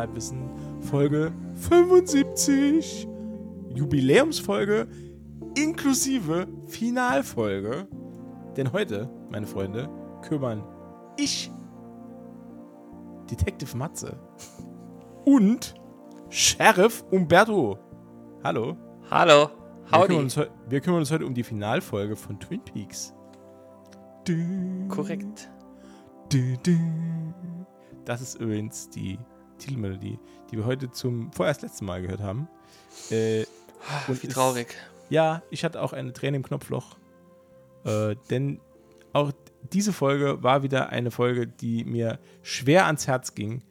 [0.00, 0.50] Halbwissen,
[0.80, 3.06] Folge 75.
[3.74, 4.88] Jubiläumsfolge
[5.56, 7.86] inklusive Finalfolge.
[8.56, 9.88] Denn heute, meine Freunde,
[10.22, 10.64] kümmern
[11.16, 11.50] ich,
[13.30, 14.18] Detective Matze
[15.24, 15.74] und
[16.30, 17.78] Sheriff Umberto.
[18.42, 18.76] Hallo.
[19.10, 19.50] Hallo.
[19.90, 20.36] Wir kümmern, uns,
[20.68, 23.12] wir kümmern, uns, heute um die Finalfolge von Twin Peaks.
[24.88, 25.50] Korrekt.
[28.04, 29.18] Das ist übrigens die
[29.60, 30.18] Titelmelodie,
[30.50, 32.48] die wir heute zum vorerst letzten Mal gehört haben.
[33.10, 33.44] Äh,
[34.08, 34.68] Wie traurig.
[34.68, 34.76] Ist,
[35.10, 36.96] ja, ich hatte auch eine Träne im Knopfloch.
[37.84, 38.60] Äh, denn
[39.12, 39.32] auch
[39.72, 43.62] diese Folge war wieder eine Folge, die mir schwer ans Herz ging,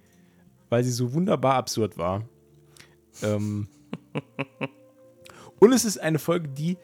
[0.70, 2.24] weil sie so wunderbar absurd war.
[3.22, 3.68] Ähm,
[5.60, 6.78] Und es ist eine Folge, die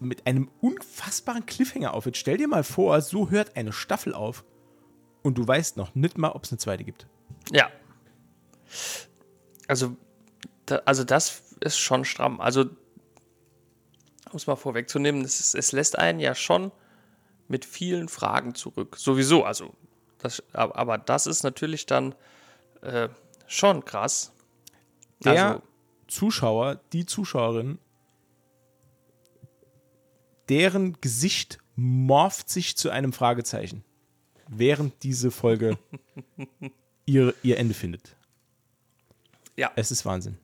[0.00, 2.16] mit einem unfassbaren Cliffhanger aufhört.
[2.16, 4.44] Stell dir mal vor, so hört eine Staffel auf
[5.22, 7.06] und du weißt noch nicht mal, ob es eine zweite gibt.
[7.52, 7.70] Ja.
[9.66, 9.96] Also,
[10.66, 12.40] da, also das ist schon stramm.
[12.40, 16.72] Also, um es mal vorwegzunehmen, es, ist, es lässt einen ja schon
[17.48, 18.96] mit vielen Fragen zurück.
[18.98, 19.74] Sowieso, also,
[20.18, 22.14] das, aber das ist natürlich dann
[22.82, 23.08] äh,
[23.46, 24.32] schon krass.
[25.20, 25.62] Der, also,
[26.06, 27.78] Zuschauer, die Zuschauerin,
[30.48, 33.84] deren Gesicht morpht sich zu einem Fragezeichen,
[34.48, 35.78] während diese Folge
[37.06, 38.16] ihr, ihr Ende findet.
[39.56, 39.72] Ja.
[39.76, 40.38] Es ist Wahnsinn.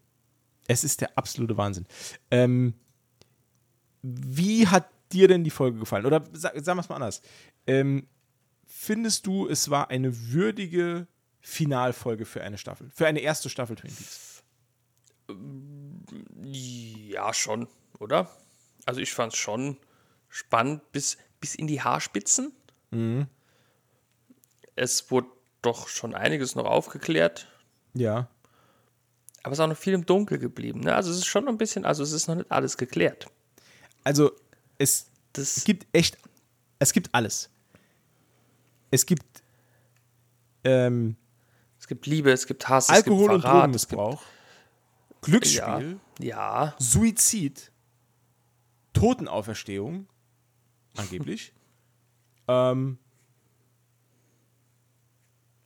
[0.67, 1.87] Es ist der absolute Wahnsinn.
[2.31, 2.75] Ähm,
[4.03, 6.07] wie hat dir denn die Folge gefallen?
[6.07, 7.23] Oder sagen wir es mal anders.
[7.67, 8.09] Ähm,
[8.67, 11.07] findest du, es war eine würdige
[11.41, 12.91] Finalfolge für eine Staffel?
[12.95, 14.43] Für eine erste Staffel Twin Peaks?
[16.43, 18.31] Ja, schon, oder?
[18.85, 19.79] Also ich fand es schon
[20.29, 22.53] spannend bis, bis in die Haarspitzen.
[22.91, 23.27] Mhm.
[24.77, 25.29] Es wurde
[25.63, 27.49] doch schon einiges noch aufgeklärt.
[27.95, 28.29] Ja.
[29.43, 30.81] Aber es ist auch noch viel im Dunkel geblieben.
[30.81, 30.95] Ne?
[30.95, 33.27] Also es ist schon ein bisschen, also es ist noch nicht alles geklärt.
[34.03, 34.33] Also
[34.79, 36.17] es das gibt echt,
[36.79, 37.51] es gibt alles.
[38.91, 39.43] Es gibt
[40.65, 41.17] ähm,
[41.79, 44.23] es gibt Liebe, es gibt Hass, Alkohol es gibt Verrat, und Drogenmissbrauch.
[45.21, 46.25] Glücksspiel, ja,
[46.65, 46.75] ja.
[46.79, 47.71] Suizid,
[48.95, 50.07] Totenauferstehung,
[50.97, 51.53] angeblich,
[52.49, 52.99] ähm,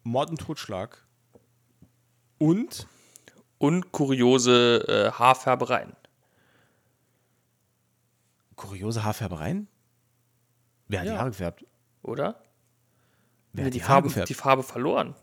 [0.08, 1.04] Mord und Totschlag
[2.38, 2.86] und
[3.58, 5.94] und kuriose äh, Haarfärbereien.
[8.56, 9.68] Kuriose Haarfärbereien?
[10.88, 11.12] Wer hat ja.
[11.12, 11.66] die Haare gefärbt?
[12.02, 12.42] Oder?
[13.52, 15.14] Wer hat die, die, Farbe, die Farbe verloren?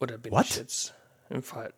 [0.00, 0.46] Oder bin What?
[0.50, 0.94] ich jetzt
[1.30, 1.72] im Fall?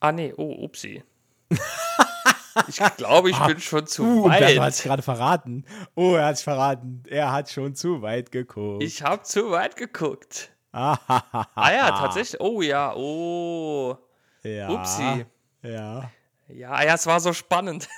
[0.00, 1.04] Ah, nee, oh, upsi.
[2.68, 4.42] ich glaube, ich ah, bin schon zu uh, weit.
[4.42, 5.64] Er hat sich gerade verraten.
[5.94, 7.02] Oh, er hat sich verraten.
[7.06, 8.82] Er hat schon zu weit geguckt.
[8.82, 10.51] Ich habe zu weit geguckt.
[10.72, 12.40] Ah ja, tatsächlich.
[12.40, 13.96] Oh ja, oh.
[14.42, 14.68] Ja.
[14.70, 15.26] Upsi.
[15.62, 16.10] Ja.
[16.48, 17.88] Ja, ja, es war so spannend.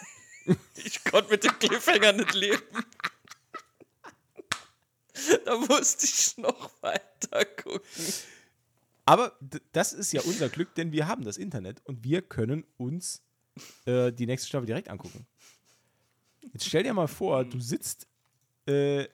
[0.77, 2.63] ich konnte mit dem Cliffhanger nicht leben.
[5.45, 7.81] da musste ich noch weiter gucken.
[9.07, 9.39] Aber
[9.73, 13.23] das ist ja unser Glück, denn wir haben das Internet und wir können uns
[13.87, 15.27] äh, die nächste Staffel direkt angucken.
[16.53, 18.07] Jetzt stell dir mal vor, du sitzt
[18.67, 19.07] äh,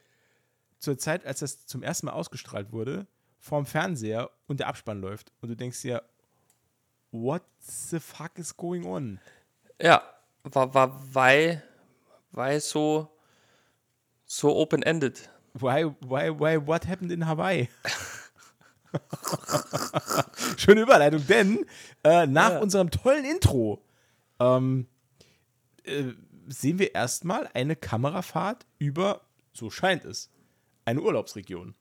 [0.78, 3.06] zur Zeit, als das zum ersten Mal ausgestrahlt wurde,
[3.40, 6.04] vorm Fernseher und der Abspann läuft und du denkst dir,
[7.10, 9.18] what the fuck is going on?
[9.80, 10.02] Ja,
[10.44, 11.62] war, war weil,
[12.30, 13.08] weil so,
[14.26, 15.28] so open-ended.
[15.54, 17.68] Why, why, why, what happened in Hawaii?
[20.56, 21.66] Schöne Überleitung, denn
[22.04, 22.58] äh, nach ja.
[22.58, 23.82] unserem tollen Intro
[24.38, 24.86] ähm,
[25.84, 26.12] äh,
[26.48, 29.22] sehen wir erstmal eine Kamerafahrt über,
[29.52, 30.30] so scheint es,
[30.84, 31.74] eine Urlaubsregion.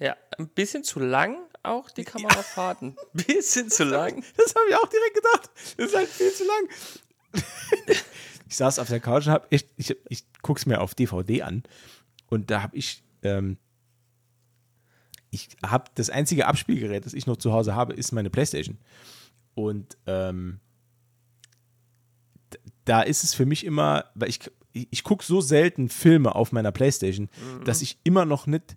[0.00, 2.82] Ja, ein bisschen zu lang auch die Kamerafahrt.
[2.82, 4.24] Ein bisschen zu lang.
[4.36, 5.50] Das habe ich auch direkt gedacht.
[5.76, 7.44] Das ist halt viel zu lang.
[8.48, 11.42] ich saß auf der Couch und habe, ich, ich, ich gucke es mir auf DVD
[11.42, 11.62] an
[12.28, 13.58] und da habe ich ähm,
[15.30, 18.78] ich habe das einzige Abspielgerät, das ich noch zu Hause habe, ist meine Playstation.
[19.54, 20.60] Und ähm,
[22.84, 24.40] da ist es für mich immer, weil ich,
[24.72, 27.64] ich, ich gucke so selten Filme auf meiner Playstation, mhm.
[27.64, 28.76] dass ich immer noch nicht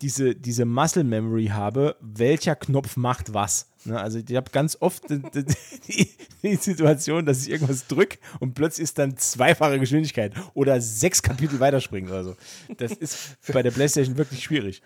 [0.00, 3.70] diese, diese Muscle Memory habe, welcher Knopf macht was.
[3.84, 4.00] Ne?
[4.00, 5.20] Also ich habe ganz oft die,
[5.88, 6.08] die,
[6.42, 11.60] die, Situation, dass ich irgendwas drücke und plötzlich ist dann zweifache Geschwindigkeit oder sechs Kapitel
[11.60, 12.36] weiterspringen oder so.
[12.78, 14.82] Das ist bei der Playstation wirklich schwierig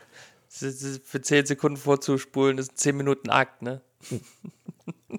[0.55, 3.83] für 10 Sekunden vorzuspulen, ist 10 Minuten Akt, ne?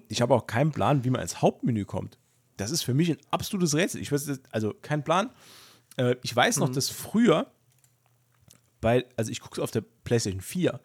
[0.08, 2.18] Ich habe auch keinen Plan, wie man ins Hauptmenü kommt.
[2.56, 4.00] Das ist für mich ein absolutes Rätsel.
[4.00, 5.30] Ich weiß, also kein Plan.
[5.96, 6.74] Äh, ich weiß noch, mhm.
[6.74, 7.50] dass früher,
[8.80, 10.80] bei, also ich gucke es auf der PlayStation 4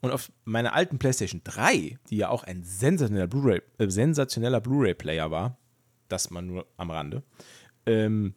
[0.00, 5.30] und auf meiner alten PlayStation 3, die ja auch ein sensationeller Blu-ray, äh, sensationeller Blu-ray-Player
[5.30, 5.58] war,
[6.08, 7.22] das man nur am Rande,
[7.86, 8.34] ähm,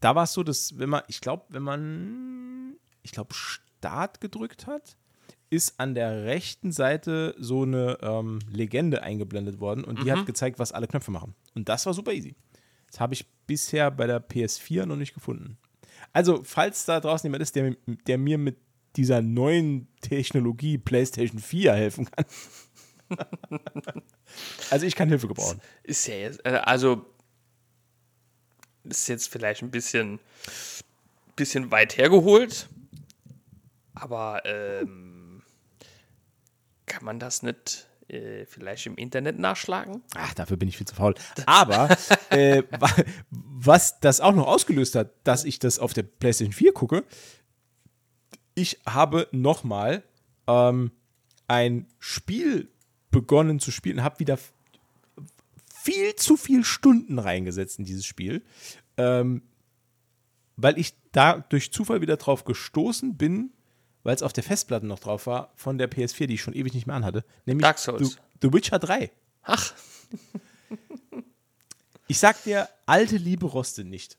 [0.00, 4.66] da war es so, dass wenn man, ich glaube, wenn man, ich glaube, Start gedrückt
[4.66, 4.96] hat,
[5.48, 10.18] ist an der rechten Seite so eine ähm, Legende eingeblendet worden und die mhm.
[10.18, 11.34] hat gezeigt, was alle Knöpfe machen.
[11.54, 12.34] Und das war super easy.
[12.86, 15.58] Das habe ich bisher bei der PS4 noch nicht gefunden.
[16.12, 17.76] Also, falls da draußen jemand ist, der,
[18.06, 18.56] der mir mit
[18.96, 22.24] dieser neuen Technologie PlayStation 4 helfen kann.
[24.70, 25.60] also ich kann Hilfe gebrauchen.
[25.82, 27.06] Ist ja jetzt, äh, also
[28.84, 30.18] ist jetzt vielleicht ein bisschen,
[31.36, 32.68] bisschen weit hergeholt,
[33.94, 35.42] aber ähm,
[36.86, 40.02] kann man das nicht äh, vielleicht im Internet nachschlagen?
[40.14, 41.14] Ach, dafür bin ich viel zu faul.
[41.46, 41.88] Aber
[42.30, 42.62] äh,
[43.30, 47.04] was das auch noch ausgelöst hat, dass ich das auf der PlayStation 4 gucke,
[48.54, 50.02] ich habe nochmal
[50.46, 50.92] ähm,
[51.48, 52.68] ein Spiel
[53.10, 54.38] begonnen zu spielen, habe wieder
[55.82, 58.42] viel zu viel Stunden reingesetzt in dieses Spiel,
[58.96, 59.42] ähm,
[60.56, 63.52] weil ich da durch Zufall wieder drauf gestoßen bin,
[64.02, 66.74] weil es auf der Festplatte noch drauf war, von der PS4, die ich schon ewig
[66.74, 68.10] nicht mehr anhatte, nämlich Dark Souls.
[68.10, 69.10] The, The Witcher 3.
[69.42, 69.74] Ach.
[72.08, 74.18] ich sag dir, alte Liebe rostet nicht.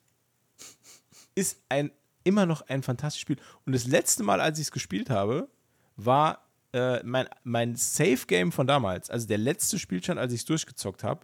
[1.35, 1.91] Ist ein
[2.23, 3.37] immer noch ein fantastisches Spiel.
[3.65, 5.49] Und das letzte Mal, als ich es gespielt habe,
[5.95, 6.43] war
[6.73, 11.21] äh, mein, mein Safe-Game von damals, also der letzte Spielstand, als ich es durchgezockt habe,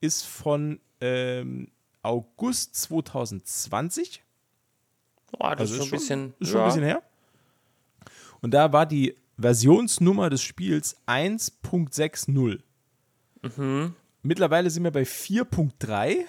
[0.00, 1.70] ist von ähm,
[2.02, 4.24] August 2020.
[5.32, 6.64] Boah, das also ist schon ein bisschen, ist schon ja.
[6.64, 7.02] ein bisschen her.
[8.40, 12.60] Und da war die Versionsnummer des Spiels 1.60.
[13.42, 13.94] Mhm.
[14.22, 16.24] Mittlerweile sind wir bei 4.3.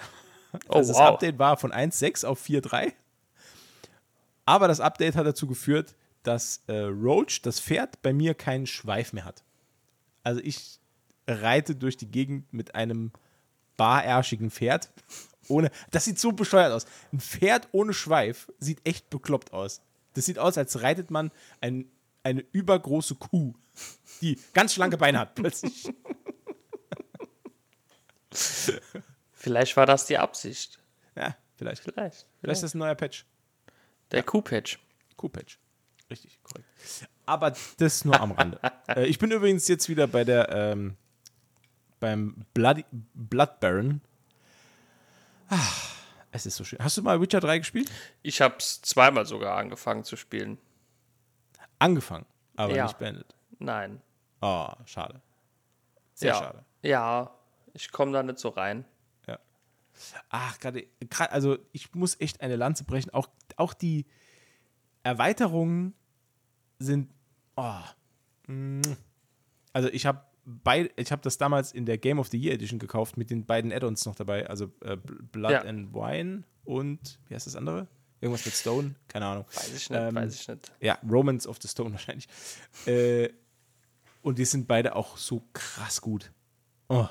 [0.68, 1.08] Oh, also das wow.
[1.08, 2.92] Update war von 1.6 auf 4.3.
[4.46, 9.12] Aber das Update hat dazu geführt, dass äh, Roach, das Pferd, bei mir keinen Schweif
[9.12, 9.42] mehr hat.
[10.22, 10.78] Also ich
[11.26, 13.12] reite durch die Gegend mit einem
[13.76, 14.90] barärschigen Pferd.
[15.48, 16.86] Ohne, das sieht so bescheuert aus.
[17.12, 19.80] Ein Pferd ohne Schweif sieht echt bekloppt aus.
[20.14, 21.30] Das sieht aus, als reitet man
[21.60, 21.86] ein,
[22.22, 23.54] eine übergroße Kuh,
[24.20, 25.92] die ganz schlanke Beine hat plötzlich.
[29.32, 30.78] Vielleicht war das die Absicht.
[31.16, 31.82] Ja, vielleicht.
[31.82, 31.96] Vielleicht.
[31.96, 33.24] Vielleicht, vielleicht ist das ein neuer Patch.
[34.10, 34.22] Der ja.
[34.24, 34.78] Q-Patch.
[35.16, 35.58] Q-Patch.
[36.10, 36.68] Richtig, korrekt.
[37.26, 38.60] Aber das nur am Rande.
[38.88, 40.96] äh, ich bin übrigens jetzt wieder bei der, ähm,
[42.00, 42.84] beim Bloody,
[43.14, 44.00] Blood Baron.
[45.48, 45.94] Ach,
[46.32, 46.78] es ist so schön.
[46.80, 47.90] Hast du mal Witcher 3 gespielt?
[48.22, 50.58] Ich habe es zweimal sogar angefangen zu spielen.
[51.80, 52.84] Angefangen, aber ja.
[52.84, 53.34] nicht beendet.
[53.58, 54.00] Nein.
[54.40, 55.20] Oh, schade.
[56.14, 56.38] Sehr ja.
[56.38, 56.64] schade.
[56.82, 57.34] Ja,
[57.74, 58.84] ich komme da nicht so rein.
[60.28, 60.86] Ach, gerade,
[61.30, 63.10] also ich muss echt eine Lanze brechen.
[63.12, 64.06] Auch, auch die
[65.02, 65.94] Erweiterungen
[66.78, 67.10] sind.
[67.56, 67.80] Oh,
[68.46, 68.80] mm.
[69.72, 70.24] also ich habe
[70.96, 73.72] ich habe das damals in der Game of the Year Edition gekauft mit den beiden
[73.72, 75.60] Add-ons noch dabei, also äh, Blood ja.
[75.62, 77.86] and Wine und wie heißt das andere?
[78.20, 78.94] Irgendwas mit Stone?
[79.08, 79.46] Keine Ahnung.
[79.54, 80.72] Weiß ich nicht, ähm, weiß ich nicht.
[80.80, 82.28] Ja, Romance of the Stone wahrscheinlich.
[82.86, 83.30] Äh,
[84.22, 86.30] und die sind beide auch so krass gut.
[86.88, 87.08] Oh,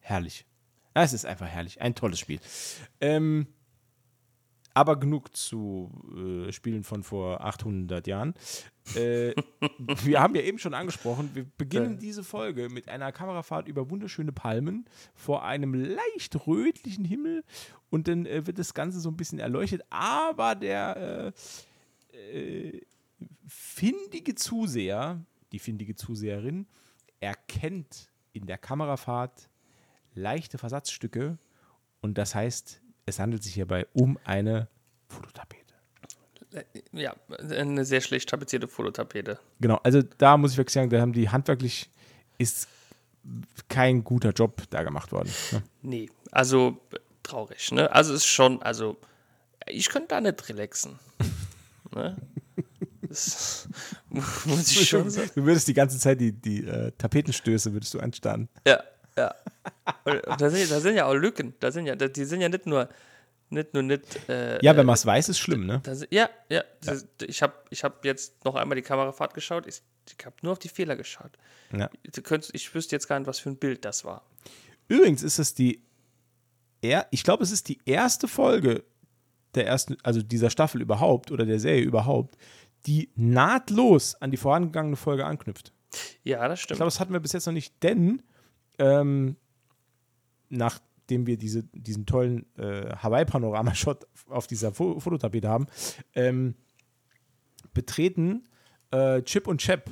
[0.00, 0.44] herrlich.
[0.92, 1.80] Es ist einfach herrlich.
[1.80, 2.40] Ein tolles Spiel.
[3.00, 3.46] Ähm,
[4.74, 8.34] aber genug zu äh, Spielen von vor 800 Jahren.
[8.94, 9.34] Äh,
[10.04, 14.32] wir haben ja eben schon angesprochen, wir beginnen diese Folge mit einer Kamerafahrt über wunderschöne
[14.32, 17.44] Palmen vor einem leicht rötlichen Himmel
[17.90, 21.32] und dann äh, wird das Ganze so ein bisschen erleuchtet, aber der
[22.12, 22.80] äh, äh,
[23.46, 26.66] findige Zuseher, die findige Zuseherin,
[27.18, 29.48] erkennt in der Kamerafahrt
[30.14, 31.38] leichte Versatzstücke
[32.00, 34.68] und das heißt, es handelt sich hierbei um eine
[35.08, 35.74] Fototapete.
[36.92, 37.14] Ja,
[37.50, 39.38] eine sehr schlecht tapezierte Fototapete.
[39.60, 41.90] Genau, also da muss ich wirklich sagen, da haben die handwerklich
[42.38, 42.68] ist
[43.68, 45.30] kein guter Job da gemacht worden.
[45.52, 45.62] Ne?
[45.82, 46.80] Nee, also
[47.22, 47.92] traurig, ne?
[47.92, 48.96] Also ist schon, also
[49.66, 50.98] ich könnte da nicht relaxen.
[51.94, 52.16] ne?
[53.02, 53.68] Das
[54.08, 55.30] muss ich schon sagen.
[55.34, 58.48] Du würdest die ganze Zeit die, die äh, Tapetenstöße würdest du anstarren.
[58.66, 58.82] Ja,
[59.16, 59.34] ja.
[60.38, 61.54] da, sind, da sind ja auch Lücken.
[61.60, 62.88] Da sind ja, die sind ja nicht nur
[63.50, 64.28] nicht nur nicht.
[64.28, 65.80] Äh, ja, wenn man es weiß, ist schlimm, ne?
[65.82, 66.62] Das, ja, ja.
[66.82, 67.06] Das.
[67.26, 69.66] Ich habe ich hab jetzt noch einmal die Kamerafahrt geschaut.
[69.66, 71.32] Ich, ich habe nur auf die Fehler geschaut.
[71.76, 71.90] Ja.
[72.14, 74.22] Du könntest, ich wüsste jetzt gar nicht, was für ein Bild das war.
[74.88, 75.82] Übrigens ist es die.
[76.80, 78.84] Er, ich glaube, es ist die erste Folge
[79.54, 82.36] der ersten, also dieser Staffel überhaupt oder der Serie überhaupt,
[82.86, 85.72] die nahtlos an die vorangegangene Folge anknüpft.
[86.22, 86.76] Ja, das stimmt.
[86.76, 88.22] Ich glaube, das hatten wir bis jetzt noch nicht, denn
[88.80, 89.36] ähm,
[90.48, 95.66] nach nachdem wir diese, diesen tollen äh, Hawaii-Panorama-Shot auf dieser Fo Fototapete haben,
[96.14, 96.54] ähm,
[97.74, 98.44] betreten
[98.92, 99.90] äh, Chip und Chap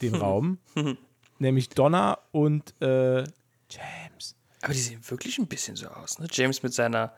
[0.00, 0.58] den Raum,
[1.38, 3.24] nämlich Donna und äh,
[3.68, 4.36] James.
[4.62, 6.28] Aber die sehen wirklich ein bisschen so aus, ne?
[6.30, 7.12] James mit seiner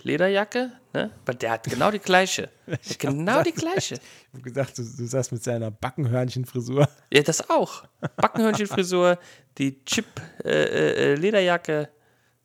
[0.00, 1.10] Chip-Lederjacke, ne?
[1.26, 2.50] Weil der hat genau die gleiche.
[2.98, 3.94] genau die gleiche.
[3.94, 4.00] Ich
[4.32, 6.88] habe gesagt, du, du sagst mit seiner Backenhörnchenfrisur.
[7.12, 7.84] Ja, das auch.
[8.16, 9.18] Backenhörnchenfrisur,
[9.58, 11.90] die Chip-Lederjacke.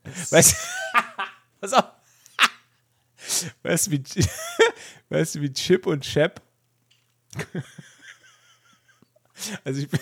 [0.03, 0.55] Äh, äh, weißt
[1.61, 1.85] du, auf.
[3.63, 4.03] Weißt du, wie,
[5.09, 6.41] weißt du, wie Chip und Chap
[9.63, 9.99] also ich bin,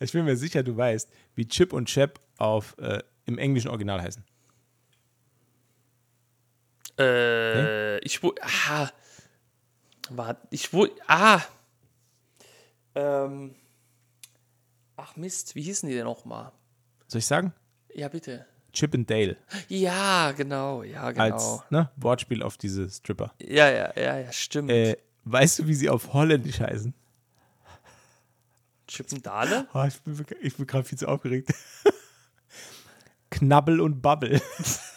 [0.00, 4.02] ich bin, mir sicher, du weißt, wie Chip und Chap auf, äh, im englischen Original
[4.02, 4.24] heißen.
[6.98, 8.88] Äh, ich wo, ah,
[10.10, 11.40] warte, ich wo, ah,
[12.94, 13.54] ähm,
[14.96, 16.52] ach Mist, wie hießen die denn nochmal?
[17.06, 17.52] Soll ich sagen?
[17.94, 18.46] Ja, bitte.
[18.72, 19.36] Chip and Dale.
[19.68, 21.24] Ja, genau, ja, genau.
[21.24, 23.34] Als ne, Wortspiel auf diese Stripper.
[23.40, 24.70] Ja, ja, ja, ja, stimmt.
[24.70, 26.94] Äh, weißt du, wie sie auf Holländisch heißen?
[28.86, 29.68] Chippendale?
[29.74, 31.52] Oh, ich bin, ich bin gerade viel zu aufgeregt.
[33.30, 34.40] Knabbel und Bubble.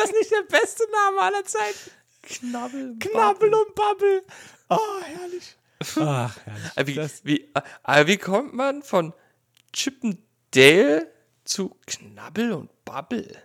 [0.00, 1.90] das nicht der beste Name aller Zeiten?
[2.22, 4.22] Knabbel, Knabbel und Bubble.
[4.68, 5.56] Oh, herrlich.
[5.96, 7.18] Ach, herrlich.
[7.24, 7.52] Wie, wie,
[7.84, 9.14] äh, wie kommt man von
[9.72, 11.06] Chippendale
[11.44, 13.36] zu Knabbel und Bubble?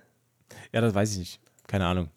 [0.71, 1.39] Ja, das weiß ich nicht.
[1.67, 2.09] Keine Ahnung.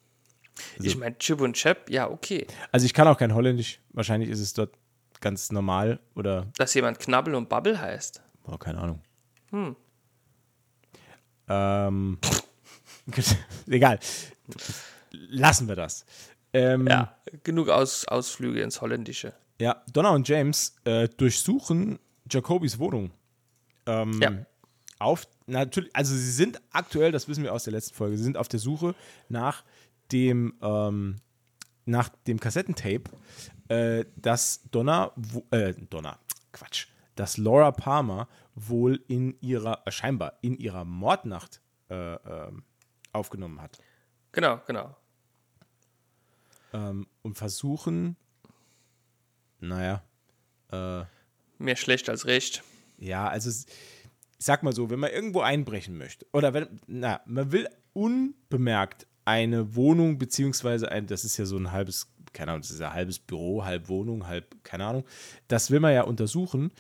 [0.76, 2.47] Also, ich meine, Chip und Chap, ja, okay.
[2.73, 3.80] Also ich kann auch kein Holländisch.
[3.90, 4.75] Wahrscheinlich ist es dort
[5.21, 6.47] ganz normal oder.
[6.57, 8.21] Dass jemand Knabbel und Bubble heißt.
[8.45, 9.02] Oh, keine Ahnung.
[9.50, 9.76] Hm.
[11.49, 12.18] Ähm.
[13.67, 13.99] egal.
[15.11, 16.05] Lassen wir das.
[16.53, 19.35] Ähm, ja, genug Aus, Ausflüge ins Holländische.
[19.61, 21.99] Ja, Donna und James äh, durchsuchen
[22.31, 23.11] Jacobys Wohnung.
[23.87, 24.33] Ähm, ja.
[24.99, 28.37] Auf, natürlich, also sie sind aktuell, das wissen wir aus der letzten Folge, sie sind
[28.37, 28.95] auf der Suche
[29.29, 29.65] nach
[30.11, 31.17] dem, ähm,
[31.85, 33.05] nach dem Kassettentape,
[33.69, 35.12] äh, dass Donna,
[35.50, 36.19] äh, Donna,
[36.53, 41.61] Quatsch, dass Laura Palmer wohl in ihrer, äh, scheinbar in ihrer Mordnacht
[41.91, 42.65] äh, ähm,
[43.12, 43.79] aufgenommen hat.
[44.33, 44.97] Genau, genau.
[46.73, 48.17] Ähm, und versuchen,
[49.61, 50.03] naja,
[50.71, 51.05] äh,
[51.59, 52.62] mehr schlecht als recht.
[52.99, 53.67] Ja, also ich
[54.38, 59.75] sag mal so, wenn man irgendwo einbrechen möchte, oder wenn, na, man will unbemerkt eine
[59.75, 62.95] Wohnung, beziehungsweise ein, das ist ja so ein halbes, keine Ahnung, das ist ja ein
[62.95, 65.05] halbes Büro, halb Wohnung, halb, keine Ahnung.
[65.49, 66.73] Das will man ja untersuchen.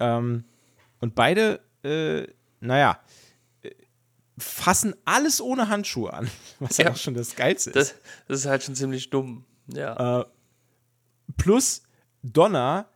[0.00, 0.44] Ähm,
[1.00, 2.26] und beide, äh,
[2.60, 3.23] naja, äh,
[4.38, 7.76] fassen alles ohne Handschuhe an, was ja, auch schon das Geilste ist.
[7.76, 7.94] Das,
[8.28, 10.20] das, ist halt schon ziemlich dumm, ja.
[10.20, 10.24] Äh,
[11.36, 11.82] plus,
[12.22, 12.88] Donna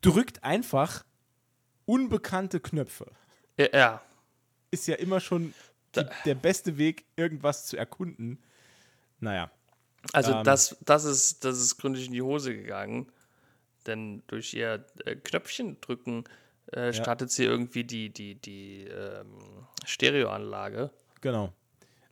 [0.00, 1.04] drückt einfach
[1.84, 3.10] unbekannte Knöpfe.
[3.56, 3.66] Ja.
[3.72, 4.02] ja.
[4.70, 5.52] Ist ja immer schon
[5.96, 8.38] die, der beste Weg, irgendwas zu erkunden.
[9.18, 9.50] Naja.
[10.12, 13.10] Also ähm, das, das, ist, das ist gründlich in die Hose gegangen.
[13.86, 16.24] Denn durch ihr äh, Knöpfchen drücken
[16.72, 17.34] äh, startet ja.
[17.34, 20.90] sie irgendwie die, die, die ähm, Stereoanlage.
[21.20, 21.52] Genau.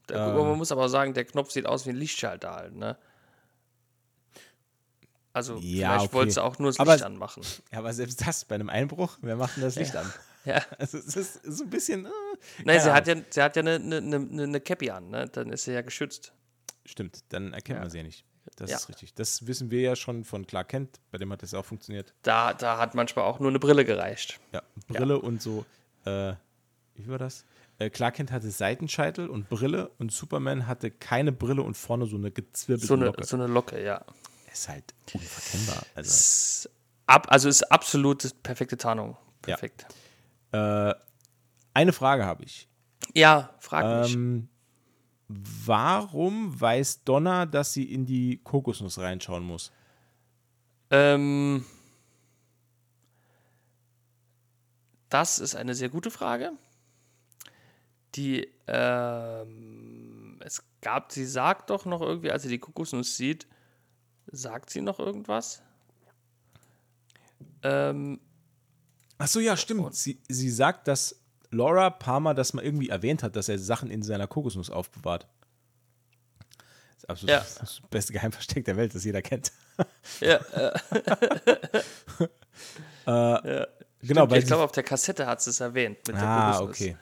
[0.06, 2.96] Da, ähm, man muss aber sagen, der Knopf sieht aus wie ein Lichtschalter halt, ne?
[5.32, 6.14] Also ja, vielleicht okay.
[6.14, 7.42] wollte sie auch nur das Licht aber, anmachen.
[7.70, 10.02] Ja, aber selbst das bei einem Einbruch, wer macht denn das Licht ja.
[10.02, 10.12] an?
[10.44, 10.62] Ja.
[10.78, 12.06] Also es ist so ein bisschen.
[12.06, 12.10] Äh,
[12.64, 15.28] Nein, sie hat ja, sie hat ja eine, eine, eine Cappy an, ne?
[15.28, 16.32] Dann ist sie ja geschützt.
[16.86, 17.80] Stimmt, dann erkennt ja.
[17.82, 18.24] man sie ja nicht.
[18.58, 18.76] Das ja.
[18.76, 19.14] ist richtig.
[19.14, 22.12] Das wissen wir ja schon von Clark Kent, bei dem hat das auch funktioniert.
[22.22, 24.40] Da, da hat manchmal auch nur eine Brille gereicht.
[24.52, 25.20] Ja, Brille ja.
[25.20, 25.64] und so,
[26.04, 26.34] äh,
[26.96, 27.44] wie war das?
[27.78, 32.16] Äh, Clark Kent hatte Seitenscheitel und Brille und Superman hatte keine Brille und vorne so
[32.16, 33.24] eine gezwirbelte so eine, Locke.
[33.24, 34.04] So eine Locke, ja.
[34.52, 35.84] Ist halt unverkennbar.
[35.94, 36.70] Also ist,
[37.06, 39.16] ab, also ist absolut perfekte Tarnung.
[39.40, 39.86] Perfekt.
[40.52, 40.90] Ja.
[40.90, 40.94] Äh,
[41.74, 42.68] eine Frage habe ich.
[43.14, 44.14] Ja, frag mich.
[44.14, 44.48] Ähm,
[45.28, 49.72] warum weiß Donna, dass sie in die Kokosnuss reinschauen muss?
[50.90, 51.64] Ähm,
[55.10, 56.52] das ist eine sehr gute Frage.
[58.14, 63.46] Die, ähm, es gab, sie sagt doch noch irgendwie, als sie die Kokosnuss sieht,
[64.26, 65.62] sagt sie noch irgendwas?
[67.62, 68.20] Ähm,
[69.18, 69.94] Ach so, ja, stimmt.
[69.94, 74.02] Sie, sie sagt, dass Laura Palmer das mal irgendwie erwähnt hat, dass er Sachen in
[74.02, 75.26] seiner Kokosnuss aufbewahrt.
[76.94, 77.46] Das ist absolut ja.
[77.60, 79.52] das beste Geheimversteck der Welt, das jeder kennt.
[80.20, 80.40] Ja.
[83.06, 83.66] äh, ja.
[84.00, 85.98] Genau, Stimmt, ich glaube, auf der Kassette hat sie es erwähnt.
[86.14, 86.96] ah, okay.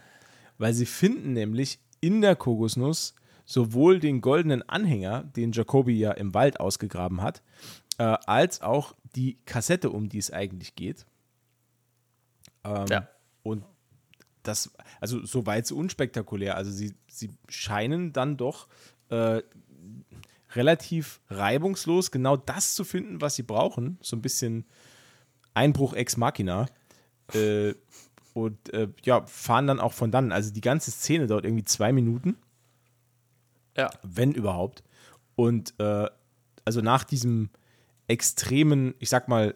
[0.58, 3.14] Weil sie finden nämlich in der Kokosnuss
[3.46, 7.42] sowohl den goldenen Anhänger, den Jacobi ja im Wald ausgegraben hat,
[7.98, 11.06] äh, als auch die Kassette, um die es eigentlich geht.
[12.64, 13.08] Ähm, ja.
[13.42, 13.64] Und
[14.46, 16.56] das, also soweit so unspektakulär.
[16.56, 18.68] Also sie, sie scheinen dann doch
[19.08, 19.42] äh,
[20.54, 23.98] relativ reibungslos genau das zu finden, was sie brauchen.
[24.00, 24.64] So ein bisschen
[25.54, 26.66] Einbruch ex machina.
[27.34, 27.74] Äh,
[28.34, 30.32] und äh, ja, fahren dann auch von dann.
[30.32, 32.36] Also die ganze Szene dauert irgendwie zwei Minuten.
[33.76, 33.90] Ja.
[34.02, 34.82] Wenn überhaupt.
[35.34, 36.08] Und äh,
[36.64, 37.50] also nach diesem
[38.08, 39.54] extremen, ich sag mal,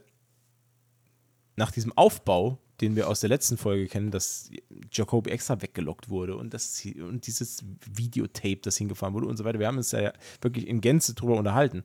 [1.56, 4.50] nach diesem Aufbau, den wir aus der letzten Folge kennen, dass
[4.90, 9.58] Jacoby extra weggelockt wurde und, das, und dieses Videotape, das hingefahren wurde und so weiter.
[9.58, 11.82] Wir haben uns ja wirklich in Gänze drüber unterhalten.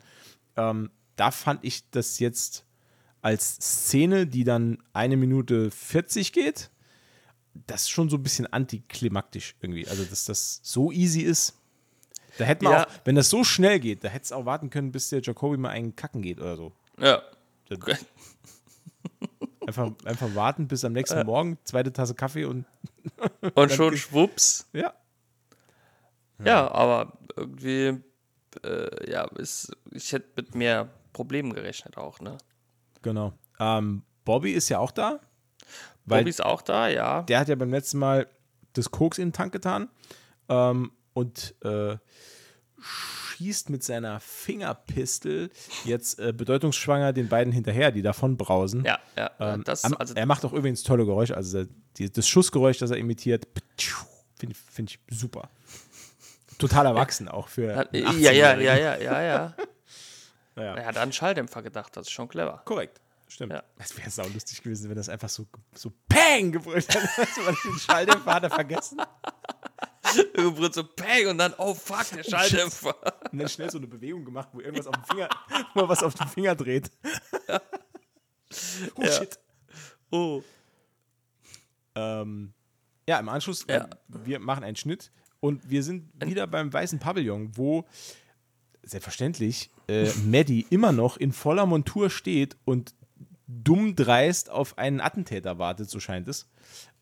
[0.56, 2.66] Ähm, da fand ich das jetzt
[3.22, 6.70] als Szene, die dann eine Minute 40 geht,
[7.68, 9.88] das ist schon so ein bisschen antiklimaktisch irgendwie.
[9.88, 11.58] Also, dass das so easy ist.
[12.38, 12.84] Da hätte man ja.
[12.84, 15.58] auch, wenn das so schnell geht, da hätte es auch warten können, bis der Jacoby
[15.58, 16.74] mal einen kacken geht oder so.
[17.00, 17.24] Ja.
[19.67, 21.24] Einfach, einfach warten bis am nächsten äh.
[21.24, 22.65] Morgen, zweite Tasse Kaffee und.
[23.55, 24.69] und schon schwupps.
[24.74, 24.93] Ja.
[26.39, 26.45] ja.
[26.45, 28.01] Ja, aber irgendwie,
[28.63, 32.38] äh, ja, ist, ich hätte mit mehr Problemen gerechnet auch, ne?
[33.01, 33.34] Genau.
[33.60, 35.19] Ähm, Bobby ist ja auch da.
[36.05, 37.24] Bobby ist auch da, ja.
[37.24, 38.27] Der hat ja beim letzten Mal
[38.74, 39.89] das Koks in den Tank getan
[40.50, 41.98] ähm, und äh,
[43.35, 45.50] schießt mit seiner Fingerpistel
[45.83, 48.83] jetzt äh, bedeutungsschwanger den beiden hinterher, die davon brausen.
[48.85, 49.31] Ja, ja.
[49.39, 51.65] Ähm, das, also er macht auch übrigens tolle Geräusche, also
[51.98, 53.48] die, das Schussgeräusch, das er imitiert,
[54.37, 55.50] finde find ich super.
[56.57, 57.87] Total erwachsen auch für.
[57.91, 59.55] Ja, ja, ja, ja, ja, ja, ja.
[60.57, 62.61] Er hat an Schalldämpfer gedacht, das ist schon clever.
[62.63, 63.01] Korrekt.
[63.27, 63.51] Stimmt.
[63.51, 63.63] Ja.
[63.77, 67.09] Das wäre sau lustig gewesen, wenn das einfach so, so Peng gebrüllt hätte.
[67.65, 69.01] den Schalldämpfer hat er vergessen.
[70.33, 72.96] Irgendwo so Peng und dann, oh fuck, der Schalldämpfer.
[73.31, 75.29] Und dann schnell so eine Bewegung gemacht, wo irgendwas auf dem Finger,
[75.74, 76.91] wo er was auf dem Finger dreht.
[77.48, 77.61] Ja.
[78.96, 79.11] Oh ja.
[79.11, 79.39] shit.
[80.11, 80.41] Oh.
[81.96, 82.53] Ähm,
[83.09, 83.85] ja, im Anschluss, ja.
[83.85, 87.85] Äh, wir machen einen Schnitt und wir sind wieder beim weißen Pavillon, wo
[88.83, 92.96] selbstverständlich äh, Maddie immer noch in voller Montur steht und
[93.48, 96.48] dumm dreist auf einen Attentäter wartet, so scheint es.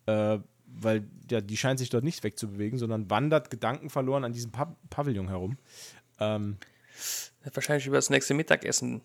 [0.06, 0.40] Äh,
[0.80, 5.28] weil ja, die scheint sich dort nicht wegzubewegen, sondern wandert gedankenverloren an diesem pa Pavillon
[5.28, 5.58] herum.
[6.20, 6.58] Ähm,
[7.44, 9.02] Hat wahrscheinlich über das nächste Mittagessen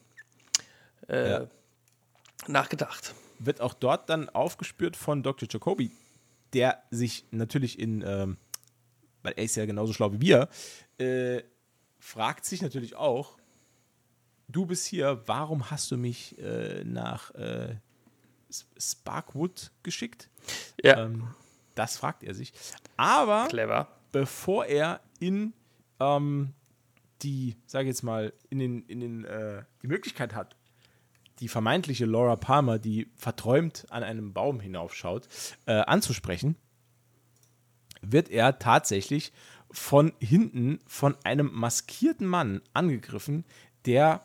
[1.09, 1.47] äh, ja.
[2.47, 3.15] nachgedacht.
[3.39, 5.49] Wird auch dort dann aufgespürt von Dr.
[5.51, 5.93] Jacoby,
[6.53, 8.37] der sich natürlich in, ähm,
[9.23, 10.49] weil er ist ja genauso schlau wie wir,
[10.99, 11.43] äh,
[11.99, 13.39] fragt sich natürlich auch,
[14.49, 17.77] du bist hier, warum hast du mich äh, nach äh,
[18.79, 20.31] Sparkwood geschickt?
[20.83, 21.05] Ja.
[21.05, 21.29] Ähm,
[21.79, 22.53] das fragt er sich.
[22.97, 23.89] Aber Clever.
[24.13, 25.53] bevor er in
[26.01, 26.55] ähm,
[27.23, 30.57] die, sage ich jetzt mal, in den, in den, äh, die Möglichkeit hat,
[31.41, 35.29] die vermeintliche Laura Palmer, die verträumt an einem Baum hinaufschaut,
[35.67, 36.57] äh, anzusprechen,
[38.01, 39.33] wird er tatsächlich
[39.71, 43.45] von hinten von einem maskierten Mann angegriffen,
[43.85, 44.25] der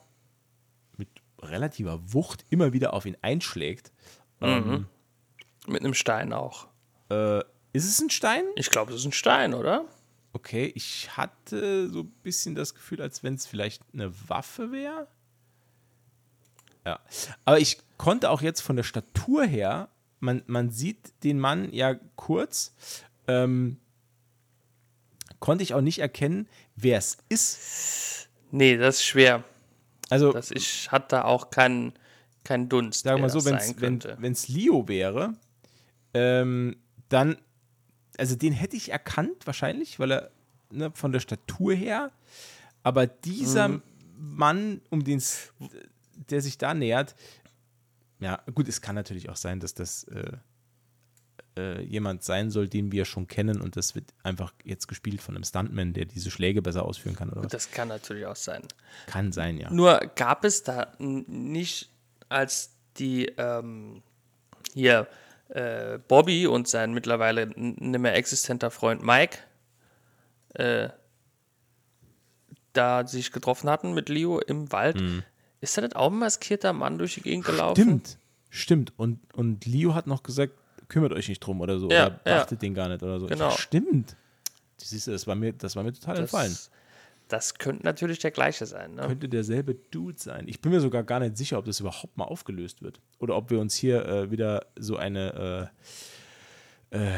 [0.97, 3.91] mit relativer Wucht immer wieder auf ihn einschlägt.
[4.39, 4.47] Mhm.
[4.47, 4.87] Ähm,
[5.67, 6.67] mit einem Stein auch.
[7.09, 7.39] Äh,
[7.73, 8.43] ist es ein Stein?
[8.55, 9.85] Ich glaube, es ist ein Stein, oder?
[10.33, 15.07] Okay, ich hatte so ein bisschen das Gefühl, als wenn es vielleicht eine Waffe wäre.
[16.85, 16.99] Ja.
[17.45, 19.89] Aber ich konnte auch jetzt von der Statur her,
[20.19, 22.73] man, man sieht den Mann ja kurz,
[23.27, 23.77] ähm,
[25.39, 28.29] konnte ich auch nicht erkennen, wer es ist.
[28.51, 29.43] Nee, das ist schwer.
[30.09, 31.93] Also, das ich hat da auch keinen
[32.43, 33.03] kein Dunst.
[33.03, 35.33] Sag mal so, wenn es Leo wäre,
[36.13, 36.75] ähm,
[37.13, 37.37] dann,
[38.17, 40.31] also den hätte ich erkannt wahrscheinlich, weil er
[40.71, 42.11] ne, von der Statur her,
[42.81, 43.81] aber dieser mhm.
[44.17, 45.21] Mann, um den
[46.29, 47.15] der sich da nähert,
[48.19, 50.37] ja, gut, es kann natürlich auch sein, dass das äh,
[51.57, 55.35] äh, jemand sein soll, den wir schon kennen und das wird einfach jetzt gespielt von
[55.35, 57.29] einem Stuntman, der diese Schläge besser ausführen kann.
[57.29, 57.51] Oder was?
[57.51, 58.63] Das kann natürlich auch sein.
[59.07, 59.71] Kann sein, ja.
[59.71, 61.89] Nur gab es da nicht,
[62.29, 64.01] als die ähm,
[64.73, 65.07] hier
[65.49, 69.39] äh, Bobby und sein mittlerweile nicht mehr existenter Freund Mike
[70.53, 70.89] äh,
[72.73, 74.99] da sich getroffen hatten mit Leo im Wald.
[74.99, 75.23] Mhm.
[75.61, 77.81] Ist da nicht auch ein maskierter Mann durch die Gegend gelaufen?
[77.81, 78.17] Stimmt,
[78.49, 78.93] stimmt.
[78.97, 80.53] Und, und Leo hat noch gesagt,
[80.89, 81.89] kümmert euch nicht drum oder so.
[81.89, 82.67] Ja, oder beachtet ja.
[82.67, 83.27] den gar nicht oder so.
[83.27, 83.49] Genau.
[83.49, 84.15] Ja, stimmt.
[84.77, 86.57] Siehst du, das war mir, das war mir total das, entfallen.
[87.33, 88.93] Das könnte natürlich der gleiche sein.
[88.93, 89.07] Ne?
[89.07, 90.47] Könnte derselbe Dude sein.
[90.47, 93.01] Ich bin mir sogar gar nicht sicher, ob das überhaupt mal aufgelöst wird.
[93.17, 95.71] Oder ob wir uns hier äh, wieder so eine
[96.91, 97.17] äh,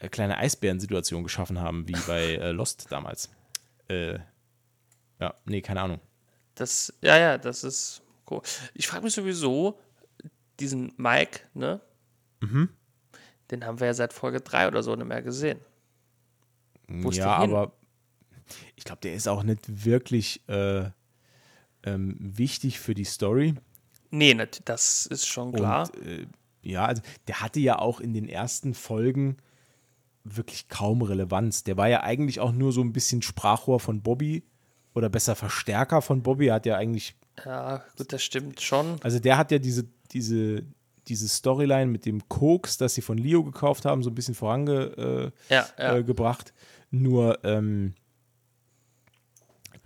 [0.00, 3.30] äh, kleine Eisbärensituation geschaffen haben, wie bei äh, Lost damals.
[3.86, 4.18] Äh,
[5.20, 6.00] ja, nee, keine Ahnung.
[6.56, 8.42] Das, ja, ja, das ist cool.
[8.74, 9.78] Ich frage mich sowieso,
[10.58, 11.80] diesen Mike, ne?
[12.40, 12.68] Mhm.
[13.52, 15.60] Den haben wir ja seit Folge 3 oder so nicht mehr gesehen.
[16.88, 17.74] Wo ja, aber
[18.74, 20.90] ich glaube, der ist auch nicht wirklich äh,
[21.84, 23.54] ähm, wichtig für die Story.
[24.10, 25.90] Nee, das ist schon klar.
[25.94, 26.26] Und, äh,
[26.62, 29.36] ja, also der hatte ja auch in den ersten Folgen
[30.24, 31.64] wirklich kaum Relevanz.
[31.64, 34.42] Der war ja eigentlich auch nur so ein bisschen Sprachrohr von Bobby
[34.94, 36.48] oder besser Verstärker von Bobby.
[36.48, 37.14] Er hat ja eigentlich.
[37.44, 38.96] Ja, gut, das stimmt schon.
[39.02, 40.64] Also der hat ja diese, diese,
[41.06, 44.98] diese Storyline mit dem Koks, das sie von Leo gekauft haben, so ein bisschen vorangebracht.
[44.98, 45.96] Äh, ja, ja.
[45.96, 46.52] äh,
[46.90, 47.94] Nur ähm,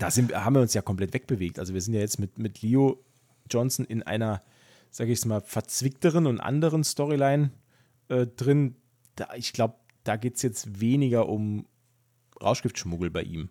[0.00, 1.58] da sind, haben wir uns ja komplett wegbewegt.
[1.58, 3.04] Also wir sind ja jetzt mit, mit Leo
[3.50, 4.42] Johnson in einer,
[4.90, 7.50] sage ich es mal, verzwickteren und anderen Storyline
[8.08, 8.76] äh, drin.
[9.16, 11.66] Da, ich glaube, da geht es jetzt weniger um
[12.42, 13.50] Rauschgiftschmuggel bei ihm.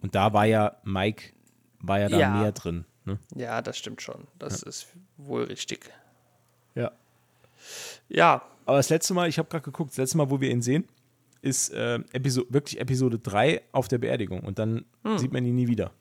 [0.00, 1.34] Und da war ja Mike,
[1.78, 2.40] war ja da ja.
[2.40, 2.86] mehr drin.
[3.04, 3.18] Ne?
[3.34, 4.28] Ja, das stimmt schon.
[4.38, 4.68] Das ja.
[4.68, 4.86] ist
[5.18, 5.92] wohl richtig.
[6.74, 6.90] Ja.
[8.08, 8.42] Ja.
[8.64, 10.88] Aber das letzte Mal, ich habe gerade geguckt, das letzte Mal, wo wir ihn sehen,
[11.42, 14.40] ist äh, Episo wirklich Episode 3 auf der Beerdigung.
[14.40, 15.18] Und dann hm.
[15.18, 15.92] sieht man ihn nie wieder.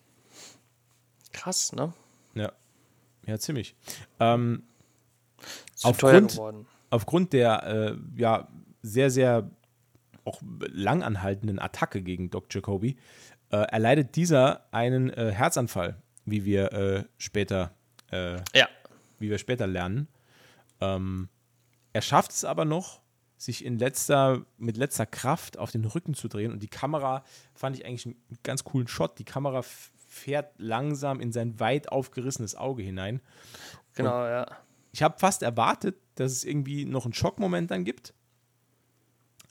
[1.31, 1.93] Krass, ne?
[2.35, 2.51] Ja.
[3.25, 3.75] Ja, ziemlich.
[4.19, 4.63] Ähm,
[5.83, 6.39] aufgrund,
[6.89, 8.47] aufgrund der äh, ja,
[8.81, 9.49] sehr, sehr
[10.25, 12.97] auch langanhaltenden Attacke gegen Doc Jacoby
[13.51, 17.71] äh, erleidet dieser einen äh, Herzanfall, wie wir äh, später
[18.11, 18.67] äh, ja.
[19.19, 20.07] wie wir später lernen.
[20.81, 21.29] Ähm,
[21.93, 23.01] er schafft es aber noch,
[23.39, 26.51] sich in letzter, mit letzter Kraft auf den Rücken zu drehen.
[26.51, 27.23] Und die Kamera
[27.55, 29.17] fand ich eigentlich einen ganz coolen Shot.
[29.17, 33.21] Die Kamera fährt langsam in sein weit aufgerissenes Auge hinein.
[33.95, 34.45] Genau, Und ja.
[34.91, 38.13] Ich habe fast erwartet, dass es irgendwie noch einen Schockmoment dann gibt.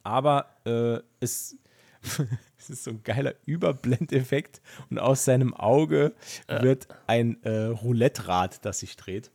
[0.03, 1.57] Aber äh, es,
[2.59, 6.15] es ist so ein geiler Überblendeffekt und aus seinem Auge
[6.47, 6.63] ja.
[6.63, 9.31] wird ein äh, Roulette-Rad, das sich dreht.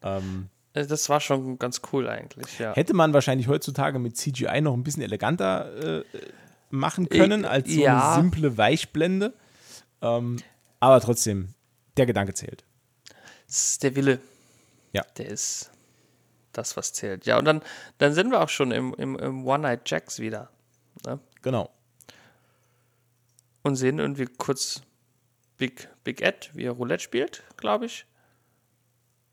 [0.00, 2.74] Ähm, äh, das war schon ganz cool eigentlich, ja.
[2.74, 6.04] Hätte man wahrscheinlich heutzutage mit CGI noch ein bisschen eleganter äh,
[6.70, 8.12] machen können, ich, als so ja.
[8.12, 9.32] eine simple Weichblende.
[10.02, 10.38] Ähm,
[10.80, 11.54] aber trotzdem,
[11.96, 12.64] der Gedanke zählt.
[13.46, 14.20] Das ist der Wille.
[14.92, 15.04] Ja.
[15.16, 15.70] Der ist
[16.52, 17.26] das, was zählt.
[17.26, 17.62] Ja, und dann,
[17.98, 20.50] dann sind wir auch schon im, im, im One-Night-Jacks wieder.
[21.06, 21.18] Ne?
[21.42, 21.70] Genau.
[23.62, 24.82] Und sehen irgendwie kurz
[25.56, 28.06] Big, Big Ed, wie er Roulette spielt, glaube ich.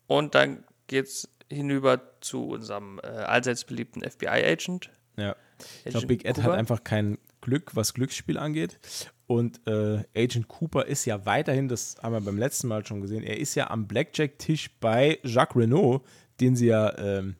[0.06, 4.90] Und dann geht's hinüber zu unserem äh, allseits beliebten FBI-Agent.
[5.16, 5.36] Ja.
[5.84, 6.48] Ich glaube, Big Ed Cooper.
[6.48, 8.78] hat einfach kein Glück, was Glücksspiel angeht.
[9.26, 13.22] Und äh, Agent Cooper ist ja weiterhin, das haben wir beim letzten Mal schon gesehen,
[13.22, 16.02] er ist ja am Blackjack-Tisch bei Jacques Renault,
[16.40, 17.36] den sie ja ähm,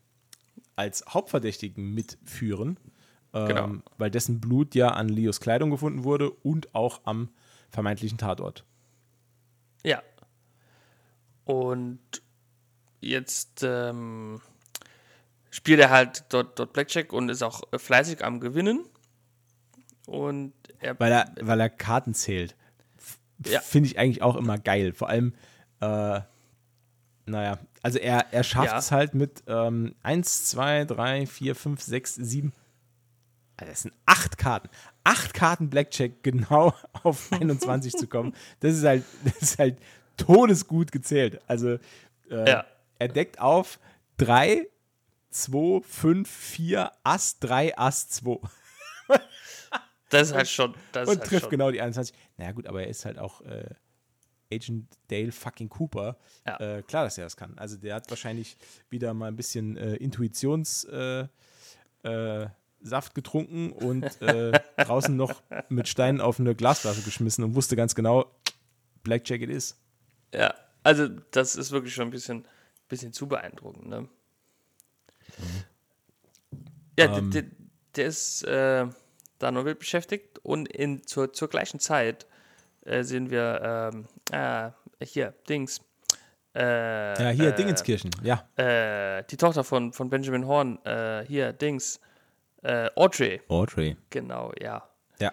[0.74, 2.78] als Hauptverdächtigen mitführen.
[3.32, 3.72] Ähm, genau.
[3.98, 7.30] Weil dessen Blut ja an Leos Kleidung gefunden wurde und auch am
[7.70, 8.64] vermeintlichen Tatort.
[9.84, 10.02] Ja.
[11.44, 12.00] Und
[13.00, 14.40] jetzt ähm,
[15.50, 18.84] spielt er halt dort, dort Blackjack und ist auch fleißig am Gewinnen.
[20.06, 20.98] Und er.
[21.00, 22.56] Weil er, weil er Karten zählt.
[23.44, 23.60] Ja.
[23.60, 24.92] Finde ich eigentlich auch immer geil.
[24.92, 25.34] Vor allem,
[25.80, 26.20] äh,
[27.26, 28.78] naja, also er, er schafft ja.
[28.78, 32.52] es halt mit ähm, 1, 2, 3, 4, 5, 6, 7.
[33.56, 34.68] Also das sind acht Karten.
[35.04, 38.34] Acht Karten Blackjack genau auf 21 zu kommen.
[38.60, 39.78] Das ist halt, das ist halt
[40.16, 41.40] todesgut gezählt.
[41.46, 41.78] Also
[42.30, 42.64] äh, ja.
[42.98, 43.78] Er deckt auf
[44.18, 44.66] 3,
[45.30, 48.38] 2, 5, 4, Ass, 3, Ass, 2.
[50.08, 50.74] Das ist halt schon.
[50.92, 51.50] Das und halt trifft schon.
[51.50, 52.14] genau die 21.
[52.36, 53.68] Naja, gut, aber er ist halt auch äh,
[54.52, 56.16] Agent Dale fucking Cooper.
[56.46, 56.56] Ja.
[56.60, 57.58] Äh, klar, dass er das kann.
[57.58, 58.56] Also, der hat wahrscheinlich
[58.88, 61.30] wieder mal ein bisschen äh, Intuitionssaft
[62.04, 67.76] äh, äh, getrunken und äh, draußen noch mit Steinen auf eine Glasflasche geschmissen und wusste
[67.76, 68.30] ganz genau,
[69.02, 69.76] Blackjack it is.
[70.32, 72.46] Ja, also, das ist wirklich schon ein bisschen,
[72.88, 73.88] bisschen zu beeindruckend.
[73.88, 74.00] Ne?
[74.00, 74.08] Mhm.
[76.98, 77.44] Ja, ähm, der,
[77.94, 82.26] der, ist da nur wild beschäftigt und in, zur, zur gleichen Zeit
[82.86, 84.70] äh, sehen wir ähm, äh,
[85.04, 85.80] hier, Dings.
[86.54, 88.48] Äh, ja, hier, äh, Dingenskirchen, ja.
[88.56, 92.00] Äh, die Tochter von, von Benjamin Horn, äh, hier, Dings.
[92.96, 93.40] Audrey.
[93.46, 93.96] Audrey.
[94.10, 94.82] Genau, ja.
[95.20, 95.32] Ja.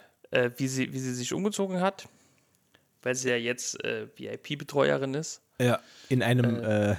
[0.56, 2.08] wie, sie, wie sie sich umgezogen hat,
[3.02, 5.42] weil sie ja jetzt VIP-Betreuerin ist.
[5.60, 6.62] Ja, in einem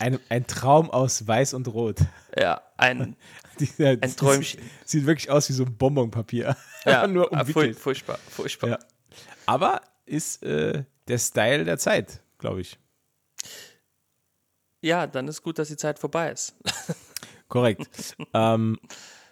[0.00, 1.98] ein, ein Traum aus Weiß und Rot.
[2.36, 3.16] Ja, ein,
[3.60, 4.60] Dieser, ein Träumchen.
[4.60, 6.56] Sieht, sieht, wirklich aus wie so ein Bonbonpapier.
[6.86, 7.78] Ja, nur ah, umwickelt.
[7.78, 8.70] furchtbar, furchtbar.
[8.70, 8.78] Ja.
[9.44, 12.78] Aber ist äh, der Style der Zeit, glaube ich.
[14.80, 16.54] Ja, dann ist gut, dass die Zeit vorbei ist.
[17.48, 18.16] Korrekt.
[18.32, 18.78] ähm,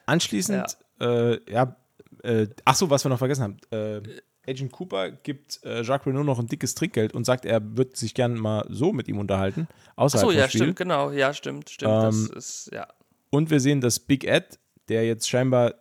[0.05, 1.77] anschließend, ja, äh, ja
[2.23, 3.57] äh, ach so, was wir noch vergessen haben.
[3.71, 4.03] Äh,
[4.49, 8.15] Agent Cooper gibt äh, Jacques Renault noch ein dickes Trinkgeld und sagt, er wird sich
[8.15, 9.69] gerne mal so mit ihm unterhalten.
[9.97, 10.63] Außerhalb Ach so, ja, Spiel.
[10.63, 11.11] stimmt, genau.
[11.11, 11.93] Ja, stimmt, stimmt.
[11.93, 12.89] Ähm, das ist, ja.
[13.31, 14.59] Und wir sehen, dass Big Ed,
[14.89, 15.75] der jetzt scheinbar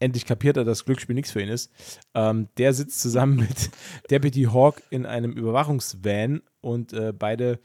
[0.00, 1.72] endlich kapiert hat, dass Glücksspiel nichts für ihn ist,
[2.14, 3.70] ähm, der sitzt zusammen mit
[4.10, 7.60] Deputy Hawk in einem Überwachungsvan und äh, beide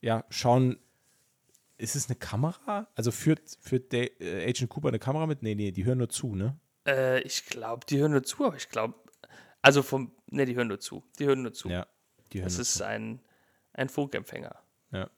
[0.00, 0.78] ja, schauen.
[1.78, 2.88] Ist es eine Kamera?
[2.94, 5.42] Also führt, führt der, äh, Agent Cooper eine Kamera mit?
[5.42, 6.56] Nee, nee, die hören nur zu, ne?
[6.86, 8.94] Äh, ich glaube, die hören nur zu, aber ich glaube,
[9.66, 11.02] also vom, ne, die hören nur zu.
[11.18, 11.68] Die hören nur zu.
[11.68, 11.86] Ja,
[12.32, 12.86] die hören Das ist zu.
[12.86, 13.20] ein,
[13.72, 14.54] ein Funkempfänger.
[14.92, 15.10] Ja.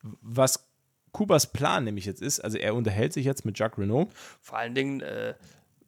[0.00, 0.66] Was
[1.12, 4.10] Kubas Plan nämlich jetzt ist, also er unterhält sich jetzt mit Jacques Renault.
[4.40, 5.34] Vor allen Dingen, äh,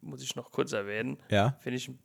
[0.01, 1.57] muss ich noch kurz erwähnen, ja.
[1.59, 1.97] finde ich ein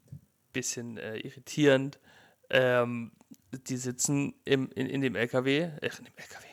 [0.55, 2.01] bisschen äh, irritierend.
[2.49, 3.13] Ähm,
[3.53, 6.47] die sitzen im, in, in dem LKW, äh, in dem LKW.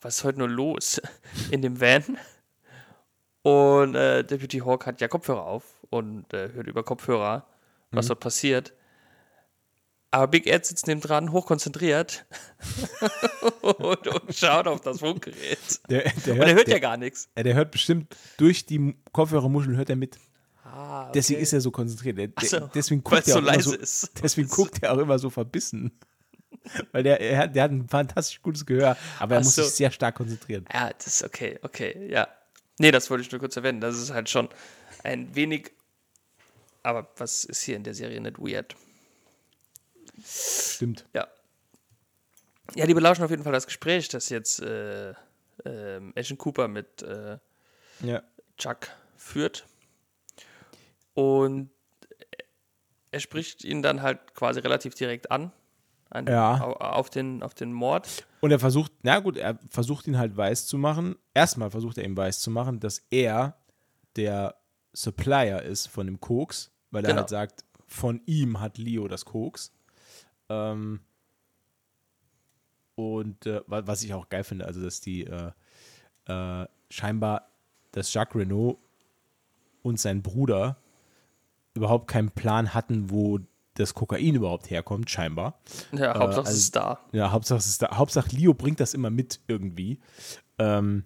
[0.00, 1.00] Was ist heute nur los?
[1.50, 2.18] In dem Van.
[3.42, 7.46] Und äh, Deputy Hawk hat ja Kopfhörer auf und äh, hört über Kopfhörer,
[7.90, 8.08] was mhm.
[8.08, 8.74] dort passiert.
[10.10, 12.24] Aber Big Ed sitzt neben dran, hochkonzentriert
[13.60, 15.58] und, und, schaut auf das Funkgerät.
[15.90, 17.28] Der, der hört, und er hört der, ja gar nichts.
[17.36, 20.18] Der hört bestimmt durch die Kopfhörermuscheln hört er mit.
[20.64, 21.12] Ah, okay.
[21.14, 22.16] Deswegen ist er so konzentriert.
[22.16, 24.12] Der, so, deswegen guckt er so leise so, ist.
[24.22, 25.92] Deswegen guckt er auch immer so verbissen.
[26.92, 29.62] Weil der, er hat, der hat ein fantastisch gutes Gehör, aber er Ach muss so.
[29.62, 30.64] sich sehr stark konzentrieren.
[30.72, 32.28] Ja, das ist okay, okay, ja.
[32.78, 33.80] Nee, das wollte ich nur kurz erwähnen.
[33.80, 34.48] Das ist halt schon
[35.02, 35.72] ein wenig.
[36.88, 38.74] Aber was ist hier in der Serie nicht weird?
[40.24, 41.04] Stimmt.
[41.12, 41.28] Ja.
[42.74, 45.16] Ja, die belauschen auf jeden Fall das Gespräch, das jetzt äh, äh,
[46.16, 47.36] Agent Cooper mit äh,
[48.00, 48.22] ja.
[48.56, 49.66] Chuck führt.
[51.12, 51.68] Und
[53.10, 55.52] er spricht ihn dann halt quasi relativ direkt an.
[56.08, 56.58] an ja.
[56.58, 58.26] auf, den, auf den Mord.
[58.40, 61.16] Und er versucht, na gut, er versucht ihn halt weiß zu machen.
[61.34, 63.58] Erstmal versucht er ihm weiß zu machen, dass er
[64.16, 64.54] der
[64.94, 67.20] Supplier ist von dem Koks, weil er genau.
[67.20, 69.72] halt sagt, von ihm hat Leo das Koks.
[70.48, 71.00] Ähm,
[72.94, 75.52] und äh, was ich auch geil finde, also dass die äh,
[76.26, 77.48] äh, scheinbar,
[77.92, 78.78] dass Jacques Renault
[79.82, 80.76] und sein Bruder
[81.74, 83.38] überhaupt keinen Plan hatten, wo
[83.74, 85.60] das Kokain überhaupt herkommt, scheinbar.
[85.92, 86.98] Ja, äh, Hauptsache also, es ist da.
[87.12, 87.96] Ja, Hauptsache es ist da.
[87.96, 90.00] Hauptsache Leo bringt das immer mit irgendwie.
[90.58, 91.04] Ähm,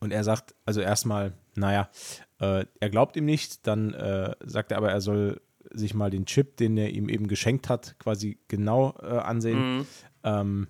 [0.00, 1.88] und er sagt, also erstmal, naja,
[2.42, 6.26] äh, er glaubt ihm nicht, dann äh, sagt er aber, er soll sich mal den
[6.26, 9.78] Chip, den er ihm eben geschenkt hat, quasi genau äh, ansehen.
[9.78, 9.86] Mhm.
[10.24, 10.68] Ähm,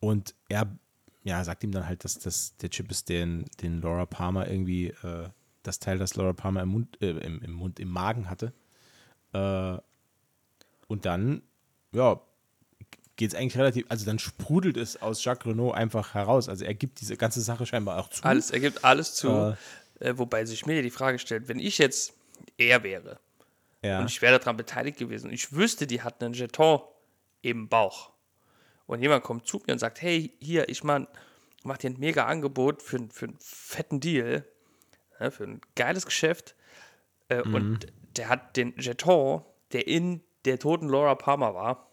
[0.00, 0.76] und er
[1.22, 4.88] ja, sagt ihm dann halt, dass das der Chip ist, den, den Laura Palmer irgendwie,
[4.88, 5.28] äh,
[5.62, 8.52] das Teil, das Laura Palmer im Mund, äh, im, im, Mund, im Magen hatte.
[9.32, 9.78] Äh,
[10.88, 11.42] und dann,
[11.92, 12.20] ja,
[13.16, 16.48] geht es eigentlich relativ, also dann sprudelt es aus Jacques Renault einfach heraus.
[16.48, 18.22] Also er gibt diese ganze Sache scheinbar auch zu.
[18.24, 19.56] Alles, er gibt alles zu.
[20.00, 22.12] Äh, äh, wobei sich mir die Frage stellt, wenn ich jetzt
[22.58, 23.18] er wäre.
[23.82, 24.00] Ja.
[24.00, 25.28] Und ich wäre daran beteiligt gewesen.
[25.28, 26.80] Und ich wüsste, die hat einen Jeton
[27.42, 28.10] im Bauch.
[28.86, 31.02] Und jemand kommt zu mir und sagt, hey, hier, ich mach,
[31.64, 34.44] mach dir ein mega Angebot für, für einen fetten Deal,
[35.18, 36.54] ja, für ein geiles Geschäft.
[37.28, 37.54] Äh, mhm.
[37.54, 41.90] Und der hat den Jeton, der in der toten Laura Palmer war.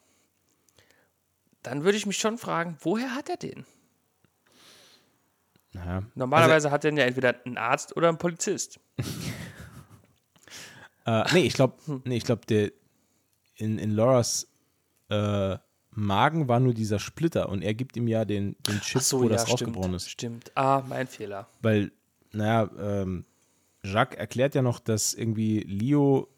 [1.63, 3.65] Dann würde ich mich schon fragen, woher hat er den?
[5.71, 6.03] Naja.
[6.13, 8.79] Normalerweise also, hat er ja entweder einen Arzt oder einen Polizist.
[11.05, 12.01] Äh, nee, ich glaube, hm.
[12.05, 12.71] nee, ich glaube,
[13.55, 14.47] in, in Lauras
[15.09, 15.57] äh,
[15.91, 19.23] Magen war nur dieser Splitter und er gibt ihm ja den, den Chip, so, wo
[19.23, 20.09] ja, das rausgebrochen ist.
[20.09, 20.51] Stimmt.
[20.55, 21.49] Ah, mein Fehler.
[21.61, 21.91] Weil,
[22.31, 23.25] naja, ähm,
[23.83, 26.29] Jacques erklärt ja noch, dass irgendwie Leo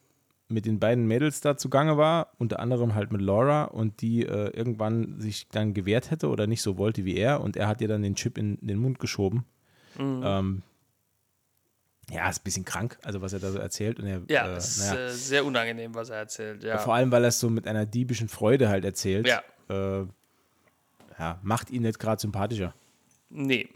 [0.48, 4.50] mit den beiden Mädels da zugange war, unter anderem halt mit Laura und die äh,
[4.56, 7.88] irgendwann sich dann gewehrt hätte oder nicht so wollte wie er und er hat ihr
[7.88, 9.46] dann den Chip in den Mund geschoben.
[9.98, 10.22] Mhm.
[10.24, 10.62] Ähm,
[12.12, 14.00] ja, ist ein bisschen krank, also was er da so erzählt.
[14.00, 15.08] Und er, ja, äh, ist naja.
[15.08, 16.64] äh, sehr unangenehm, was er erzählt.
[16.64, 16.78] Ja.
[16.78, 19.28] Vor allem, weil er es so mit einer diebischen Freude halt erzählt.
[19.28, 19.42] Ja.
[19.70, 20.06] Äh,
[21.18, 22.76] ja, macht ihn nicht gerade sympathischer.
[23.30, 23.70] Nee.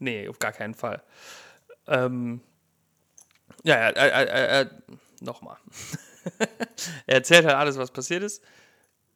[0.00, 1.02] Nee, auf gar keinen Fall.
[1.86, 2.40] Ähm,
[3.62, 4.70] ja, er, er, er,
[5.24, 5.56] nochmal.
[7.06, 8.42] er erzählt halt alles, was passiert ist.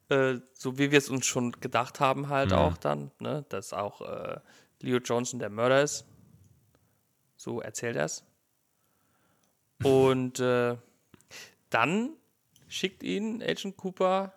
[0.08, 2.56] Äh, so wie wir es uns schon gedacht haben, halt mhm.
[2.56, 3.44] auch dann, ne?
[3.48, 4.40] dass auch äh,
[4.80, 6.06] Leo Johnson der Mörder ist.
[7.36, 8.24] So erzählt er es.
[9.84, 10.76] Und äh,
[11.70, 12.10] dann
[12.66, 14.32] schickt ihn Agent Cooper,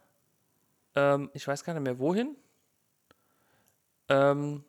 [0.95, 2.35] ähm, ich weiß gar nicht mehr wohin.
[4.09, 4.63] Ähm,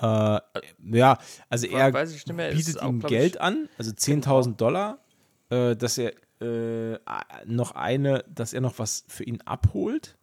[0.00, 0.40] äh,
[0.82, 4.56] ja, also er bietet ihm Geld an, also 10.000 genau.
[4.56, 4.98] Dollar,
[5.50, 6.12] äh, dass er
[6.44, 6.98] äh,
[7.46, 10.16] noch eine, dass er noch was für ihn abholt.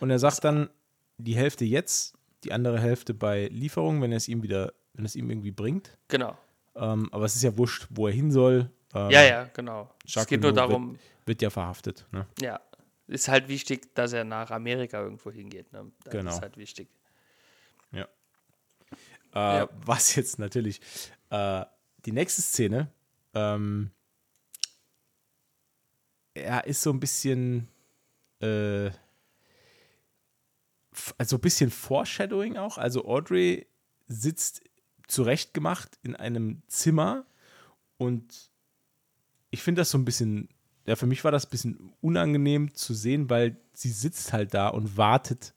[0.00, 0.70] Und er sagt dann
[1.18, 5.16] die Hälfte jetzt, die andere Hälfte bei Lieferung, wenn er es ihm wieder, wenn es
[5.16, 5.96] ihm irgendwie bringt.
[6.08, 6.36] Genau.
[6.74, 8.70] Ähm, aber es ist ja wurscht, wo er hin soll.
[8.94, 9.90] Ähm, ja, ja, genau.
[10.04, 10.92] Jacques es geht nur darum.
[10.92, 12.06] Wird, wird, ja verhaftet.
[12.12, 12.26] Ne?
[12.40, 12.60] Ja.
[13.08, 15.72] Ist halt wichtig, dass er nach Amerika irgendwo hingeht.
[15.72, 15.90] Ne?
[16.04, 16.30] Das genau.
[16.30, 16.88] ist halt wichtig.
[17.92, 18.08] Ja.
[19.34, 19.68] Äh, ja.
[19.84, 20.80] Was jetzt natürlich
[21.30, 21.64] äh,
[22.04, 22.88] die nächste Szene,
[23.34, 23.90] ähm,
[26.36, 27.68] er ist so ein bisschen,
[28.40, 28.90] äh,
[31.18, 32.78] also ein bisschen Foreshadowing auch.
[32.78, 33.66] Also Audrey
[34.06, 34.62] sitzt
[35.08, 37.26] zurechtgemacht in einem Zimmer
[37.96, 38.50] und
[39.50, 40.48] ich finde das so ein bisschen,
[40.86, 44.68] ja, für mich war das ein bisschen unangenehm zu sehen, weil sie sitzt halt da
[44.68, 45.54] und wartet,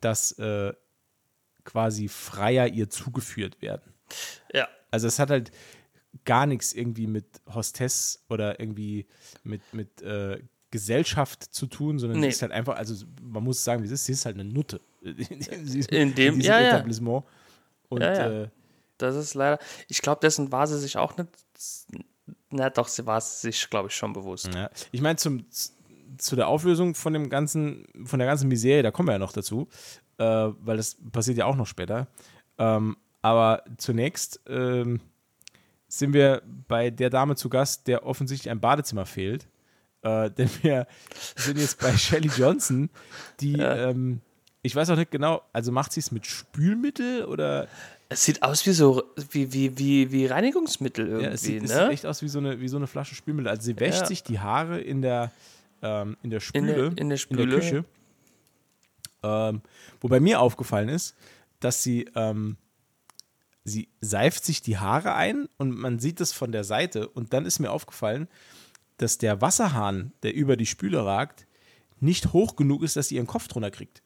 [0.00, 0.72] dass äh,
[1.64, 3.94] quasi Freier ihr zugeführt werden.
[4.52, 4.68] Ja.
[4.90, 5.52] Also es hat halt
[6.24, 9.06] gar nichts irgendwie mit Hostess oder irgendwie
[9.44, 12.26] mit, mit äh, Gesellschaft zu tun, sondern nee.
[12.26, 14.44] sie ist halt einfach, also man muss sagen, wie es ist, sie ist halt eine
[14.44, 14.80] Nutte.
[15.02, 17.24] in dem in ja, Etablissement.
[17.24, 17.30] Ja.
[17.88, 18.42] Und ja, ja.
[18.42, 18.48] Äh,
[18.98, 21.28] das ist leider, ich glaube, dessen war sie sich auch nicht,
[22.50, 24.52] na doch, sie war sich, glaube ich, schon bewusst.
[24.54, 24.70] Ja.
[24.92, 25.46] Ich meine, zum
[26.18, 29.32] zu der Auflösung von dem ganzen, von der ganzen Miserie, da kommen wir ja noch
[29.32, 29.68] dazu,
[30.18, 32.08] äh, weil das passiert ja auch noch später.
[32.58, 35.00] Ähm, aber zunächst ähm,
[35.92, 39.48] sind wir bei der Dame zu Gast, der offensichtlich ein Badezimmer fehlt.
[40.02, 40.86] Äh, denn wir
[41.36, 42.90] sind jetzt bei Shelly Johnson,
[43.40, 43.90] die, ja.
[43.90, 44.20] ähm,
[44.62, 47.66] ich weiß auch nicht genau, also macht sie es mit Spülmittel oder.
[48.08, 51.26] Es sieht aus wie so wie, wie, wie, wie Reinigungsmittel irgendwie.
[51.26, 51.68] Ja, es sieht, ne?
[51.68, 53.50] es sieht echt aus wie so, eine, wie so eine Flasche Spülmittel.
[53.50, 54.06] Also sie wäscht ja.
[54.06, 55.30] sich die Haare in der,
[55.82, 57.42] ähm, in der Spüle, in der, in der, Spüle.
[57.42, 57.84] In der Küche.
[59.22, 59.60] Ähm,
[60.00, 61.14] wobei mir aufgefallen ist,
[61.60, 62.56] dass sie ähm,
[63.70, 67.08] sie seift sich die Haare ein und man sieht es von der Seite.
[67.08, 68.28] Und dann ist mir aufgefallen,
[68.98, 71.46] dass der Wasserhahn, der über die Spüle ragt,
[72.00, 74.02] nicht hoch genug ist, dass sie ihren Kopf drunter kriegt.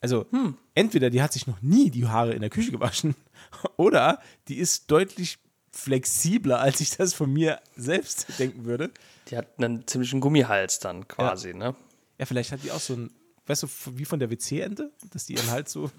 [0.00, 0.56] Also hm.
[0.74, 3.16] entweder die hat sich noch nie die Haare in der Küche gewaschen
[3.76, 5.38] oder die ist deutlich
[5.72, 8.90] flexibler, als ich das von mir selbst denken würde.
[9.28, 11.56] Die hat einen ziemlichen Gummihals dann quasi, ja.
[11.56, 11.74] ne?
[12.18, 13.10] Ja, vielleicht hat die auch so ein
[13.48, 15.90] weißt du, wie von der WC-Ente, dass die ihren halt so,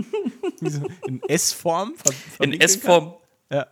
[0.60, 1.94] so in S-Form
[2.40, 3.14] In S-Form.
[3.50, 3.66] Ja.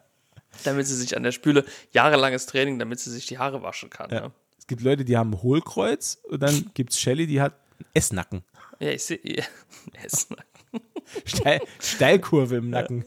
[0.64, 4.10] Damit sie sich an der Spüle, jahrelanges Training, damit sie sich die Haare waschen kann.
[4.10, 4.16] Ja.
[4.16, 4.32] Ja.
[4.58, 7.54] Es gibt Leute, die haben ein Hohlkreuz und dann gibt es Shelly, die hat
[7.94, 8.42] S-Nacken.
[8.78, 9.20] Ja, ich sehe.
[9.22, 9.44] Ja.
[10.02, 10.46] S-Nacken.
[11.24, 13.04] Steil, Steilkurve im Nacken.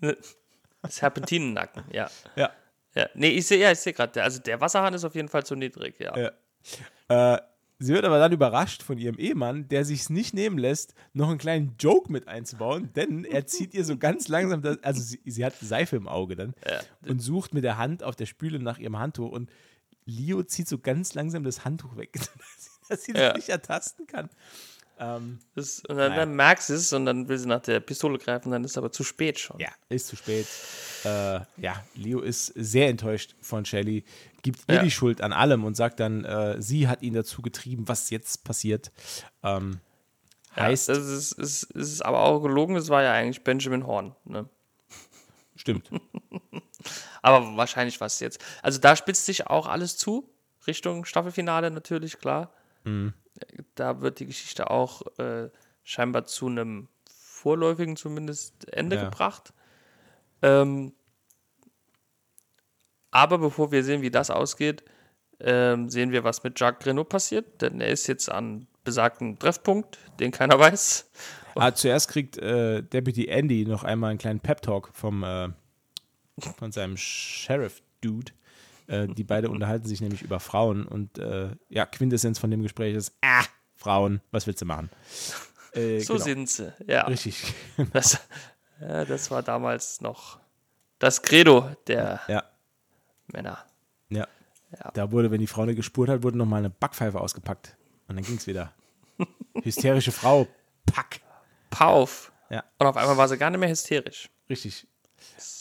[0.00, 2.10] Das Serpentinennacken, ja.
[2.36, 2.50] Ja.
[2.94, 5.46] Ja, nee, ich sehe ja, ich sehe gerade, also der Wasserhahn ist auf jeden Fall
[5.46, 6.32] zu niedrig, ja.
[7.08, 7.34] ja.
[7.34, 7.40] Äh,
[7.82, 11.30] Sie wird aber dann überrascht von ihrem Ehemann, der sich es nicht nehmen lässt, noch
[11.30, 15.18] einen kleinen Joke mit einzubauen, denn er zieht ihr so ganz langsam, das, also sie,
[15.24, 16.80] sie, hat Seife im Auge dann ja.
[17.08, 19.50] und sucht mit der Hand auf der Spüle nach ihrem Handtuch und
[20.04, 22.12] Leo zieht so ganz langsam das Handtuch weg,
[22.90, 23.32] dass sie das ja.
[23.32, 24.28] nicht ertasten kann.
[24.98, 28.18] Ähm, das, und dann, dann, merkt sie es und dann will sie nach der Pistole
[28.18, 29.58] greifen, dann ist aber zu spät schon.
[29.58, 30.46] Ja, ist zu spät.
[31.04, 34.04] Äh, ja, Leo ist sehr enttäuscht von Shelly,
[34.42, 34.82] gibt ihr ja.
[34.82, 38.44] die Schuld an allem und sagt dann, äh, sie hat ihn dazu getrieben, was jetzt
[38.44, 38.92] passiert.
[39.42, 39.80] Ähm,
[40.56, 40.88] heißt.
[40.88, 44.14] Ja, das ist, ist, ist aber auch gelogen, es war ja eigentlich Benjamin Horn.
[44.24, 44.48] Ne?
[45.56, 45.90] Stimmt.
[47.22, 48.42] aber wahrscheinlich war es jetzt.
[48.62, 50.28] Also da spitzt sich auch alles zu,
[50.66, 52.52] Richtung Staffelfinale natürlich, klar.
[52.84, 53.14] Mhm
[53.74, 55.50] da wird die Geschichte auch äh,
[55.82, 59.04] scheinbar zu einem vorläufigen zumindest Ende ja.
[59.04, 59.52] gebracht.
[60.42, 60.92] Ähm,
[63.10, 64.84] aber bevor wir sehen, wie das ausgeht,
[65.40, 69.98] ähm, sehen wir, was mit Jacques Renault passiert, denn er ist jetzt an besagten Treffpunkt,
[70.18, 71.10] den keiner weiß.
[71.54, 75.48] Ah, zuerst kriegt äh, Deputy Andy noch einmal einen kleinen Pep-Talk vom äh,
[76.58, 78.32] von seinem Sheriff-Dude.
[78.86, 82.94] Äh, die beide unterhalten sich nämlich über Frauen und äh, ja, Quintessenz von dem Gespräch
[82.94, 83.44] ist, ah,
[83.76, 84.90] Frauen, was willst du machen?
[85.72, 86.24] Äh, so genau.
[86.24, 87.02] sind sie, ja.
[87.02, 87.44] Richtig.
[87.92, 88.18] Das,
[88.80, 90.40] ja, das war damals noch
[90.98, 92.42] das Credo der ja.
[93.32, 93.64] Männer.
[94.08, 94.26] Ja.
[94.72, 94.90] ja.
[94.92, 97.76] Da wurde, wenn die Frau eine gespurt hat, wurde nochmal eine Backpfeife ausgepackt.
[98.08, 98.72] Und dann ging es wieder.
[99.62, 100.46] Hysterische Frau,
[100.86, 101.20] pack.
[101.70, 102.32] Pauf.
[102.50, 102.64] Ja.
[102.78, 104.28] Und auf einmal war sie gar nicht mehr hysterisch.
[104.48, 104.86] Richtig.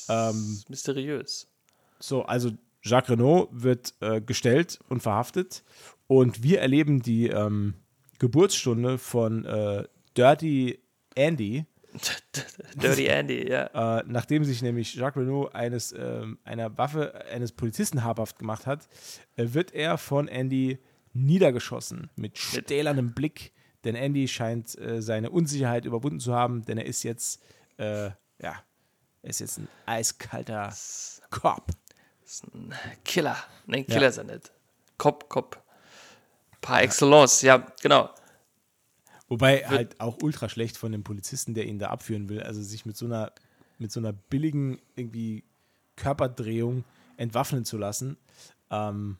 [0.09, 1.47] Ähm, mysteriös.
[1.99, 2.51] So, also
[2.81, 5.63] Jacques Renault wird äh, gestellt und verhaftet.
[6.07, 7.75] Und wir erleben die ähm,
[8.17, 9.83] Geburtsstunde von äh,
[10.17, 10.79] Dirty
[11.15, 11.65] Andy.
[12.75, 13.99] Dirty Andy, ja.
[13.99, 18.87] Äh, nachdem sich nämlich Jacques Renault eines, äh, einer Waffe eines Polizisten habhaft gemacht hat,
[19.35, 20.79] äh, wird er von Andy
[21.13, 23.53] niedergeschossen mit stählernem Blick.
[23.83, 27.41] Denn Andy scheint äh, seine Unsicherheit überwunden zu haben, denn er ist jetzt,
[27.77, 28.05] äh,
[28.41, 28.63] ja,
[29.21, 30.73] er ist jetzt ein eiskalter
[31.29, 31.67] Cop.
[32.23, 32.73] ist ein
[33.05, 33.37] Killer.
[33.65, 34.07] Nein, Killer ja.
[34.09, 34.51] ist er nicht.
[34.97, 35.63] Cop, Cop.
[36.61, 38.09] Par excellence, ja, genau.
[39.29, 42.85] Wobei halt auch ultra schlecht von dem Polizisten, der ihn da abführen will, also sich
[42.85, 43.31] mit so einer,
[43.77, 45.43] mit so einer billigen irgendwie
[45.95, 46.83] Körperdrehung
[47.15, 48.17] entwaffnen zu lassen.
[48.71, 49.17] Ähm,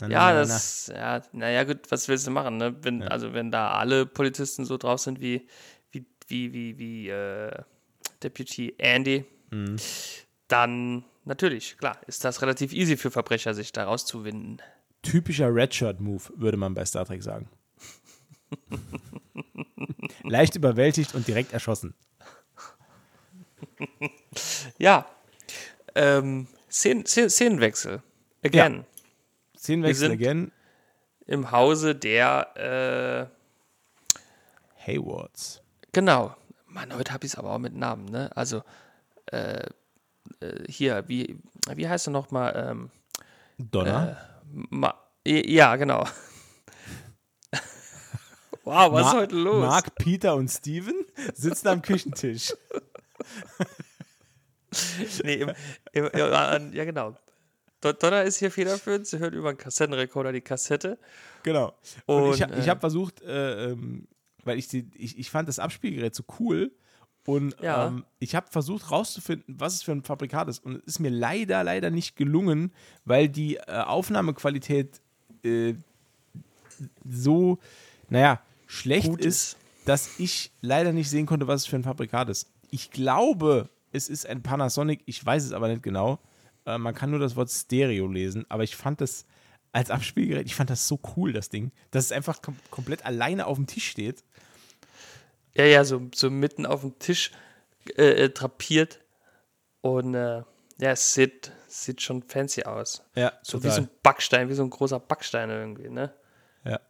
[0.00, 0.98] na, ja, na, das, na.
[1.18, 2.74] ja, naja, gut, was willst du machen, ne?
[2.82, 3.08] Wenn, ja.
[3.08, 5.46] Also, wenn da alle Polizisten so drauf sind wie,
[5.92, 7.62] wie, wie, wie, wie, äh,
[8.22, 9.76] Deputy Andy, mhm.
[10.48, 14.60] dann natürlich, klar, ist das relativ easy für Verbrecher, sich da rauszuwinden.
[15.02, 17.48] Typischer Redshirt-Move, würde man bei Star Trek sagen.
[20.22, 21.94] Leicht überwältigt und direkt erschossen.
[24.78, 25.06] ja.
[25.94, 28.02] Ähm, Szen Szenenwechsel.
[28.44, 28.76] Again.
[28.76, 28.84] Ja.
[29.58, 30.52] Szenenwechsel again.
[31.26, 33.30] Im Hause der
[34.80, 35.62] äh, Haywards.
[35.92, 36.34] Genau.
[36.66, 38.30] Mann, heute habe ich es aber auch mit Namen, ne?
[38.36, 38.62] Also,
[39.26, 39.66] äh,
[40.40, 41.36] äh, hier, wie,
[41.74, 42.54] wie heißt er nochmal?
[42.56, 42.90] Ähm,
[43.58, 44.16] Donner?
[45.24, 46.04] Äh, ja, genau.
[48.70, 49.60] Wow, was Ma ist heute los?
[49.60, 51.04] Mark, Peter und Steven
[51.34, 52.54] sitzen am Küchentisch.
[55.24, 55.50] nee, im,
[55.92, 57.16] im, im, ja, genau.
[57.80, 59.06] Donner ist hier federführend.
[59.06, 60.98] Sie hört über einen Kassettenrekorder die Kassette.
[61.42, 61.74] Genau.
[62.06, 64.06] Und, und ich, ich habe äh, versucht, äh, ähm,
[64.44, 66.70] weil ich, die, ich, ich fand das Abspielgerät so cool
[67.26, 67.88] und ja.
[67.88, 70.64] ähm, ich habe versucht rauszufinden, was es für ein Fabrikat ist.
[70.64, 72.72] Und es ist mir leider, leider nicht gelungen,
[73.04, 75.00] weil die äh, Aufnahmequalität
[75.44, 75.74] äh,
[77.08, 77.58] so,
[78.08, 78.40] naja,
[78.70, 82.52] schlecht ist, ist, dass ich leider nicht sehen konnte, was es für ein Fabrikat ist.
[82.70, 86.20] Ich glaube, es ist ein Panasonic, ich weiß es aber nicht genau.
[86.66, 89.26] Äh, man kann nur das Wort Stereo lesen, aber ich fand das
[89.72, 93.46] als Abspielgerät, ich fand das so cool, das Ding, dass es einfach kom komplett alleine
[93.46, 94.24] auf dem Tisch steht.
[95.54, 97.32] Ja, ja, so, so mitten auf dem Tisch
[97.96, 99.00] äh, äh, drapiert.
[99.80, 100.42] Und äh,
[100.78, 103.02] ja, es sieht, sieht schon fancy aus.
[103.16, 103.70] Ja, so total.
[103.70, 106.12] wie so ein Backstein, wie so ein großer Backstein irgendwie, ne?
[106.64, 106.80] Ja.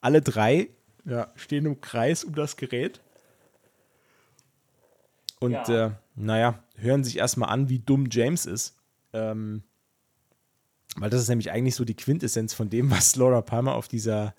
[0.00, 0.68] Alle drei
[1.04, 3.00] ja, stehen im Kreis um das Gerät.
[5.40, 5.86] Und ja.
[5.86, 8.76] äh, naja, hören sich erstmal an, wie dumm James ist.
[9.12, 9.62] Ähm,
[10.96, 14.34] weil das ist nämlich eigentlich so die Quintessenz von dem, was Laura Palmer auf dieser,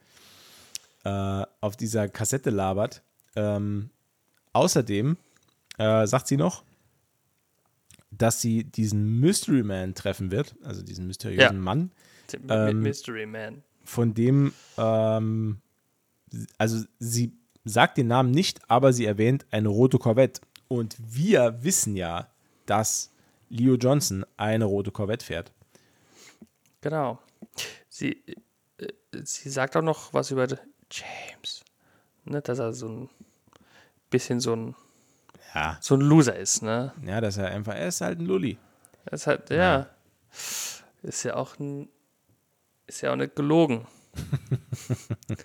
[1.03, 3.01] äh, auf dieser Kassette labert.
[3.35, 3.89] Ähm,
[4.53, 5.17] außerdem
[5.77, 6.63] äh, sagt sie noch,
[8.11, 11.61] dass sie diesen Mystery Man treffen wird, also diesen mysteriösen ja.
[11.61, 11.91] Mann.
[12.47, 13.63] Ähm, Mystery Man.
[13.83, 15.57] Von dem, ähm,
[16.57, 20.41] also sie sagt den Namen nicht, aber sie erwähnt eine rote Corvette.
[20.67, 22.29] Und wir wissen ja,
[22.65, 23.11] dass
[23.49, 25.51] Leo Johnson eine rote Corvette fährt.
[26.81, 27.19] Genau.
[27.89, 28.23] Sie,
[28.77, 28.87] äh,
[29.23, 30.47] sie sagt auch noch was über
[30.91, 31.63] James
[32.25, 33.09] ne, dass er so ein
[34.09, 34.75] bisschen so ein,
[35.53, 35.77] ja.
[35.81, 36.93] so ein Loser ist, ne?
[37.05, 38.57] Ja, dass er einfach, er ist halt ein Lulli.
[39.05, 39.89] Er ist halt, ja, ja.
[41.01, 41.89] Ist ja auch ein,
[42.87, 43.87] ist ja auch nicht gelogen.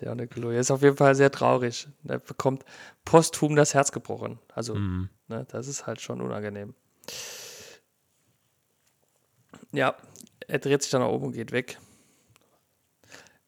[0.00, 0.54] ist ja auch gelogen.
[0.54, 1.88] Er ist auf jeden Fall sehr traurig.
[2.06, 2.64] Er bekommt
[3.04, 4.38] posthum das Herz gebrochen.
[4.54, 5.08] Also, mhm.
[5.28, 6.74] ne, das ist halt schon unangenehm.
[9.72, 9.96] Ja,
[10.46, 11.78] er dreht sich dann nach oben und geht weg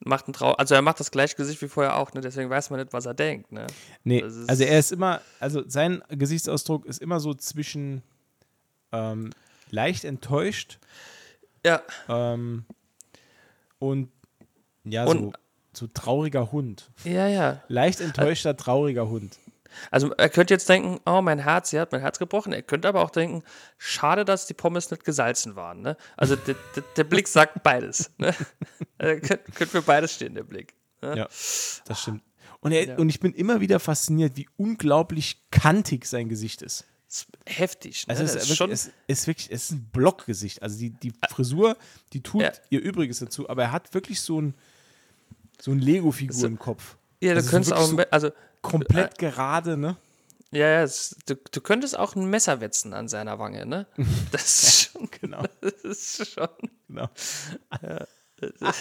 [0.02, 2.22] macht ein Trau also er macht das gleiche Gesicht wie vorher auch, ne?
[2.22, 3.52] deswegen weiß man nicht, was er denkt.
[3.52, 3.66] Ne?
[4.02, 8.02] Nee, also er ist immer, also sein Gesichtsausdruck ist immer so zwischen
[8.92, 9.30] ähm,
[9.68, 10.78] leicht enttäuscht
[11.64, 11.82] ja.
[12.08, 12.64] Ähm,
[13.78, 14.10] und
[14.84, 15.32] ja, und, so,
[15.72, 16.90] so trauriger Hund.
[17.04, 17.62] Ja, ja.
[17.68, 19.38] Leicht enttäuschter, trauriger Hund.
[19.90, 22.52] Also er könnte jetzt denken, oh, mein Herz, sie hat mein Herz gebrochen.
[22.52, 23.42] Er könnte aber auch denken,
[23.78, 25.80] schade, dass die Pommes nicht gesalzen waren.
[25.80, 25.96] Ne?
[26.16, 28.10] Also der, der, der, Blick sagt beides.
[28.18, 28.34] Ne?
[28.98, 30.74] Also, könnte, könnte für beides stehen, der Blick.
[31.02, 31.16] Ne?
[31.16, 32.22] Ja, das stimmt.
[32.60, 32.96] Und, er, ja.
[32.96, 36.84] und ich bin immer wieder fasziniert, wie unglaublich kantig sein Gesicht ist.
[37.08, 38.06] ist heftig.
[38.06, 38.10] Ne?
[38.10, 40.62] Also es, ist wirklich, schon es ist wirklich, es ist ein Blockgesicht.
[40.62, 41.76] Also die, die Frisur,
[42.12, 42.52] die tut ja.
[42.68, 44.54] ihr Übriges dazu, aber er hat wirklich so ein,
[45.60, 46.96] so ein Lego-Figur also, im Kopf.
[47.20, 48.30] Ja, also du könntest auch, so, also
[48.62, 49.96] komplett äh, gerade, ne?
[50.52, 53.86] Ja, ja, es, du, du könntest auch ein Messer wetzen an seiner Wange, ne?
[54.32, 55.42] Das ist schon, genau.
[55.60, 56.48] Das ist schon.
[56.88, 57.08] Genau.
[57.82, 58.06] Ja,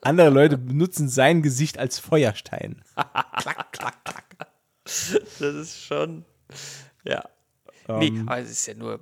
[0.00, 2.82] Andere Leute benutzen sein Gesicht als Feuerstein.
[2.94, 4.48] klack, klack, klack.
[4.84, 6.24] Das ist schon.
[7.04, 7.24] Ja.
[7.86, 8.28] Um, nee, ähm.
[8.28, 9.00] aber es ist ja nur,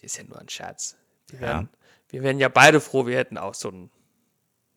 [0.00, 0.96] ist ja nur ein Scherz.
[1.28, 1.68] Wir wären,
[2.08, 3.90] wir wären ja beide froh, wir hätten auch so ein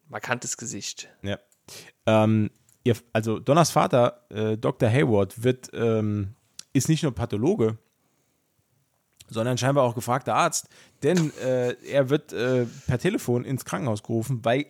[0.07, 1.09] markantes Gesicht.
[1.21, 1.39] Ja.
[2.05, 2.51] Ähm,
[2.83, 4.89] ihr, also Donners Vater, äh, Dr.
[4.89, 6.35] Hayward, wird, ähm,
[6.73, 7.77] ist nicht nur Pathologe,
[9.27, 10.69] sondern scheinbar auch gefragter Arzt,
[11.03, 14.67] denn äh, er wird äh, per Telefon ins Krankenhaus gerufen, weil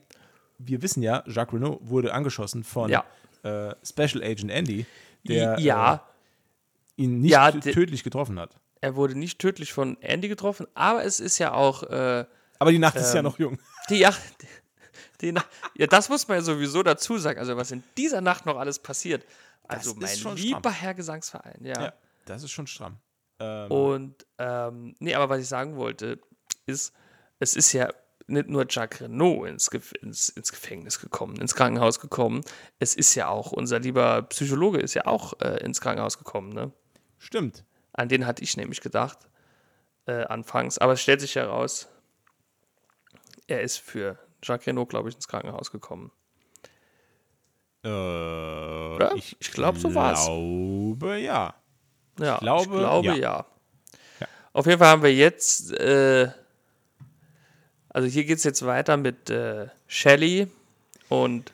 [0.58, 3.04] wir wissen ja, Jacques Renault wurde angeschossen von ja.
[3.44, 4.86] Äh, Special Agent Andy,
[5.28, 5.96] der ja.
[5.96, 6.00] Äh,
[7.02, 8.56] ihn nicht ja, tödlich getroffen hat.
[8.82, 11.84] Er wurde nicht tödlich von Andy getroffen, aber es ist ja auch.
[11.84, 12.26] Äh,
[12.60, 13.60] aber die Nacht ähm, ist ja ähm, noch jung.
[13.90, 14.22] Die Nacht,
[15.22, 15.34] die
[15.76, 17.40] ja, das muss man ja sowieso dazu sagen.
[17.40, 19.26] Also, was in dieser Nacht noch alles passiert.
[19.68, 20.74] Also, mein lieber stramm.
[20.74, 21.82] Herr Gesangsverein, ja.
[21.82, 21.94] ja.
[22.26, 22.98] Das ist schon stramm.
[23.40, 23.72] Ähm.
[23.72, 26.20] Und, ähm, nee, aber was ich sagen wollte,
[26.66, 26.94] ist,
[27.40, 27.90] es ist ja
[28.28, 29.68] nicht nur Jacques Renault ins,
[30.02, 32.44] ins, ins, Gefängnis gekommen, ins Krankenhaus gekommen.
[32.80, 36.72] Es ist ja auch, unser lieber Psychologe ist ja auch äh, ins Krankenhaus gekommen, ne?
[37.18, 37.66] Stimmt.
[37.94, 39.30] An den hatte ich nämlich gedacht,
[40.06, 40.78] äh, anfangs.
[40.78, 41.88] Aber es stellt sich heraus,
[43.48, 46.12] er ist für Jacques Renault, glaube ich, ins Krankenhaus gekommen.
[47.84, 50.22] Äh, ich, ich glaube, so war es.
[50.22, 51.54] Ich glaube, ja.
[52.20, 53.16] Ja, ich glaube, ich glaube ja.
[53.16, 53.46] ja.
[54.20, 54.28] ja.
[54.54, 56.30] Auf jeden Fall haben wir jetzt, äh,
[57.90, 60.48] also hier geht es jetzt weiter mit äh, Shelly
[61.10, 61.54] und.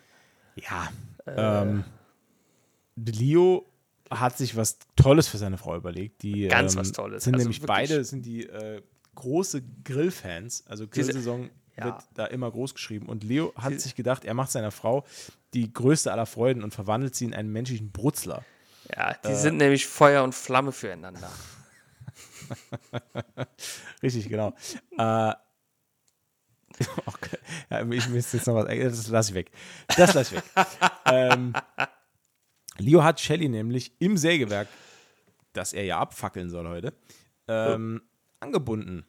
[0.55, 0.91] Ja.
[1.25, 1.83] Äh, ähm,
[2.95, 3.65] Leo
[4.09, 6.21] hat sich was Tolles für seine Frau überlegt.
[6.21, 7.23] Die, ganz ähm, was Tolles.
[7.23, 8.81] Sind also nämlich beide sind die äh,
[9.15, 10.65] große Grillfans.
[10.67, 11.85] Also Grillsaison ja.
[11.85, 13.07] wird da immer groß geschrieben.
[13.07, 15.05] Und Leo hat sich gedacht, er macht seiner Frau
[15.53, 18.43] die größte aller Freuden und verwandelt sie in einen menschlichen Brutzler.
[18.95, 21.29] Ja, die äh, sind nämlich Feuer und Flamme füreinander.
[24.03, 24.53] Richtig, genau.
[24.97, 25.33] äh,
[27.05, 27.37] okay.
[27.69, 28.65] ja, ich müsste jetzt noch was.
[28.65, 29.51] Das lasse ich weg.
[29.95, 30.67] Das lasse ich weg.
[31.05, 31.53] ähm,
[32.77, 34.67] Leo hat Shelly nämlich im Sägewerk,
[35.53, 36.93] das er ja abfackeln soll heute,
[37.47, 38.37] ähm, ja.
[38.39, 39.05] angebunden.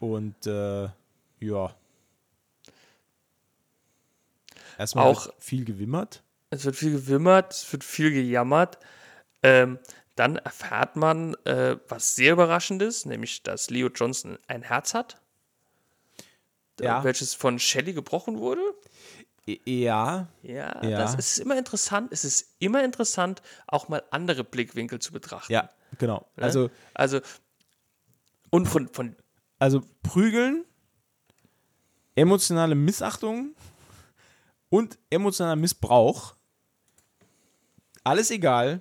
[0.00, 0.88] Und äh,
[1.40, 1.74] ja,
[4.78, 6.22] Erstmal auch viel gewimmert.
[6.50, 8.78] Es wird viel gewimmert, es wird viel gejammert.
[9.42, 9.78] Ähm,
[10.16, 15.20] dann erfährt man äh, was sehr Überraschendes, nämlich dass Leo Johnson ein Herz hat,
[16.80, 17.02] ja.
[17.02, 18.62] welches von Shelley gebrochen wurde.
[19.46, 20.28] Ja.
[20.42, 20.82] ja.
[20.82, 22.12] Ja, das ist immer interessant.
[22.12, 25.52] Es ist immer interessant, auch mal andere Blickwinkel zu betrachten.
[25.52, 25.68] Ja,
[25.98, 26.26] genau.
[26.36, 26.44] Ne?
[26.44, 27.20] Also, also
[28.50, 29.16] und von, von.
[29.58, 30.64] Also prügeln,
[32.14, 33.54] emotionale Missachtung
[34.74, 36.34] und emotionaler Missbrauch.
[38.02, 38.80] Alles egal,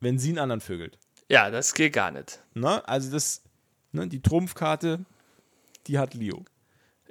[0.00, 0.98] wenn sie einen anderen vögelt.
[1.28, 2.42] Ja, das geht gar nicht.
[2.54, 2.86] Ne?
[2.88, 3.42] Also das,
[3.92, 5.04] ne, die Trumpfkarte,
[5.86, 6.46] die hat Leo.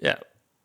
[0.01, 0.17] Ja,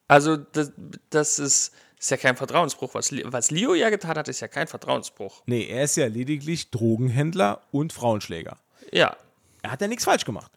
[0.09, 0.73] also das,
[1.11, 2.95] das ist, ist ja kein Vertrauensbruch.
[2.95, 5.43] Was, was Leo ja getan hat, ist ja kein Vertrauensbruch.
[5.45, 8.57] Nee, er ist ja lediglich Drogenhändler und Frauenschläger.
[8.93, 9.15] Ja.
[9.61, 10.51] Er hat ja nichts falsch gemacht.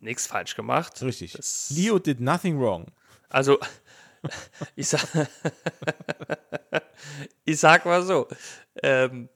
[0.00, 1.00] Nichts falsch gemacht.
[1.00, 1.34] Richtig.
[1.34, 2.86] Das Leo did nothing wrong.
[3.28, 3.60] Also,
[4.76, 5.06] ich sag,
[7.44, 8.28] ich sag mal so,
[8.82, 9.28] ähm,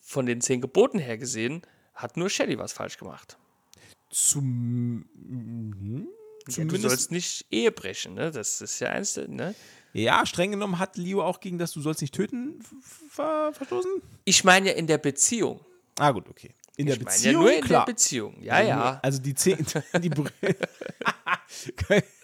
[0.00, 1.62] von den zehn Geboten her gesehen,
[1.94, 3.38] hat nur Shelly was falsch gemacht.
[4.10, 6.08] Zum, hm,
[6.48, 8.30] ja, du sollst nicht Ehe brechen, ne?
[8.30, 9.54] Das ist ja eins, ne?
[9.92, 12.60] Ja, streng genommen hat Leo auch gegen das Du sollst nicht töten
[13.10, 13.90] ver verstoßen?
[14.24, 15.60] Ich meine ja in der Beziehung.
[15.98, 16.54] Ah, gut, okay.
[16.76, 17.34] In ich der Beziehung?
[17.34, 17.84] Ja nur in klar.
[17.84, 19.00] der Beziehung, ja, also, ja.
[19.02, 19.58] Also die zehn,
[20.02, 20.10] die,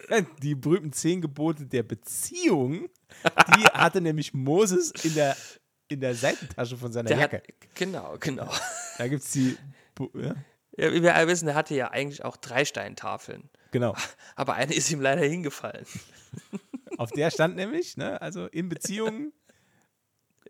[0.41, 2.89] die berühmten zehn Gebote der Beziehung,
[3.55, 5.35] die hatte nämlich Moses in der,
[5.87, 7.37] in der Seitentasche von seiner der Jacke.
[7.37, 8.49] Hat, genau, genau.
[8.97, 9.57] Da gibt es die.
[10.13, 10.35] Ja?
[10.77, 13.49] ja, wie wir alle wissen, der hatte ja eigentlich auch drei Steintafeln.
[13.71, 13.95] Genau.
[14.35, 15.85] Aber eine ist ihm leider hingefallen.
[16.97, 19.33] Auf der stand nämlich, ne, also in Beziehungen,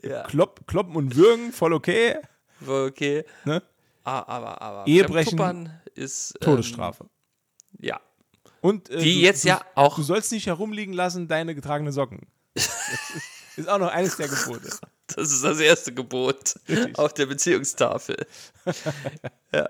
[0.01, 0.23] ja.
[0.23, 2.17] Klopp, kloppen und würgen, voll okay.
[2.63, 3.25] Voll okay.
[3.45, 3.61] Ne?
[4.03, 7.09] Ah, aber, aber Ehebrechen ist ähm, Todesstrafe.
[7.79, 7.99] Ja.
[8.61, 9.95] Und äh, die du, jetzt du, ja auch.
[9.95, 12.27] Du sollst nicht herumliegen lassen, deine getragene Socken.
[13.55, 14.69] ist auch noch eines der Gebote.
[15.15, 16.99] Das ist das erste Gebot Richtig.
[16.99, 18.27] auf der Beziehungstafel.
[19.51, 19.67] ja.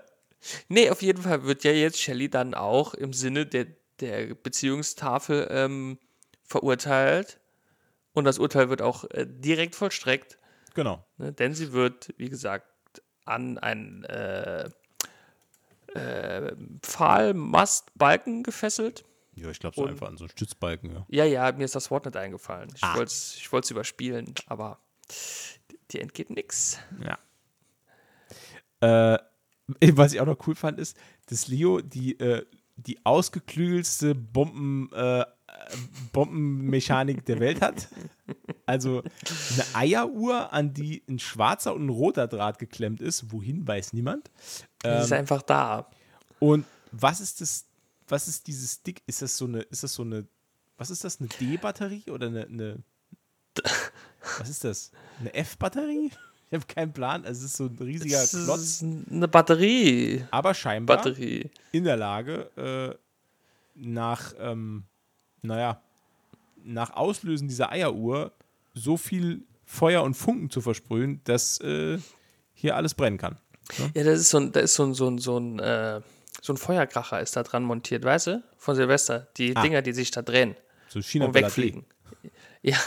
[0.68, 3.68] Nee, auf jeden Fall wird ja jetzt Shelley dann auch im Sinne der,
[4.02, 5.98] der Beziehungstafel ähm,
[6.44, 7.40] verurteilt.
[8.12, 10.38] Und das Urteil wird auch äh, direkt vollstreckt.
[10.74, 11.06] Genau.
[11.18, 12.68] Ne, denn sie wird, wie gesagt,
[13.26, 14.70] an einen äh,
[15.96, 19.06] äh, Pfahlmastbalken gefesselt.
[19.36, 21.06] Ja, ich glaube so einfach an so einen Stützbalken, ja.
[21.08, 22.72] Ja, ja, mir ist das Wort nicht eingefallen.
[22.76, 22.96] Ich ah.
[22.96, 24.80] wollte es überspielen, aber
[25.92, 26.80] dir entgeht nichts.
[27.02, 29.16] Ja.
[29.16, 29.20] Äh,
[29.94, 35.26] was ich auch noch cool fand, ist, dass Leo die, äh, die ausgeklügelste Bomben, äh,
[36.12, 37.90] Bombenmechanik der Welt hat.
[38.70, 43.32] Also eine Eieruhr, an die ein schwarzer und ein roter Draht geklemmt ist.
[43.32, 44.30] Wohin weiß niemand.
[44.84, 45.90] Ähm, ist einfach da.
[46.38, 47.66] Und was ist das?
[48.08, 49.02] Was ist dieses Stick?
[49.08, 49.62] Ist das so eine?
[49.62, 50.28] Ist das so eine?
[50.78, 51.20] Was ist das?
[51.20, 52.84] Eine D-Batterie oder eine, eine?
[54.38, 54.92] Was ist das?
[55.20, 56.12] Eine F-Batterie?
[56.52, 57.24] Ich habe keinen Plan.
[57.26, 58.62] Es ist so ein riesiger es Klotz.
[58.62, 60.26] Ist eine Batterie.
[60.30, 61.50] Aber scheinbar Batterie.
[61.72, 62.96] in der Lage, äh,
[63.74, 64.84] nach, ähm,
[65.42, 65.82] naja,
[66.64, 68.32] nach Auslösen dieser Eieruhr
[68.74, 72.00] so viel Feuer und Funken zu versprühen, dass äh,
[72.54, 73.38] hier alles brennen kann.
[73.78, 73.92] Ne?
[73.96, 76.02] Ja, das ist so ein, da ist so ein, so ein, so ein, äh,
[76.42, 78.44] so ein Feuerkracher ist da dran montiert, weißt du?
[78.58, 79.28] Von Silvester.
[79.38, 79.62] Die ah.
[79.62, 80.56] Dinger, die sich da drehen.
[80.88, 81.86] So China und wegfliegen.
[82.62, 82.78] Ja.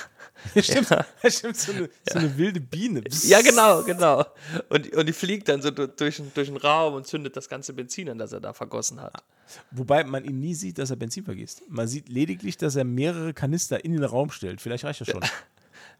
[0.60, 1.06] stimmt, ja.
[1.30, 3.02] stimmt so, eine, so eine wilde Biene.
[3.22, 4.26] Ja, genau, genau.
[4.68, 8.10] Und, und die fliegt dann so durch, durch den Raum und zündet das ganze Benzin
[8.10, 9.22] an, das er da vergossen hat.
[9.70, 11.62] Wobei man ihn nie sieht, dass er Benzin vergisst.
[11.68, 14.60] Man sieht lediglich, dass er mehrere Kanister in den Raum stellt.
[14.60, 15.24] Vielleicht reicht das schon.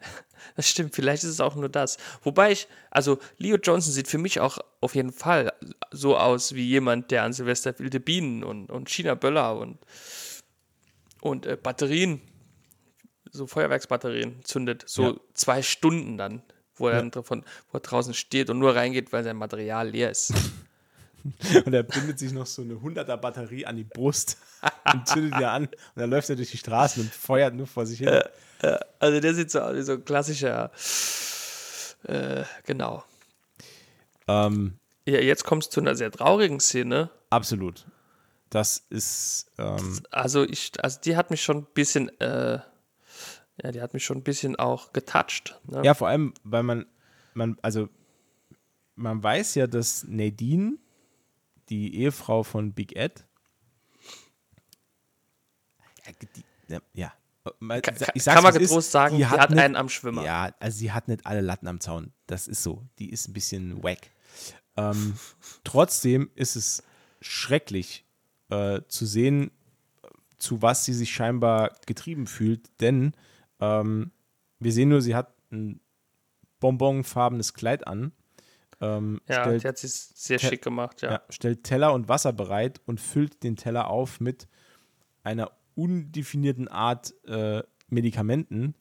[0.57, 0.95] das stimmt.
[0.95, 1.97] Vielleicht ist es auch nur das.
[2.23, 5.53] Wobei ich, also Leo Johnson sieht für mich auch auf jeden Fall
[5.91, 9.79] so aus wie jemand, der an Silvester wilde Bienen und, und China-Böller und,
[11.21, 12.21] und äh, Batterien,
[13.31, 14.85] so Feuerwerksbatterien zündet.
[14.87, 15.21] So ja.
[15.35, 16.43] zwei Stunden dann,
[16.75, 16.99] wo er ja.
[17.01, 20.33] dann davon, wo er draußen steht und nur reingeht, weil sein Material leer ist.
[21.65, 24.39] und er bindet sich noch so eine 100er Batterie an die Brust
[24.93, 27.87] und zündet die an und dann läuft er durch die Straßen und feuert nur vor
[27.87, 28.09] sich hin.
[28.09, 28.25] Äh,
[28.63, 30.71] äh, also der sieht so aus wie so ein klassischer,
[32.05, 33.05] äh, genau.
[34.29, 37.11] Ähm, ja, jetzt kommst du zu einer sehr traurigen Szene.
[37.31, 37.87] Absolut.
[38.51, 39.51] Das ist.
[39.59, 42.61] Ähm, also ich, also die hat mich schon ein bisschen, äh,
[43.63, 45.59] ja, die hat mich schon ein bisschen auch getoucht.
[45.67, 45.83] Ne?
[45.85, 46.87] Ja, vor allem, weil man,
[47.35, 47.89] man, also
[48.95, 50.77] man weiß ja, dass Nadine
[51.73, 53.25] die Ehefrau von Big Ed.
[56.69, 57.13] Ja, ja.
[58.15, 60.23] Ich kann man getrost ist, sagen, die hat, hat nicht, einen am Schwimmer.
[60.23, 62.13] Ja, also sie hat nicht alle Latten am Zaun.
[62.27, 62.87] Das ist so.
[62.99, 64.11] Die ist ein bisschen wack.
[64.77, 65.15] Ähm,
[65.65, 66.85] trotzdem ist es
[67.21, 68.05] schrecklich
[68.51, 69.51] äh, zu sehen,
[70.37, 73.15] zu was sie sich scheinbar getrieben fühlt, denn
[73.61, 74.13] ähm,
[74.59, 75.81] wir sehen nur, sie hat ein
[76.61, 78.13] bonbonfarbenes Kleid an
[78.83, 81.13] ähm, ja, stellt, die hat sich sehr schick gemacht, ja.
[81.13, 81.23] ja.
[81.31, 84.49] Stellt Teller und Wasser bereit und füllt den Teller auf mit
[85.23, 88.75] einer undefinierten Art äh, Medikamenten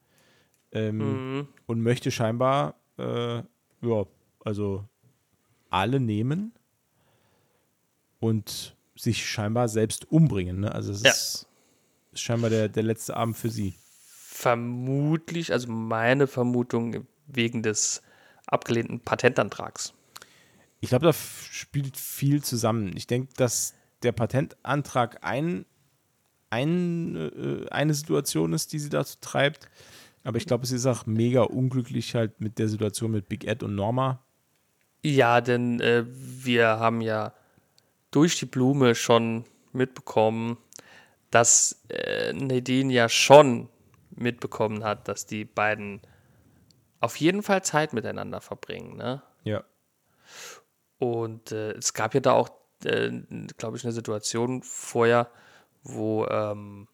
[0.71, 1.47] ähm, mhm.
[1.67, 4.05] und möchte scheinbar, äh, ja,
[4.43, 4.85] also
[5.69, 6.53] alle nehmen
[8.19, 10.61] und sich scheinbar selbst umbringen.
[10.61, 10.73] Ne?
[10.73, 11.11] Also es ja.
[11.11, 11.47] ist
[12.13, 13.75] scheinbar der, der letzte Abend für sie.
[14.07, 18.01] Vermutlich, also meine Vermutung wegen des
[18.47, 19.93] abgelehnten Patentantrags.
[20.79, 22.91] Ich glaube, da spielt viel zusammen.
[22.95, 25.65] Ich denke, dass der Patentantrag ein,
[26.49, 29.69] ein, äh, eine Situation ist, die sie dazu treibt.
[30.23, 33.63] Aber ich glaube, es ist auch mega unglücklich halt mit der Situation mit Big Ed
[33.63, 34.23] und Norma.
[35.03, 37.33] Ja, denn äh, wir haben ja
[38.11, 40.57] durch die Blume schon mitbekommen,
[41.31, 43.69] dass äh, Nadine ja schon
[44.11, 46.01] mitbekommen hat, dass die beiden
[47.01, 48.95] auf jeden Fall Zeit miteinander verbringen.
[48.95, 49.21] Ne?
[49.43, 49.63] Ja.
[50.99, 52.49] Und äh, es gab ja da auch,
[52.85, 53.11] äh,
[53.57, 55.29] glaube ich, eine Situation vorher,
[55.83, 56.87] wo ähm,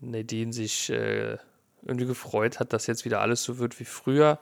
[0.00, 1.36] Nadine sich äh,
[1.82, 4.38] irgendwie gefreut hat, dass jetzt wieder alles so wird wie früher.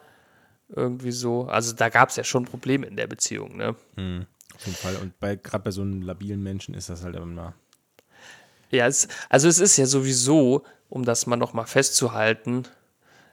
[0.69, 1.47] Irgendwie so.
[1.47, 3.75] Also da gab es ja schon Probleme in der Beziehung, ne?
[3.97, 4.97] Mhm, auf jeden Fall.
[4.97, 7.55] Und gerade bei so einem labilen Menschen ist das halt immer.
[8.71, 12.69] Ja, es, also es ist ja sowieso, um das mal nochmal festzuhalten,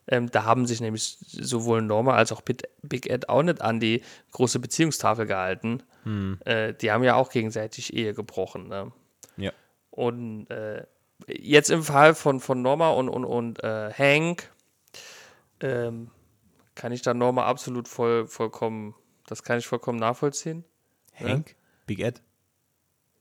[0.07, 4.03] ähm, da haben sich nämlich sowohl Norma als auch Big Ed auch nicht an die
[4.31, 5.83] große Beziehungstafel gehalten.
[6.03, 6.39] Hm.
[6.45, 8.67] Äh, die haben ja auch gegenseitig Ehe gebrochen.
[8.67, 8.91] Ne?
[9.35, 9.51] Ja.
[9.91, 10.85] Und äh,
[11.27, 14.51] jetzt im Fall von, von Norma und, und, und äh, Hank
[15.59, 16.11] ähm,
[16.75, 18.95] kann ich da Norma absolut voll, vollkommen,
[19.25, 20.63] das kann ich vollkommen nachvollziehen.
[21.19, 21.29] Ne?
[21.29, 21.47] Hank?
[21.47, 21.55] Ne?
[21.85, 22.21] Big Ed?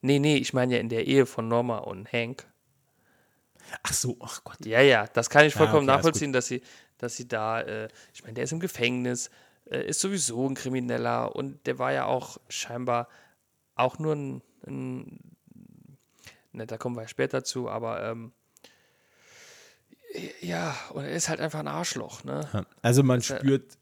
[0.02, 2.46] Nee, nee, ich meine ja in der Ehe von Norma und Hank.
[3.82, 4.64] Ach so, ach Gott.
[4.64, 6.62] Ja, ja, das kann ich vollkommen ja, okay, nachvollziehen, dass sie,
[6.98, 9.30] dass sie da, äh, ich meine, der ist im Gefängnis,
[9.70, 13.08] äh, ist sowieso ein Krimineller und der war ja auch scheinbar
[13.74, 15.36] auch nur ein, ein
[16.52, 18.32] ne, da kommen wir später zu, aber ähm,
[20.40, 22.66] ja, und er ist halt einfach ein Arschloch, ne?
[22.82, 23.76] Also man spürt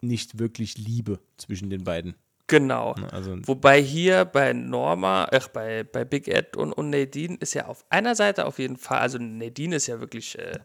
[0.00, 2.14] nicht wirklich Liebe zwischen den beiden.
[2.52, 2.94] Genau.
[3.10, 7.64] Also, Wobei hier bei Norma, ach, bei, bei Big Ed und, und Nadine ist ja
[7.64, 10.58] auf einer Seite auf jeden Fall, also Nadine ist ja wirklich äh,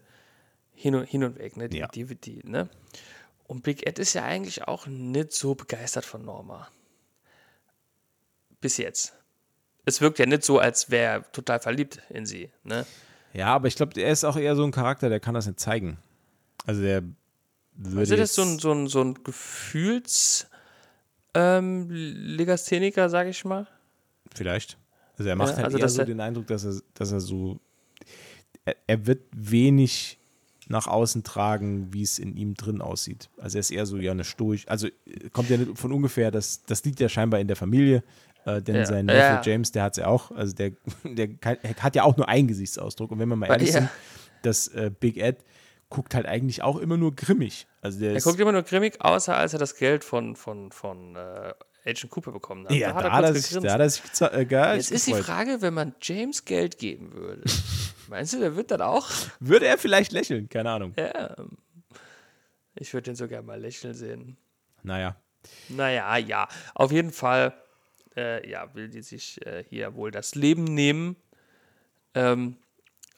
[0.74, 1.70] hin, und, hin und weg, ne?
[1.70, 1.86] Die, ja.
[1.88, 2.68] die, die, ne?
[3.46, 6.68] Und Big Ed ist ja eigentlich auch nicht so begeistert von Norma.
[8.60, 9.14] Bis jetzt.
[9.86, 12.84] Es wirkt ja nicht so, als wäre er total verliebt in sie, ne?
[13.32, 15.58] Ja, aber ich glaube, er ist auch eher so ein Charakter, der kann das nicht
[15.58, 15.96] zeigen.
[16.66, 17.02] Also der
[17.72, 18.00] würde.
[18.00, 20.48] Also das ist so ein, so ein, so ein Gefühls-
[21.38, 23.66] ähm, Legastheniker, sage ich mal.
[24.34, 24.76] Vielleicht.
[25.16, 27.58] Also er macht ja, halt also eher so den Eindruck, dass er, dass er so,
[28.64, 30.18] er, er, wird wenig
[30.68, 33.28] nach außen tragen, wie es in ihm drin aussieht.
[33.38, 34.88] Also er ist eher so ja eine stoisch, also
[35.32, 38.04] kommt ja nicht von ungefähr, das, das liegt ja scheinbar in der Familie,
[38.44, 38.86] äh, denn ja.
[38.86, 39.42] sein Neffe ja.
[39.42, 40.72] James, der hat es ja auch, also der,
[41.04, 41.30] der
[41.80, 43.80] hat ja auch nur einen Gesichtsausdruck und wenn man mal ehrlich ja.
[43.80, 43.90] sind,
[44.42, 45.44] dass äh, Big Ed
[45.90, 47.66] guckt halt eigentlich auch immer nur grimmig.
[47.80, 51.16] Also der er guckt immer nur grimmig, außer als er das Geld von, von, von
[51.16, 52.72] äh, Agent Cooper bekommen hat.
[52.72, 55.14] Ja, da, da hat er, sich, da hat er sich äh, geil Jetzt ist die
[55.14, 57.42] Frage, wenn man James Geld geben würde,
[58.08, 59.08] meinst du, der wird dann auch?
[59.40, 60.48] Würde er vielleicht lächeln?
[60.48, 60.92] Keine Ahnung.
[60.96, 61.34] Ja.
[62.74, 64.36] Ich würde den sogar mal lächeln sehen.
[64.82, 65.16] Naja.
[65.68, 66.48] Naja, ja.
[66.74, 67.54] Auf jeden Fall,
[68.16, 71.16] äh, ja, will die sich äh, hier wohl das Leben nehmen.
[72.14, 72.56] Ähm,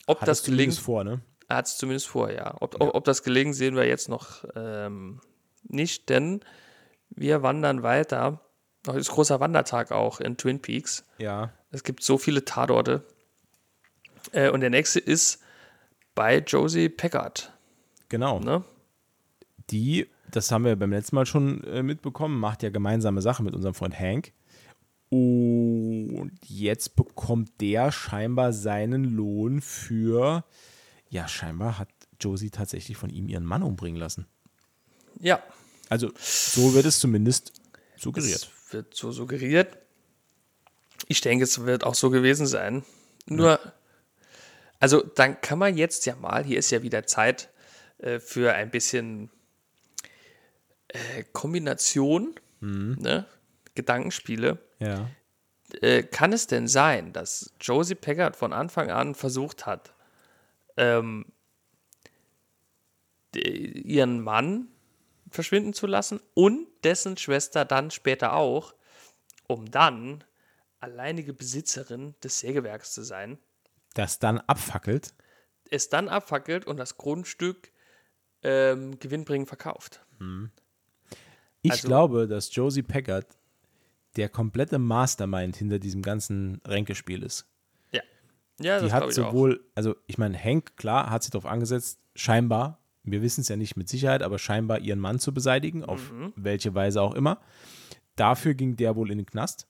[0.06, 0.74] ob hat das gelingt.
[0.74, 1.20] vor, ne?
[1.50, 2.54] Er hat es zumindest vorher, ja.
[2.60, 2.94] Ob, ja.
[2.94, 5.20] ob das gelegen, sehen wir jetzt noch ähm,
[5.64, 6.42] nicht, denn
[7.08, 8.40] wir wandern weiter.
[8.86, 11.04] Heute ist großer Wandertag auch in Twin Peaks.
[11.18, 11.52] Ja.
[11.72, 13.02] Es gibt so viele Tatorte.
[14.30, 15.42] Äh, und der nächste ist
[16.14, 17.52] bei Josie Packard.
[18.08, 18.38] Genau.
[18.38, 18.62] Ne?
[19.70, 23.56] Die, das haben wir beim letzten Mal schon äh, mitbekommen, macht ja gemeinsame Sachen mit
[23.56, 24.32] unserem Freund Hank.
[25.10, 30.44] Und jetzt bekommt der scheinbar seinen Lohn für,
[31.10, 31.88] ja, scheinbar hat
[32.20, 34.26] Josie tatsächlich von ihm ihren Mann umbringen lassen.
[35.18, 35.42] Ja.
[35.88, 37.52] Also, so wird es zumindest
[37.96, 38.50] suggeriert.
[38.66, 39.76] Es wird so suggeriert.
[41.08, 42.84] Ich denke, es wird auch so gewesen sein.
[43.26, 43.72] Nur, ja.
[44.78, 47.50] also dann kann man jetzt ja mal, hier ist ja wieder Zeit
[47.98, 49.30] äh, für ein bisschen
[50.88, 52.96] äh, Kombination, mhm.
[53.00, 53.26] ne?
[53.74, 54.58] Gedankenspiele.
[54.78, 55.08] Ja.
[55.80, 59.92] Äh, kann es denn sein, dass Josie Packard von Anfang an versucht hat,
[60.80, 61.26] ähm,
[63.34, 64.68] ihren Mann
[65.30, 68.74] verschwinden zu lassen und dessen Schwester dann später auch,
[69.46, 70.24] um dann
[70.80, 73.38] alleinige Besitzerin des Sägewerks zu sein?
[73.94, 75.14] Das dann abfackelt?
[75.70, 77.70] Es dann abfackelt und das Grundstück
[78.42, 80.04] ähm, gewinnbringend verkauft.
[80.18, 80.50] Hm.
[81.62, 83.26] Ich also, glaube, dass Josie Packard
[84.16, 87.46] der komplette Mastermind hinter diesem ganzen Ränkespiel ist.
[88.60, 88.78] Ja.
[88.78, 89.76] Ja, die hat sowohl, auch.
[89.76, 93.76] also ich meine, Hank, klar, hat sich darauf angesetzt, scheinbar, wir wissen es ja nicht
[93.76, 96.32] mit Sicherheit, aber scheinbar ihren Mann zu beseitigen, auf mhm.
[96.36, 97.40] welche Weise auch immer.
[98.16, 99.66] Dafür ging der wohl in den Knast.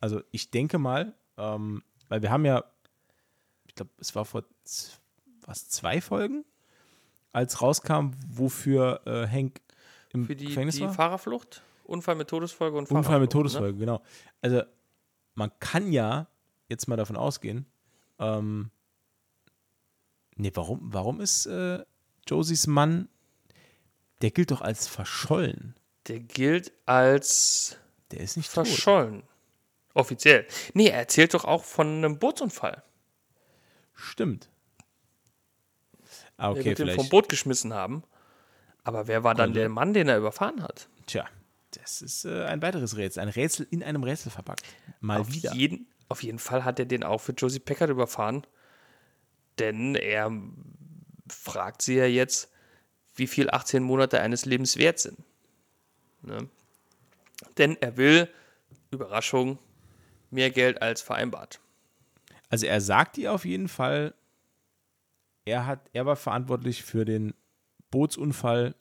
[0.00, 2.64] Also ich denke mal, ähm, weil wir haben ja,
[3.66, 4.44] ich glaube, es war vor
[5.46, 6.44] was, zwei Folgen,
[7.32, 9.60] als rauskam, wofür äh, Hank
[10.12, 10.92] im Für die, Gefängnis die war.
[10.92, 11.62] Fahrerflucht?
[11.84, 13.30] Unfall mit Todesfolge und Unfall mit?
[13.30, 13.78] Todesfolge, ne?
[13.78, 14.02] genau.
[14.40, 14.62] Also
[15.34, 16.26] man kann ja
[16.68, 17.66] jetzt mal davon ausgehen,
[18.18, 18.70] ähm,
[20.36, 21.84] nee, warum, warum ist äh,
[22.28, 23.08] Josies Mann,
[24.22, 25.74] der gilt doch als verschollen.
[26.08, 27.78] Der gilt als
[28.10, 29.20] der ist nicht verschollen.
[29.20, 29.30] Tot.
[29.94, 30.46] Offiziell.
[30.74, 32.82] Nee, er erzählt doch auch von einem Bootsunfall.
[33.94, 34.48] Stimmt.
[36.36, 38.04] Ah, okay, der wird ihn vom Boot geschmissen haben.
[38.84, 40.88] Aber wer war dann der Mann, den er überfahren hat?
[41.06, 41.26] Tja,
[41.72, 43.22] das ist äh, ein weiteres Rätsel.
[43.22, 44.62] Ein Rätsel in einem Rätsel verpackt.
[45.00, 45.54] Mal auf wieder.
[45.54, 48.46] Jeden, auf jeden Fall hat er den auch für Josie Packard überfahren.
[49.58, 50.30] Denn er
[51.28, 52.50] fragt sie ja jetzt,
[53.14, 55.18] wie viel 18 Monate eines Lebens wert sind.
[56.22, 56.48] Ne?
[57.58, 58.28] Denn er will,
[58.90, 59.58] Überraschung,
[60.30, 61.60] mehr Geld als vereinbart.
[62.48, 64.14] Also er sagt ihr auf jeden Fall,
[65.44, 67.34] er, hat, er war verantwortlich für den
[67.90, 68.74] Bootsunfall,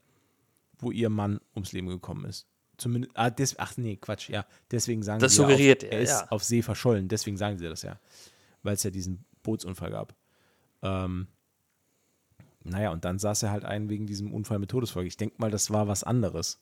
[0.77, 2.47] wo ihr Mann ums Leben gekommen ist.
[2.77, 4.45] Zumindest, ah, des, ach nee, Quatsch, ja.
[4.71, 6.27] Deswegen sagen das sie suggeriert ja, auf, er, er ist ja.
[6.29, 7.99] auf See verschollen, deswegen sagen sie das ja.
[8.63, 10.15] Weil es ja diesen Bootsunfall gab.
[10.81, 11.27] Ähm,
[12.63, 15.07] naja, und dann saß er halt ein wegen diesem Unfall mit Todesfolge.
[15.07, 16.59] Ich denke mal, das war was anderes.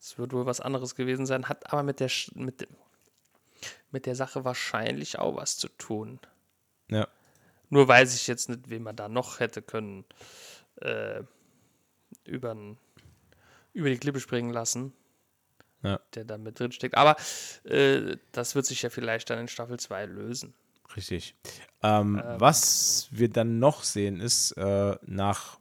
[0.00, 2.66] Es wird wohl was anderes gewesen sein, hat aber mit der, mit,
[3.90, 6.20] mit der Sache wahrscheinlich auch was zu tun.
[6.88, 7.06] Ja.
[7.68, 10.04] Nur weiß ich jetzt nicht, wen man da noch hätte können
[10.76, 11.22] äh,
[12.24, 12.56] über,
[13.74, 14.94] über die Klippe springen lassen
[15.82, 16.00] ja.
[16.14, 16.96] der da mit drin steckt.
[16.96, 17.16] Aber
[17.64, 20.54] äh, das wird sich ja vielleicht dann in Staffel 2 lösen.
[20.96, 21.34] Richtig.
[21.82, 22.40] Ähm, ähm.
[22.40, 25.58] Was wir dann noch sehen, ist äh, nach.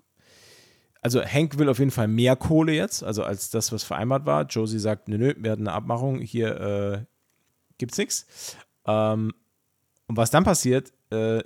[1.01, 4.45] Also Hank will auf jeden Fall mehr Kohle jetzt, also als das, was vereinbart war.
[4.45, 7.05] Josie sagt, nö, nö, wir hatten eine Abmachung, hier äh,
[7.77, 8.57] gibt's nichts.
[8.85, 9.33] Ähm,
[10.07, 11.43] und was dann passiert, äh,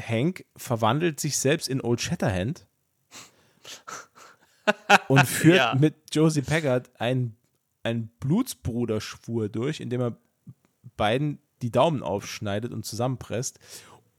[0.00, 2.66] Hank verwandelt sich selbst in Old Shatterhand
[5.08, 5.74] und führt ja.
[5.78, 7.36] mit Josie Packard ein
[7.84, 10.16] einen Blutsbruderschwur durch, indem er
[10.96, 13.58] beiden die Daumen aufschneidet und zusammenpresst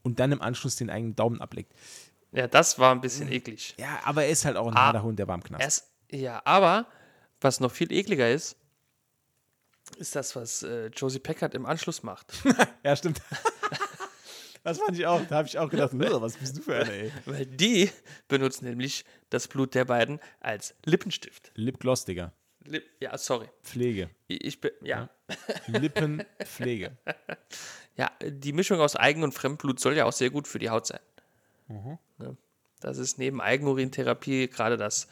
[0.02, 1.74] und dann im Anschluss den eigenen Daumen ablegt.
[2.32, 3.74] Ja, das war ein bisschen eklig.
[3.78, 5.64] Ja, aber er ist halt auch ein ah, harter Hund, der war im Knast.
[6.10, 6.86] Es, ja, aber
[7.40, 8.56] was noch viel ekliger ist,
[9.98, 12.32] ist das, was äh, Josie Packard im Anschluss macht.
[12.84, 13.20] ja, stimmt.
[14.64, 15.20] das fand ich auch.
[15.28, 17.12] Da habe ich auch gedacht, was bist du für eine, ey?
[17.24, 17.90] Weil die
[18.28, 21.52] benutzen nämlich das Blut der beiden als Lippenstift.
[21.54, 22.32] Lipgloss, Digga.
[22.66, 23.48] Lip, ja, sorry.
[23.62, 24.10] Pflege.
[24.28, 25.08] Ich, ich bin, ja.
[25.66, 25.78] ja.
[25.78, 26.96] Lippenpflege.
[27.96, 30.86] ja, die Mischung aus Eigen- und Fremdblut soll ja auch sehr gut für die Haut
[30.86, 31.00] sein.
[31.68, 31.98] Mhm.
[32.18, 32.36] Ne?
[32.80, 35.08] Das ist neben Eigenurintherapie gerade das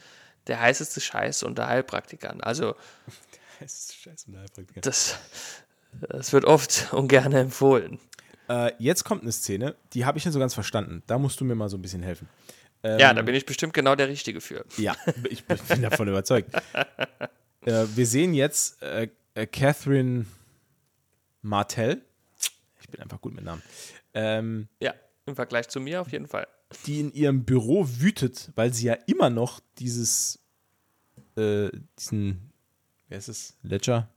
[0.46, 2.40] der heißeste Scheiß unter Heilpraktikern.
[2.40, 2.74] Also,
[3.32, 4.82] der heißeste Scheiß unter Heilpraktikern.
[4.82, 5.18] Das,
[6.00, 7.98] das wird oft und gerne empfohlen.
[8.48, 11.02] Äh, jetzt kommt eine Szene, die habe ich nicht so ganz verstanden.
[11.06, 12.28] Da musst du mir mal so ein bisschen helfen.
[12.82, 14.66] Ähm, ja, da bin ich bestimmt genau der Richtige für.
[14.76, 14.94] Ja,
[15.30, 16.54] ich bin davon überzeugt.
[17.64, 20.26] Äh, wir sehen jetzt äh, äh, Catherine
[21.42, 22.02] Martell.
[22.80, 23.62] Ich bin einfach gut mit Namen.
[24.12, 24.94] Ähm, ja.
[25.26, 26.46] Im Vergleich zu mir auf jeden Fall.
[26.86, 30.38] Die in ihrem Büro wütet, weil sie ja immer noch dieses,
[31.36, 32.52] äh, diesen,
[33.08, 33.56] wer ist es?
[33.62, 34.08] Ledger?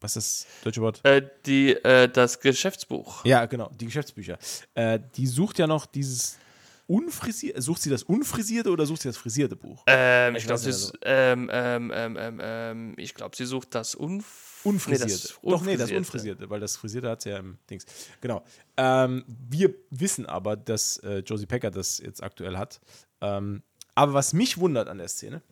[0.00, 1.00] Was ist das deutsche Wort?
[1.04, 3.24] Äh, die, äh, das Geschäftsbuch.
[3.24, 4.38] Ja, genau, die Geschäftsbücher.
[4.74, 6.38] Äh, die sucht ja noch dieses
[6.86, 9.82] unfrisierte, sucht sie das unfrisierte oder sucht sie das frisierte Buch?
[9.86, 10.92] Ähm, ich, ich glaube, sie, so.
[11.02, 14.54] ähm, ähm, ähm, ähm, glaub, sie sucht das unfrisierte.
[14.64, 15.04] Unfrisierte.
[15.06, 17.84] Nee, das Doch, nee, das Unfrisierte, weil das Frisierte hat sie ja im Dings.
[18.20, 18.42] Genau.
[18.76, 22.80] Ähm, wir wissen aber, dass äh, Josie Pecker das jetzt aktuell hat.
[23.20, 23.62] Ähm,
[23.94, 25.42] aber was mich wundert an der Szene,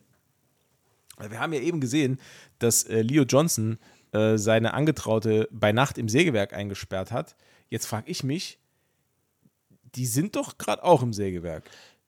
[1.19, 2.19] wir haben ja eben gesehen,
[2.57, 3.77] dass äh, Leo Johnson
[4.13, 7.35] äh, seine Angetraute bei Nacht im Sägewerk eingesperrt hat.
[7.69, 8.59] Jetzt frage ich mich,
[9.95, 11.63] die sind doch gerade auch im Sägewerk.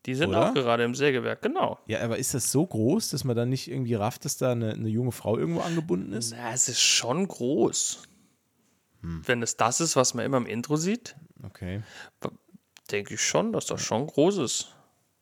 [0.05, 0.49] Die sind oder?
[0.49, 1.79] auch gerade im Sägewerk, genau.
[1.87, 4.73] Ja, aber ist das so groß, dass man dann nicht irgendwie rafft, dass da eine,
[4.73, 6.31] eine junge Frau irgendwo angebunden ist?
[6.31, 8.03] Na, es ist schon groß.
[9.01, 9.23] Hm.
[9.25, 11.81] Wenn es das ist, was man immer im Intro sieht, okay.
[12.91, 14.75] denke ich schon, dass das schon groß ist.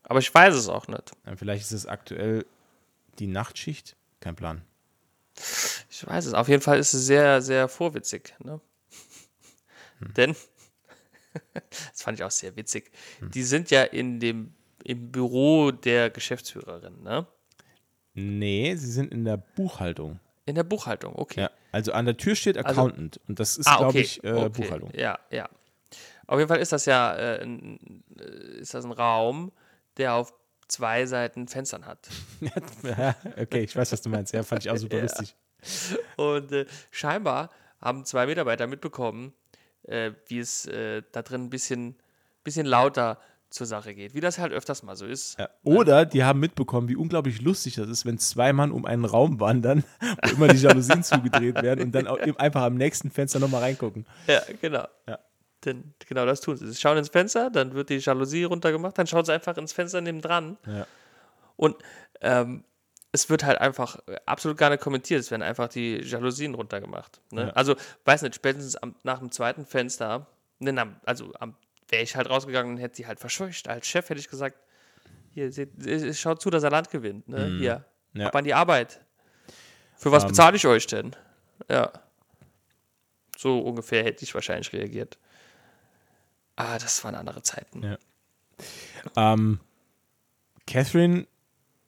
[0.03, 1.11] Aber ich weiß es auch nicht.
[1.26, 2.45] Ja, vielleicht ist es aktuell
[3.20, 3.95] die Nachtschicht.
[4.20, 4.61] Kein Plan.
[5.89, 6.34] Ich weiß es.
[6.34, 8.36] Auf jeden Fall ist es sehr, sehr vorwitzig.
[8.43, 8.59] Ne?
[9.99, 10.14] Hm.
[10.14, 10.36] Denn,
[11.54, 13.32] das fand ich auch sehr witzig, hm.
[13.32, 14.54] die sind ja in dem,
[14.84, 17.28] im Büro der Geschäftsführerin, ne?
[18.16, 20.20] Nee, sie sind in der Buchhaltung.
[20.46, 21.42] In der Buchhaltung, okay.
[21.42, 24.00] Ja, also an der Tür steht also Accountant also, und das ist, ah, okay, glaube
[24.00, 24.50] ich, äh, okay.
[24.50, 24.92] Buchhaltung.
[24.94, 25.50] Ja, ja.
[26.28, 28.04] Auf jeden Fall ist das ja äh, ein,
[28.60, 29.52] ist das ein Raum,
[29.98, 30.34] der auf
[30.68, 32.10] zwei Seiten Fenstern hat.
[32.84, 34.34] ja, okay, ich weiß, was du meinst.
[34.34, 35.04] Ja, fand ich auch super ja.
[35.04, 35.36] lustig.
[36.18, 37.50] Und äh, scheinbar
[37.82, 39.34] haben zwei Mitarbeiter mitbekommen,
[39.84, 41.96] äh, wie es äh, da drin ein bisschen,
[42.44, 43.20] bisschen lauter
[43.54, 45.38] zur Sache geht, wie das halt öfters mal so ist.
[45.38, 49.06] Ja, oder die haben mitbekommen, wie unglaublich lustig das ist, wenn zwei Mann um einen
[49.06, 49.84] Raum wandern,
[50.24, 54.06] wo immer die Jalousien zugedreht werden und dann einfach am nächsten Fenster nochmal reingucken.
[54.28, 54.88] Ja, genau.
[55.08, 55.20] Ja.
[55.66, 56.68] Denn genau das tun sie.
[56.68, 60.02] Sie schauen ins Fenster, dann wird die Jalousie runtergemacht, dann schauen sie einfach ins Fenster
[60.02, 60.58] nebendran.
[60.66, 60.88] Ja.
[61.56, 61.76] Und
[62.22, 62.64] ähm,
[63.14, 65.22] es wird halt einfach absolut gar nicht kommentiert.
[65.22, 67.22] Es werden einfach die Jalousien runtergemacht.
[67.32, 67.43] Ne?
[67.43, 67.49] Ja.
[67.51, 70.28] Also, weiß nicht, spätestens am, nach dem zweiten Fenster,
[70.59, 71.32] ne, also
[71.89, 73.68] wäre ich halt rausgegangen und hätte sie halt verscheucht.
[73.68, 74.57] Als Chef hätte ich gesagt,
[75.30, 75.70] hier, seht,
[76.16, 77.30] schaut zu, dass er Land gewinnt.
[77.30, 77.49] Ne?
[77.49, 77.59] Mhm.
[77.59, 78.28] Hier, ja.
[78.28, 78.99] ab an die Arbeit.
[79.95, 80.30] Für was um.
[80.30, 80.32] Ähm.
[80.32, 81.16] bezahle ich euch denn?
[81.70, 81.91] Ja.
[83.38, 85.20] So ungefähr hätte ich wahrscheinlich reagiert.
[86.55, 87.84] Ah, das waren andere Zeiten.
[87.84, 87.97] Ja.
[89.16, 89.59] Ähm,
[90.66, 91.28] Catherine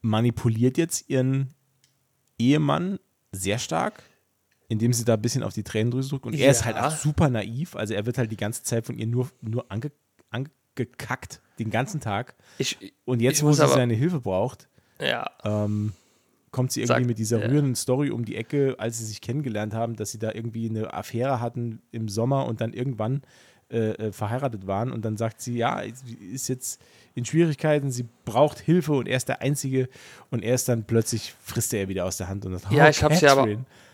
[0.06, 1.54] manipuliert jetzt ihren
[2.38, 3.00] Ehemann
[3.32, 4.04] sehr stark,
[4.70, 6.26] indem sie da ein bisschen auf die Tränendrüse drückt.
[6.26, 6.46] Und ja.
[6.46, 7.76] er ist halt auch super naiv.
[7.76, 9.92] Also er wird halt die ganze Zeit von ihr nur, nur ange,
[10.30, 12.36] angekackt, den ganzen Tag.
[12.60, 15.30] Ich, und jetzt, wo sie seine Hilfe braucht, ja.
[15.44, 15.94] ähm,
[16.52, 17.76] kommt sie irgendwie Sag, mit dieser rührenden ja.
[17.76, 21.42] Story um die Ecke, als sie sich kennengelernt haben, dass sie da irgendwie eine Affäre
[21.42, 23.24] hatten im Sommer und dann irgendwann
[23.72, 24.92] äh, äh, verheiratet waren.
[24.92, 26.82] Und dann sagt sie, ja, ist jetzt
[27.16, 29.90] in Schwierigkeiten, sie braucht Hilfe und er ist der Einzige.
[30.30, 32.46] Und er ist dann plötzlich, frisst er wieder aus der Hand.
[32.46, 33.48] Und sagt, ja, oh, ich habe sie, aber,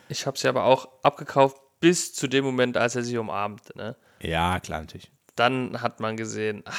[0.09, 3.75] hab sie aber auch abgekauft bis zu dem Moment, als er sie umarmt.
[3.75, 3.95] Ne?
[4.21, 5.11] Ja, klar, natürlich.
[5.35, 6.71] Dann hat man gesehen, ah,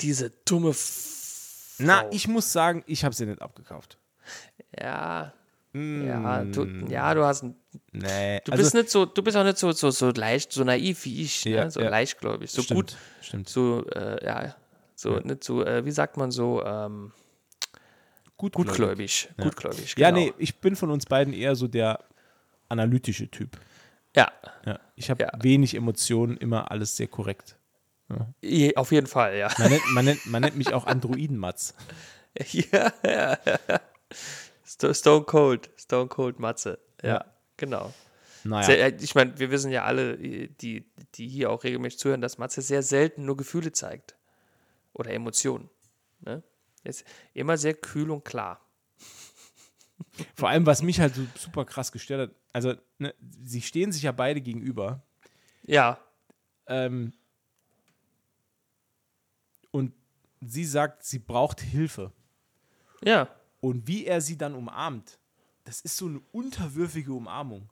[0.00, 1.84] diese dumme Frau.
[1.86, 3.98] Na, ich muss sagen, ich habe sie nicht abgekauft.
[4.78, 5.32] Ja,
[5.72, 6.06] Mm.
[6.06, 7.54] Ja, du, ja, du hast ein,
[7.92, 10.64] nee, du also, bist nicht so, du bist auch nicht so, so, so leicht, so
[10.64, 11.52] naiv wie ich, ne?
[11.52, 11.90] ja, so ja.
[11.90, 13.48] leichtgläubig, so stimmt, gut, stimmt.
[13.48, 14.56] so, äh, ja,
[14.96, 15.20] so, ja.
[15.20, 17.12] nicht so, äh, wie sagt man so, ähm,
[18.36, 18.68] gutgläubig.
[18.68, 19.44] Gutgläubig, ja.
[19.44, 20.08] gutgläubig genau.
[20.08, 22.00] Ja, nee, ich bin von uns beiden eher so der
[22.68, 23.56] analytische Typ.
[24.16, 24.32] Ja.
[24.66, 27.56] ja ich habe wenig Emotionen, immer alles sehr korrekt.
[28.74, 29.50] Auf jeden Fall, ja.
[29.58, 31.74] Man nennt, man nennt, man nennt mich auch Androiden-Matz.
[32.50, 33.38] ja, ja.
[34.70, 36.78] Stone Cold, Stone Cold Matze.
[37.02, 37.24] Ja, ja.
[37.56, 37.92] genau.
[38.44, 38.66] Naja.
[38.66, 42.38] Sehr, äh, ich meine, wir wissen ja alle, die, die hier auch regelmäßig zuhören, dass
[42.38, 44.16] Matze sehr selten nur Gefühle zeigt.
[44.92, 45.68] Oder Emotionen.
[46.20, 46.42] Ne?
[46.84, 47.04] Er ist
[47.34, 48.64] immer sehr kühl und klar.
[50.34, 53.14] Vor allem, was mich halt so super krass gestört hat, also, ne,
[53.44, 55.02] sie stehen sich ja beide gegenüber.
[55.62, 55.98] Ja.
[56.66, 57.12] Ähm,
[59.70, 59.92] und
[60.40, 62.12] sie sagt, sie braucht Hilfe.
[63.04, 63.28] Ja.
[63.60, 65.18] Und wie er sie dann umarmt,
[65.64, 67.68] das ist so eine unterwürfige Umarmung.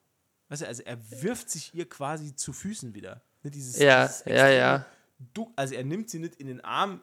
[0.48, 3.22] Weißt du, also er wirft sich ihr quasi zu Füßen wieder.
[3.42, 4.86] Ne, dieses, ja, dieses ja, ja.
[5.34, 7.00] Duck, also er nimmt sie nicht in den Arm,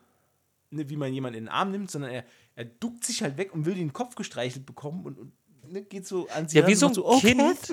[0.71, 2.23] ne, wie man jemanden in den Arm nimmt, sondern er,
[2.55, 5.31] er duckt sich halt weg und will den Kopf gestreichelt bekommen und, und
[5.71, 7.69] ne, geht so an sie Ja, wie so ein so, oh, Kind.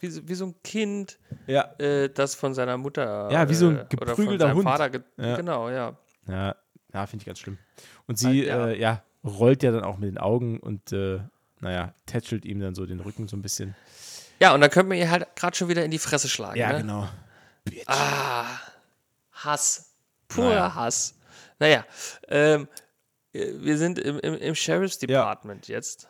[0.00, 1.74] Wie, wie, so ein Kind, ja.
[1.78, 4.64] äh, das von seiner Mutter ja, wie so ein geprügelter äh, Hund.
[4.64, 5.36] Vater ge ja.
[5.36, 5.98] Genau, ja.
[6.26, 6.56] Ja,
[6.92, 7.58] ja finde ich ganz schlimm.
[8.06, 11.20] Und sie, ja, äh, ja rollt ja dann auch mit den Augen und, äh,
[11.60, 13.74] naja, tätschelt ihm dann so den Rücken so ein bisschen.
[14.40, 16.58] Ja, und dann können wir ihr halt gerade schon wieder in die Fresse schlagen.
[16.58, 16.78] Ja, ne?
[16.80, 17.08] genau.
[17.64, 17.84] Bitch.
[17.86, 18.46] Ah,
[19.32, 19.92] Hass.
[20.28, 20.74] Purer naja.
[20.74, 21.14] Hass.
[21.58, 21.84] Naja,
[22.28, 22.68] ähm,
[23.32, 25.76] wir sind im, im, im Sheriff's Department ja.
[25.76, 26.08] jetzt.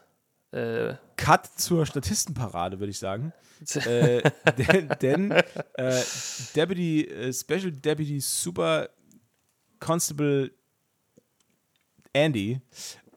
[0.53, 3.33] Äh, Cut zur Statistenparade, würde ich sagen.
[3.75, 4.23] äh,
[4.57, 5.31] denn, denn
[5.75, 6.03] äh,
[6.57, 8.89] Deputy, äh, Special Deputy Super
[9.81, 10.51] Constable
[12.13, 12.61] Andy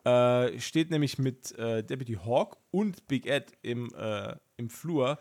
[0.04, 5.18] äh, steht nämlich mit äh, Deputy Hawk und Big Ed im, äh, im Flur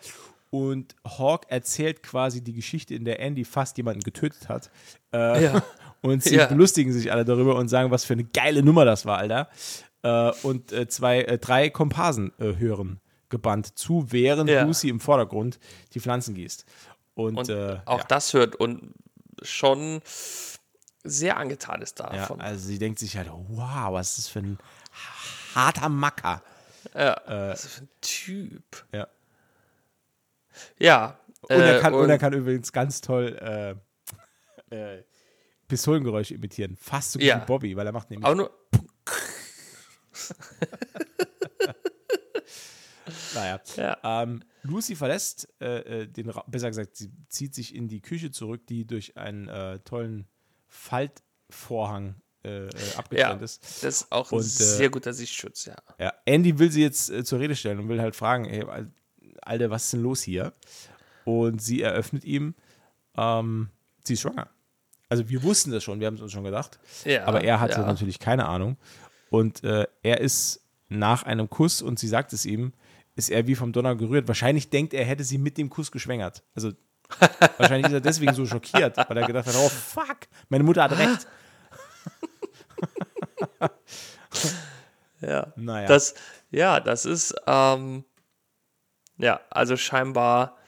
[0.50, 4.70] und Hawk erzählt quasi die Geschichte, in der Andy fast jemanden getötet hat.
[5.14, 5.62] Ja.
[6.02, 6.46] und sie ja.
[6.46, 9.48] belustigen sich alle darüber und sagen, was für eine geile Nummer das war, Alter
[10.02, 14.62] äh, und äh, zwei, äh, drei Komparsen äh, hören gebannt zu, während ja.
[14.62, 15.58] Lucy im Vordergrund
[15.94, 16.66] die Pflanzen gießt.
[17.14, 18.92] Und, und äh, auch das hört und
[19.40, 20.00] schon
[21.04, 22.38] sehr angetan ist davon.
[22.38, 24.58] Ja, also sie denkt sich halt, wow, was ist das für ein
[25.54, 26.42] harter Macker.
[26.94, 28.84] Ja, äh, was ist für ein Typ.
[28.92, 29.08] Ja.
[30.78, 31.18] Ja.
[31.42, 33.80] Und er, kann, und, und er kann übrigens ganz toll
[34.70, 35.02] äh,
[35.68, 36.76] Pistolengeräusche imitieren.
[36.76, 37.40] Fast so gut ja.
[37.40, 38.26] wie Bobby, weil er macht nämlich.
[38.26, 38.50] Aber nur,
[43.34, 43.60] naja.
[43.76, 44.22] Ja.
[44.22, 48.30] Ähm, Lucy verlässt äh, äh, den Ra besser gesagt, sie zieht sich in die Küche
[48.30, 50.28] zurück, die durch einen äh, tollen
[50.72, 53.62] Faltvorhang äh, äh abgetrennt ja, ist.
[53.84, 55.76] Das ist auch und, ein äh, sehr guter Sichtschutz, ja.
[55.98, 58.64] Ja, Andy will sie jetzt zur Rede stellen und will halt fragen, hey,
[59.42, 60.52] Alter, was ist denn los hier?
[61.24, 62.54] Und sie eröffnet ihm,
[63.16, 63.68] ähm,
[64.02, 64.48] sie ist schwanger.
[65.08, 66.80] Also wir wussten das schon, wir haben es uns schon gedacht.
[67.04, 67.86] Ja, aber er hatte ja.
[67.86, 68.78] natürlich keine Ahnung.
[69.28, 72.72] Und äh, er ist nach einem Kuss, und sie sagt es ihm,
[73.14, 74.26] ist er wie vom Donner gerührt.
[74.26, 76.42] Wahrscheinlich denkt er, er hätte sie mit dem Kuss geschwängert.
[76.54, 76.72] Also
[77.58, 80.98] wahrscheinlich ist er deswegen so schockiert, weil er gedacht hat, oh fuck, meine Mutter hat
[80.98, 81.26] recht.
[85.20, 85.88] ja, naja.
[85.88, 86.14] Das,
[86.50, 88.04] ja, das ist, ähm,
[89.18, 90.58] ja, also scheinbar,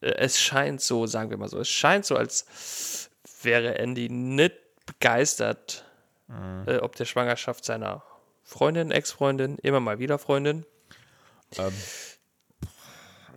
[0.00, 3.08] äh, es scheint so, sagen wir mal so, es scheint so, als
[3.42, 4.54] wäre Andy nicht
[4.86, 5.84] begeistert
[6.32, 6.64] mhm.
[6.66, 8.02] äh, ob der Schwangerschaft seiner
[8.42, 10.66] Freundin, Ex-Freundin, immer mal wieder Freundin.
[11.58, 11.72] Ähm,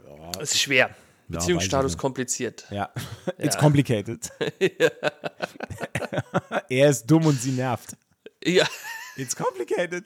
[0.07, 0.89] ja, ist schwer.
[1.27, 2.65] Beziehungsstatus ja, kompliziert.
[2.69, 2.91] Ja,
[3.37, 3.61] it's ja.
[3.61, 4.29] complicated.
[6.69, 7.95] er ist dumm und sie nervt.
[8.43, 8.67] Ja.
[9.15, 10.05] It's complicated.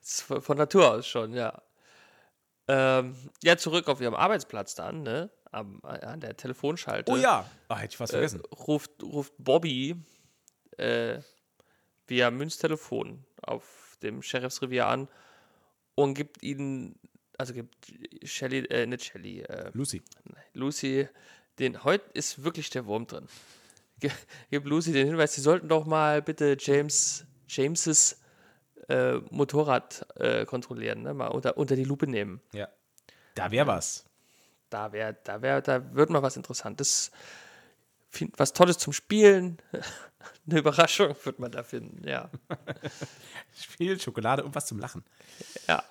[0.00, 1.62] Von Natur aus schon, ja.
[2.66, 5.30] Ähm, ja, zurück auf ihrem Arbeitsplatz dann, ne?
[5.52, 7.12] Am, an der Telefonschalte.
[7.12, 8.40] Oh ja, Ach, hätte ich fast vergessen.
[8.40, 9.94] Äh, ruft, ruft Bobby
[10.78, 11.20] äh,
[12.08, 15.08] via Münztelefon auf dem Sheriffsrevier an
[15.94, 16.98] und gibt ihnen,
[17.38, 17.74] also gibt
[18.24, 20.02] Shelly, äh, nicht Shelly, äh, Lucy.
[20.52, 21.08] Lucy,
[21.58, 23.26] den, heute ist wirklich der Wurm drin.
[24.50, 28.20] Gibt Lucy den Hinweis, sie sollten doch mal bitte James, Jameses
[28.88, 31.14] äh, Motorrad äh, kontrollieren, ne?
[31.14, 32.40] mal unter, unter die Lupe nehmen.
[32.52, 32.68] Ja.
[33.34, 34.04] Da wäre was.
[34.70, 37.10] Da wäre, da wäre, da wird mal was Interessantes
[38.36, 39.58] was Tolles zum Spielen.
[40.46, 42.30] Eine Überraschung wird man da finden, ja.
[43.54, 45.04] Spiel, Schokolade und was zum Lachen.
[45.68, 45.82] Ja.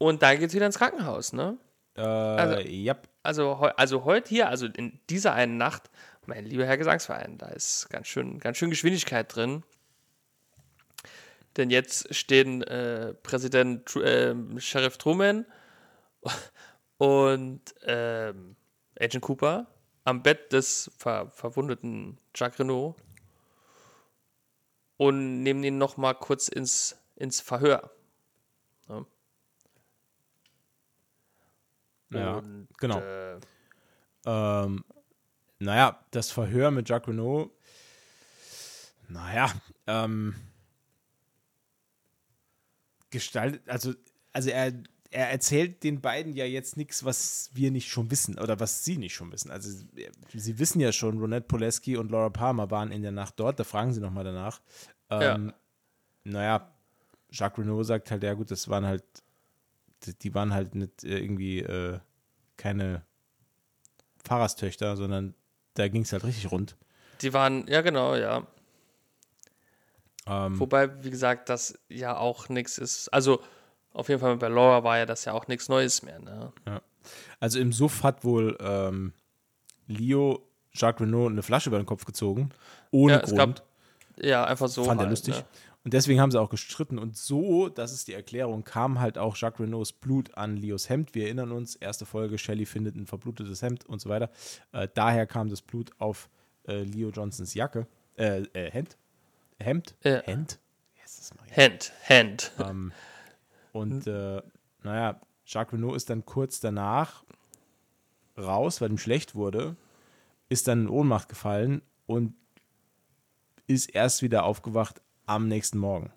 [0.00, 1.58] Und dann geht es wieder ins Krankenhaus, ne?
[1.94, 3.06] Äh, also, yep.
[3.22, 5.90] also, also heute hier, also in dieser einen Nacht,
[6.24, 9.62] mein lieber Herr Gesangsverein, da ist ganz schön, ganz schön Geschwindigkeit drin.
[11.58, 15.44] Denn jetzt stehen äh, Präsident äh, Sheriff Truman
[16.96, 18.56] und ähm,
[18.98, 19.66] Agent Cooper
[20.04, 22.96] am Bett des ver verwundeten Jacques Renault
[24.96, 27.90] und nehmen ihn noch mal kurz ins, ins Verhör.
[32.10, 32.98] Ja und, genau.
[32.98, 33.40] Äh,
[34.26, 34.84] ähm,
[35.58, 37.50] naja, das Verhör mit Jacques Renault,
[39.08, 39.52] naja,
[39.86, 40.34] ähm,
[43.10, 43.94] gestaltet, also,
[44.32, 44.72] also er
[45.10, 48.96] er erzählt den beiden ja jetzt nichts, was wir nicht schon wissen oder was sie
[48.96, 49.50] nicht schon wissen.
[49.50, 49.84] Also
[50.32, 53.64] sie wissen ja schon, Ronette Poleski und Laura Palmer waren in der Nacht dort, da
[53.64, 54.60] fragen sie nochmal danach.
[55.10, 55.54] Ähm, ja.
[56.24, 56.72] Naja,
[57.30, 59.04] Jacques Renault sagt halt, ja gut, das waren halt,
[60.06, 61.98] die waren halt nicht irgendwie äh,
[62.56, 63.02] keine
[64.24, 65.34] Pfarrerstöchter, sondern
[65.74, 66.76] da ging es halt richtig rund.
[67.22, 68.46] Die waren, ja genau, ja.
[70.26, 73.08] Ähm, Wobei, wie gesagt, das ja auch nichts ist.
[73.08, 73.42] Also
[73.92, 76.18] auf jeden Fall bei Laura war ja das ja auch nichts Neues mehr.
[76.20, 76.52] Ne?
[76.66, 76.82] Ja.
[77.40, 79.12] Also im Suff hat wohl ähm,
[79.86, 82.50] Leo Jacques Renault eine Flasche über den Kopf gezogen.
[82.90, 83.36] Ohne ja, Grund.
[83.36, 83.62] Gab,
[84.24, 84.84] ja, einfach so.
[84.84, 85.34] Fand halt, er lustig.
[85.36, 85.44] Ne?
[85.82, 86.98] Und deswegen haben sie auch gestritten.
[86.98, 91.14] Und so, das ist die Erklärung, kam halt auch Jacques Renaults Blut an Leos Hemd.
[91.14, 94.30] Wir erinnern uns, erste Folge, Shelley findet ein verblutetes Hemd und so weiter.
[94.72, 96.28] Äh, daher kam das Blut auf
[96.68, 97.86] äh, Leo Johnsons Jacke.
[98.16, 98.98] Äh, äh Hemd?
[99.58, 99.94] Hemd?
[100.04, 100.22] Ja.
[100.22, 100.58] Hemd?
[101.00, 102.52] Yes, Hand, Hand.
[102.60, 102.92] Ähm,
[103.72, 104.42] und äh,
[104.82, 107.24] naja, Jacques Renault ist dann kurz danach
[108.36, 109.76] raus, weil ihm schlecht wurde.
[110.48, 112.34] ist dann in Ohnmacht gefallen und
[113.66, 115.00] ist erst wieder aufgewacht
[115.30, 116.12] am nächsten Morgen.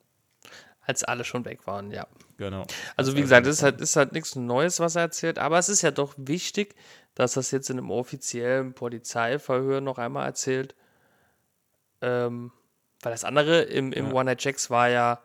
[0.82, 2.07] Als alle schon weg waren, ja.
[2.38, 2.66] Genau.
[2.97, 5.70] Also wie gesagt, das ist halt, ist halt nichts Neues, was er erzählt, aber es
[5.70, 6.76] ist ja doch wichtig,
[7.16, 10.76] dass das jetzt in einem offiziellen Polizeiverhör noch einmal erzählt.
[12.01, 12.51] Ähm,
[13.01, 14.14] weil das andere im, im ja.
[14.14, 15.22] One Night Jacks war ja,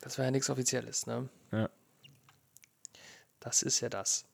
[0.00, 1.28] das war ja nichts Offizielles, ne?
[1.50, 1.70] Ja.
[3.40, 4.26] Das ist ja das.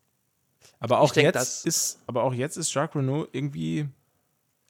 [0.81, 3.89] Aber auch denk, jetzt ist, aber auch jetzt ist Jacques Renault irgendwie,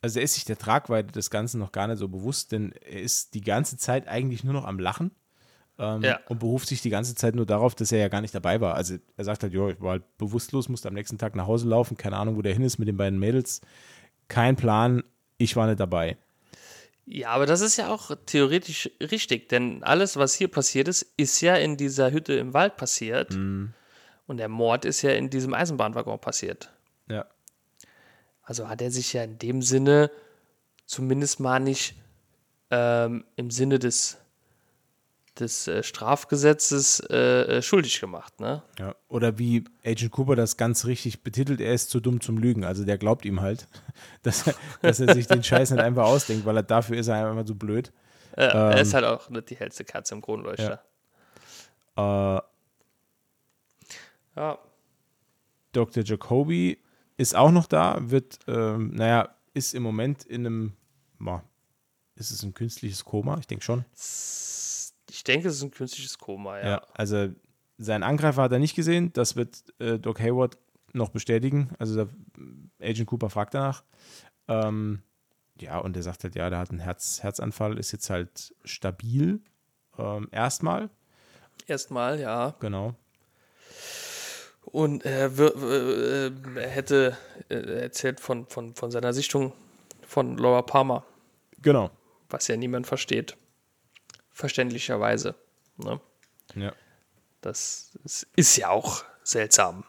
[0.01, 3.01] also er ist sich der Tragweite des Ganzen noch gar nicht so bewusst, denn er
[3.01, 5.11] ist die ganze Zeit eigentlich nur noch am Lachen
[5.79, 6.21] ähm, ja.
[6.29, 8.75] und beruft sich die ganze Zeit nur darauf, dass er ja gar nicht dabei war.
[8.75, 11.69] Also er sagt halt, jo, ich war halt bewusstlos, musste am nächsten Tag nach Hause
[11.69, 13.61] laufen, keine Ahnung, wo der hin ist mit den beiden Mädels.
[14.29, 15.03] Kein Plan,
[15.37, 16.17] ich war nicht dabei.
[17.07, 21.41] Ja, aber das ist ja auch theoretisch richtig, denn alles, was hier passiert ist, ist
[21.41, 23.35] ja in dieser Hütte im Wald passiert.
[23.35, 23.69] Mm.
[24.27, 26.71] Und der Mord ist ja in diesem Eisenbahnwaggon passiert.
[28.49, 30.11] Also hat er sich ja in dem Sinne
[30.87, 31.97] zumindest mal nicht
[32.71, 34.17] ähm, im Sinne des
[35.39, 38.41] des äh, Strafgesetzes äh, äh, schuldig gemacht.
[38.41, 38.63] Ne?
[38.79, 42.65] Ja, oder wie Agent Cooper das ganz richtig betitelt, er ist zu dumm zum Lügen.
[42.65, 43.69] Also der glaubt ihm halt,
[44.23, 47.29] dass er, dass er sich den Scheiß nicht einfach ausdenkt, weil er dafür ist er
[47.29, 47.93] einfach so blöd.
[48.35, 50.83] Ja, ähm, er ist halt auch nicht die hellste Katze im Kronleuchter.
[51.99, 52.39] Ja.
[52.39, 52.43] Äh,
[54.37, 54.59] ja.
[55.73, 56.03] Dr.
[56.03, 56.79] Jacoby
[57.19, 60.73] ist auch noch da, wird, ähm, naja, ist im Moment in einem,
[61.19, 61.45] boah,
[62.15, 63.37] ist es ein künstliches Koma?
[63.39, 63.85] Ich denke schon.
[65.11, 66.67] Ich denke, es ist ein künstliches Koma, ja.
[66.67, 67.29] ja also
[67.77, 69.13] seinen Angreifer hat er nicht gesehen.
[69.13, 70.59] Das wird äh, Doc Hayward
[70.93, 71.71] noch bestätigen.
[71.79, 72.09] Also der,
[72.81, 73.85] Agent Cooper fragt danach.
[74.47, 75.03] Ähm,
[75.61, 79.41] ja, und er sagt halt, ja, der hat einen Herz, Herzanfall, ist jetzt halt stabil.
[79.99, 80.91] Ähm, erstmal.
[81.67, 82.55] Erstmal, ja.
[82.61, 82.95] Genau.
[84.71, 87.17] Und er, äh, hätte
[87.49, 89.53] äh, erzählt von, von, von seiner Sichtung
[90.07, 91.05] von Laura Palmer.
[91.63, 91.91] Genau.
[92.29, 93.37] Was ja niemand versteht
[94.39, 95.35] verständlicherweise.
[95.79, 96.01] Ne?
[96.55, 96.73] Ja.
[97.41, 97.91] Das
[98.37, 99.85] ist, ja auch seltsam.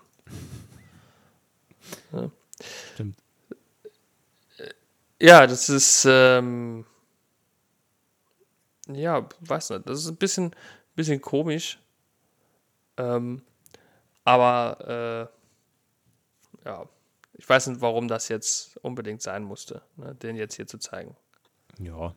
[2.11, 2.31] Ja.
[2.93, 3.15] Stimmt.
[5.21, 6.85] Ja, das ist, ähm,
[8.87, 10.55] ja, weiß nicht, das ist ein bisschen,
[10.95, 11.79] bisschen komisch.
[12.97, 13.43] Ähm,
[14.29, 15.31] aber,
[16.63, 16.87] äh, ja,
[17.33, 21.15] ich weiß nicht, warum das jetzt unbedingt sein musste, ne, den jetzt hier zu zeigen.
[21.79, 22.13] Ja.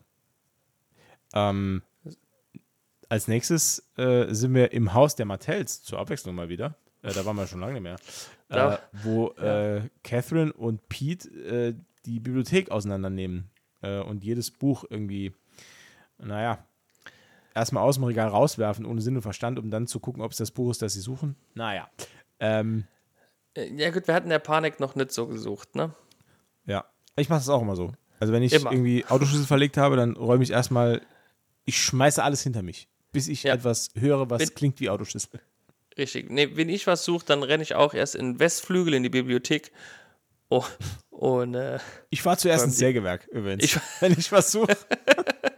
[1.33, 1.83] Ähm,
[3.09, 6.75] als nächstes äh, sind wir im Haus der Martells, zur Abwechslung mal wieder.
[7.01, 7.97] Äh, da waren wir schon lange nicht mehr.
[8.51, 9.77] Äh, wo ja.
[9.77, 13.49] Äh, Catherine und Pete äh, die Bibliothek auseinandernehmen
[14.07, 15.35] und jedes Buch irgendwie,
[16.17, 16.65] naja,
[17.55, 20.39] erstmal aus dem Regal rauswerfen, ohne Sinn und Verstand, um dann zu gucken, ob es
[20.39, 21.37] das Buch ist, das sie suchen.
[21.55, 21.89] Naja.
[22.41, 22.85] Ähm,
[23.57, 25.95] ja, gut, wir hatten der Panik noch nicht so gesucht, ne?
[26.67, 26.85] Ja.
[27.17, 27.93] Ich mache das auch immer so.
[28.19, 28.73] Also, wenn ich immer.
[28.73, 31.03] irgendwie Autoschlüssel verlegt habe, dann räume ich erstmal,
[31.65, 33.55] ich schmeiße alles hinter mich bis ich ja.
[33.55, 35.41] etwas höre, was wenn, klingt wie Autoschlüssel.
[35.97, 36.31] Richtig.
[36.31, 39.11] Nee, wenn ich was suche, dann renne ich auch erst in den Westflügel in die
[39.11, 39.71] Bibliothek.
[40.49, 40.65] Oh,
[41.11, 41.79] und, äh,
[42.11, 44.77] ich fahre zuerst ins Sägewerk übrigens, ich, wenn ich was suche.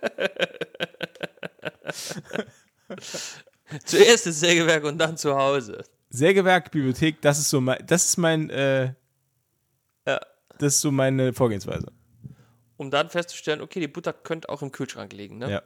[3.84, 5.84] zuerst ins Sägewerk und dann zu Hause.
[6.10, 8.94] Sägewerk, Bibliothek, das ist so mein, das ist mein, äh,
[10.06, 10.20] ja.
[10.58, 11.92] das ist so meine Vorgehensweise.
[12.76, 15.50] Um dann festzustellen, okay, die Butter könnte auch im Kühlschrank liegen, ne?
[15.50, 15.62] Ja.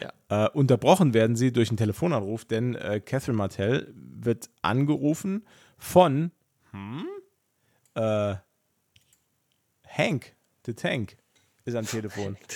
[0.00, 0.46] Ja.
[0.46, 5.44] Äh, unterbrochen werden sie durch einen Telefonanruf, denn äh, Catherine Martell wird angerufen
[5.76, 6.30] von
[6.70, 7.06] hm,
[7.94, 8.36] äh,
[9.86, 10.34] Hank,
[10.64, 11.16] the Tank,
[11.64, 12.36] ist am Telefon.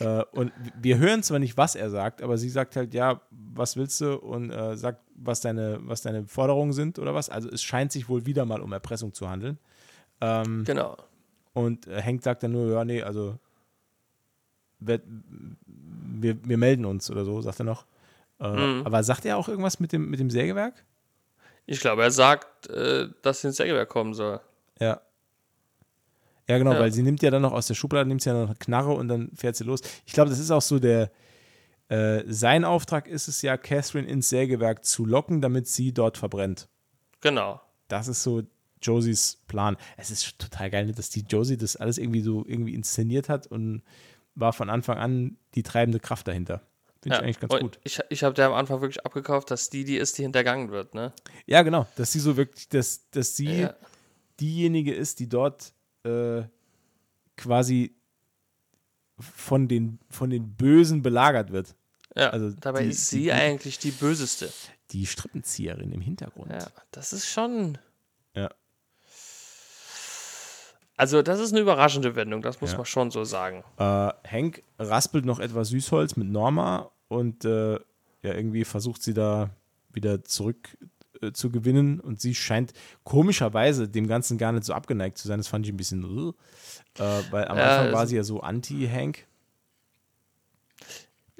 [0.00, 0.50] Äh, und
[0.80, 4.16] wir hören zwar nicht, was er sagt, aber sie sagt halt, ja, was willst du?
[4.16, 7.30] Und äh, sagt, was deine, was deine Forderungen sind oder was.
[7.30, 9.56] Also es scheint sich wohl wieder mal um Erpressung zu handeln.
[10.20, 10.96] Ähm, genau.
[11.52, 13.38] Und äh, Hank sagt dann nur, ja, nee, also
[14.80, 17.86] wir, wir, melden uns oder so, sagt er noch.
[18.40, 18.82] Äh, mhm.
[18.84, 20.84] Aber sagt er auch irgendwas mit dem, mit dem Sägewerk?
[21.66, 24.40] Ich glaube, er sagt, äh, dass ins Sägewerk kommen soll.
[24.80, 25.00] Ja.
[26.48, 26.80] Ja, genau, ja.
[26.80, 28.92] weil sie nimmt ja dann noch aus der Schublade, nimmt sie ja noch eine Knarre
[28.92, 29.80] und dann fährt sie los.
[30.04, 31.10] Ich glaube, das ist auch so der,
[31.88, 36.68] äh, sein Auftrag ist es ja, Catherine ins Sägewerk zu locken, damit sie dort verbrennt.
[37.20, 37.60] Genau.
[37.88, 38.42] Das ist so
[38.82, 39.76] Josies Plan.
[39.96, 43.82] Es ist total geil, dass die Josie das alles irgendwie so irgendwie inszeniert hat und
[44.34, 46.62] war von Anfang an die treibende Kraft dahinter.
[47.02, 47.20] Finde ja.
[47.20, 47.78] ich eigentlich ganz gut.
[47.84, 50.94] Ich, ich habe dir am Anfang wirklich abgekauft, dass die die ist, die hintergangen wird,
[50.94, 51.12] ne?
[51.46, 51.86] Ja, genau.
[51.96, 53.74] Dass sie so wirklich, dass, dass sie ja.
[54.40, 55.74] diejenige ist, die dort
[56.04, 56.42] äh,
[57.36, 57.94] quasi
[59.18, 61.74] von den, von den Bösen belagert wird.
[62.16, 64.50] Ja, also dabei die, ist sie die, eigentlich die Böseste.
[64.90, 66.52] Die Strippenzieherin im Hintergrund.
[66.52, 67.78] Ja, das ist schon.
[68.34, 68.50] Ja.
[70.96, 72.76] Also, das ist eine überraschende Wendung, das muss ja.
[72.76, 73.64] man schon so sagen.
[73.78, 73.82] Äh,
[74.28, 77.80] Hank raspelt noch etwas Süßholz mit Norma und äh, ja,
[78.22, 79.50] irgendwie versucht sie da
[79.92, 80.76] wieder zurück
[81.26, 82.72] äh, zu gewinnen und sie scheint
[83.04, 85.38] komischerweise dem Ganzen gar nicht so abgeneigt zu sein.
[85.38, 86.34] Das fand ich ein bisschen,
[86.98, 89.26] äh, weil am Anfang war sie ja so anti-Hank.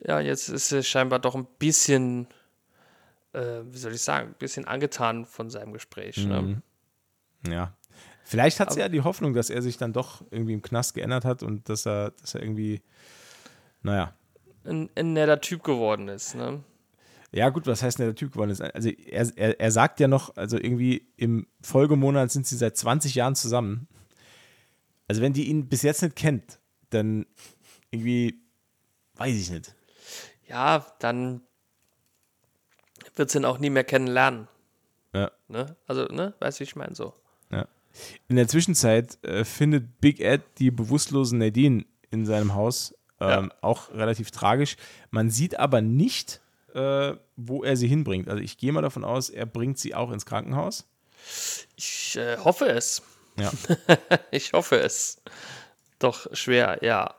[0.07, 2.27] Ja, jetzt ist sie scheinbar doch ein bisschen,
[3.33, 6.19] äh, wie soll ich sagen, ein bisschen angetan von seinem Gespräch.
[6.27, 6.43] Ne?
[6.43, 6.63] Mhm.
[7.51, 7.75] Ja.
[8.25, 11.25] Vielleicht hat sie ja die Hoffnung, dass er sich dann doch irgendwie im Knast geändert
[11.25, 12.83] hat und dass er, dass er irgendwie,
[13.83, 14.15] naja.
[14.65, 16.65] Ein, ein netter Typ geworden ist, ne?
[17.35, 18.61] Ja, gut, was heißt denn der Typ geworden ist?
[18.61, 23.17] Also er, er, er sagt ja noch, also irgendwie im Folgemonat sind sie seit 20
[23.17, 23.89] Jahren zusammen.
[25.09, 27.27] Also wenn die ihn bis jetzt nicht kennt, dann
[27.91, 28.41] irgendwie,
[29.17, 29.75] weiß ich nicht.
[30.49, 31.41] Ja, dann
[33.17, 34.47] wird sie ihn auch nie mehr kennenlernen.
[35.13, 35.33] Ja.
[35.49, 35.75] Ne?
[35.89, 37.15] Also, ne, weißt du, wie ich meine so.
[37.51, 37.67] Ja.
[38.29, 42.95] In der Zwischenzeit äh, findet Big Ed die bewusstlosen Nadine in seinem Haus.
[43.21, 43.57] Ähm, ja.
[43.61, 44.77] Auch relativ tragisch.
[45.11, 46.41] Man sieht aber nicht,
[46.75, 48.29] äh, wo er sie hinbringt.
[48.29, 50.87] Also ich gehe mal davon aus, er bringt sie auch ins Krankenhaus.
[51.77, 53.03] Ich äh, hoffe es.
[53.37, 53.51] Ja.
[54.31, 55.21] ich hoffe es.
[55.99, 57.15] Doch schwer, ja.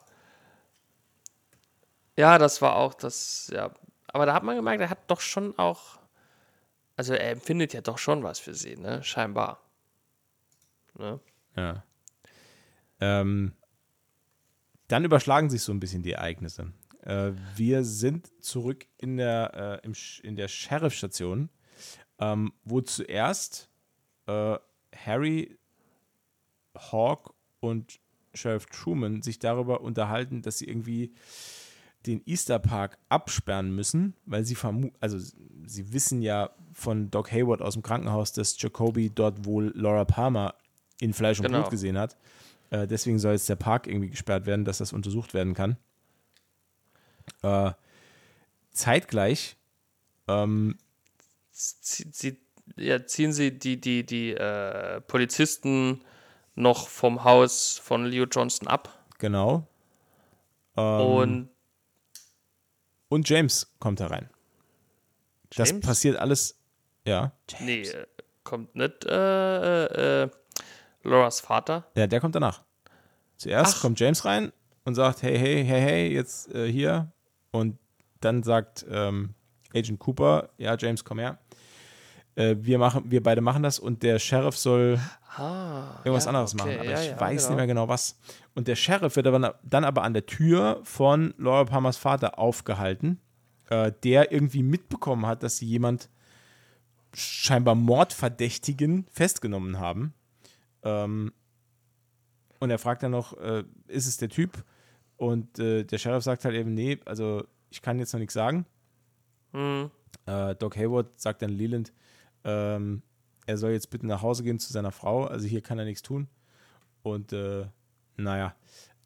[2.17, 3.71] Ja, das war auch das, ja.
[4.07, 5.99] Aber da hat man gemerkt, er hat doch schon auch,
[6.95, 9.03] also er empfindet ja doch schon was für sie, ne?
[9.03, 9.59] Scheinbar.
[10.97, 11.19] Ne?
[11.57, 11.83] Ja.
[13.01, 13.53] Ähm,
[14.87, 16.71] dann überschlagen sich so ein bisschen die Ereignisse.
[17.05, 21.49] Äh, wir sind zurück in der, äh, im, in der Sheriff-Station,
[22.19, 23.69] ähm, wo zuerst
[24.27, 24.57] äh,
[24.95, 25.57] Harry,
[26.75, 27.99] Hawk und
[28.33, 31.13] Sheriff Truman sich darüber unterhalten, dass sie irgendwie
[32.05, 35.17] den Easter Park absperren müssen, weil sie vermuten, also
[35.65, 40.55] sie wissen ja von Doc Hayward aus dem Krankenhaus, dass Jacoby dort wohl Laura Palmer
[40.99, 41.61] in Fleisch und genau.
[41.61, 42.17] Blut gesehen hat.
[42.69, 45.77] Äh, deswegen soll jetzt der Park irgendwie gesperrt werden, dass das untersucht werden kann.
[47.41, 47.71] Äh,
[48.71, 49.57] zeitgleich
[50.27, 50.77] ähm,
[51.51, 52.37] sie, sie,
[52.75, 56.03] ja, ziehen sie die, die, die äh, Polizisten
[56.55, 59.05] noch vom Haus von Leo Johnston ab.
[59.19, 59.67] Genau.
[60.75, 61.49] Ähm, und
[63.07, 64.29] und James kommt herein.
[65.53, 65.71] James?
[65.71, 66.57] Das passiert alles,
[67.05, 67.31] ja.
[67.49, 67.65] James.
[67.65, 68.07] Nee, äh,
[68.43, 70.29] kommt nicht äh, äh,
[71.03, 71.85] Lauras Vater.
[71.95, 72.63] Ja, der kommt danach.
[73.37, 73.81] Zuerst Ach.
[73.81, 74.51] kommt James rein
[74.85, 77.11] und sagt, hey, hey, hey, hey, jetzt äh, hier.
[77.55, 77.77] Und
[78.19, 79.33] dann sagt ähm,
[79.73, 81.37] Agent Cooper, ja, James, komm her.
[82.35, 84.99] Äh, wir, machen, wir beide machen das und der Sheriff soll
[85.37, 86.79] ah, irgendwas ja, anderes okay, machen.
[86.79, 87.49] Aber ja, ich ja, weiß genau.
[87.49, 88.19] nicht mehr genau was.
[88.55, 93.21] Und der Sheriff wird aber dann aber an der Tür von Laura Palmers Vater aufgehalten,
[93.69, 96.09] äh, der irgendwie mitbekommen hat, dass sie jemand
[97.13, 100.13] scheinbar Mordverdächtigen festgenommen haben.
[100.83, 101.31] Ähm,
[102.59, 104.61] und er fragt dann noch, äh, ist es der Typ?
[105.17, 108.65] Und äh, der Sheriff sagt halt eben, nee, also ich kann jetzt noch nichts sagen.
[109.53, 109.91] Mhm.
[110.25, 111.93] Äh, Doc Hayward sagt dann Leland,
[112.43, 113.01] ähm,
[113.45, 116.01] er soll jetzt bitte nach Hause gehen zu seiner Frau, also hier kann er nichts
[116.01, 116.27] tun.
[117.03, 117.65] Und äh,
[118.17, 118.55] naja,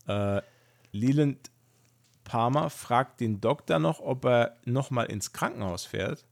[0.08, 0.42] äh,
[0.92, 1.52] Leland
[2.24, 6.26] Palmer fragt den Doktor noch, ob er nochmal ins Krankenhaus fährt.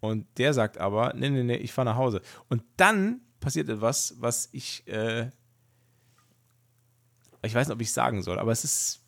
[0.00, 2.22] Und der sagt aber, nee, nee, nee, ich fahre nach Hause.
[2.48, 5.30] Und dann passiert etwas, was ich äh,
[7.42, 9.04] ich weiß nicht, ob ich sagen soll, aber es ist,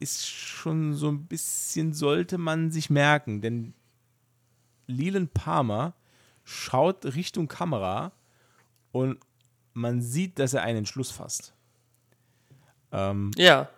[0.00, 3.74] ist schon so ein bisschen, sollte man sich merken, denn
[4.86, 5.94] Leland Palmer
[6.44, 8.12] schaut Richtung Kamera
[8.92, 9.18] und
[9.72, 11.54] man sieht, dass er einen Entschluss fasst.
[12.92, 13.68] Ähm, ja.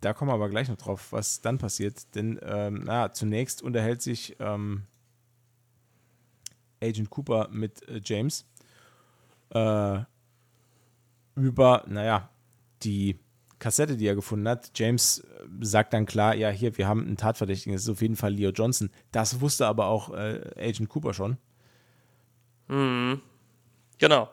[0.00, 2.14] Da kommen wir aber gleich noch drauf, was dann passiert.
[2.14, 4.86] Denn, ähm, na, zunächst unterhält sich ähm,
[6.82, 8.46] Agent Cooper mit äh, James.
[9.50, 10.04] Äh,
[11.42, 12.30] über, naja,
[12.82, 13.18] die
[13.58, 14.70] Kassette, die er gefunden hat.
[14.74, 18.16] James äh, sagt dann klar, ja, hier, wir haben einen Tatverdächtigen, das ist auf jeden
[18.16, 18.90] Fall Leo Johnson.
[19.12, 21.36] Das wusste aber auch äh, Agent Cooper schon.
[22.68, 23.20] Mhm.
[23.98, 24.30] Genau.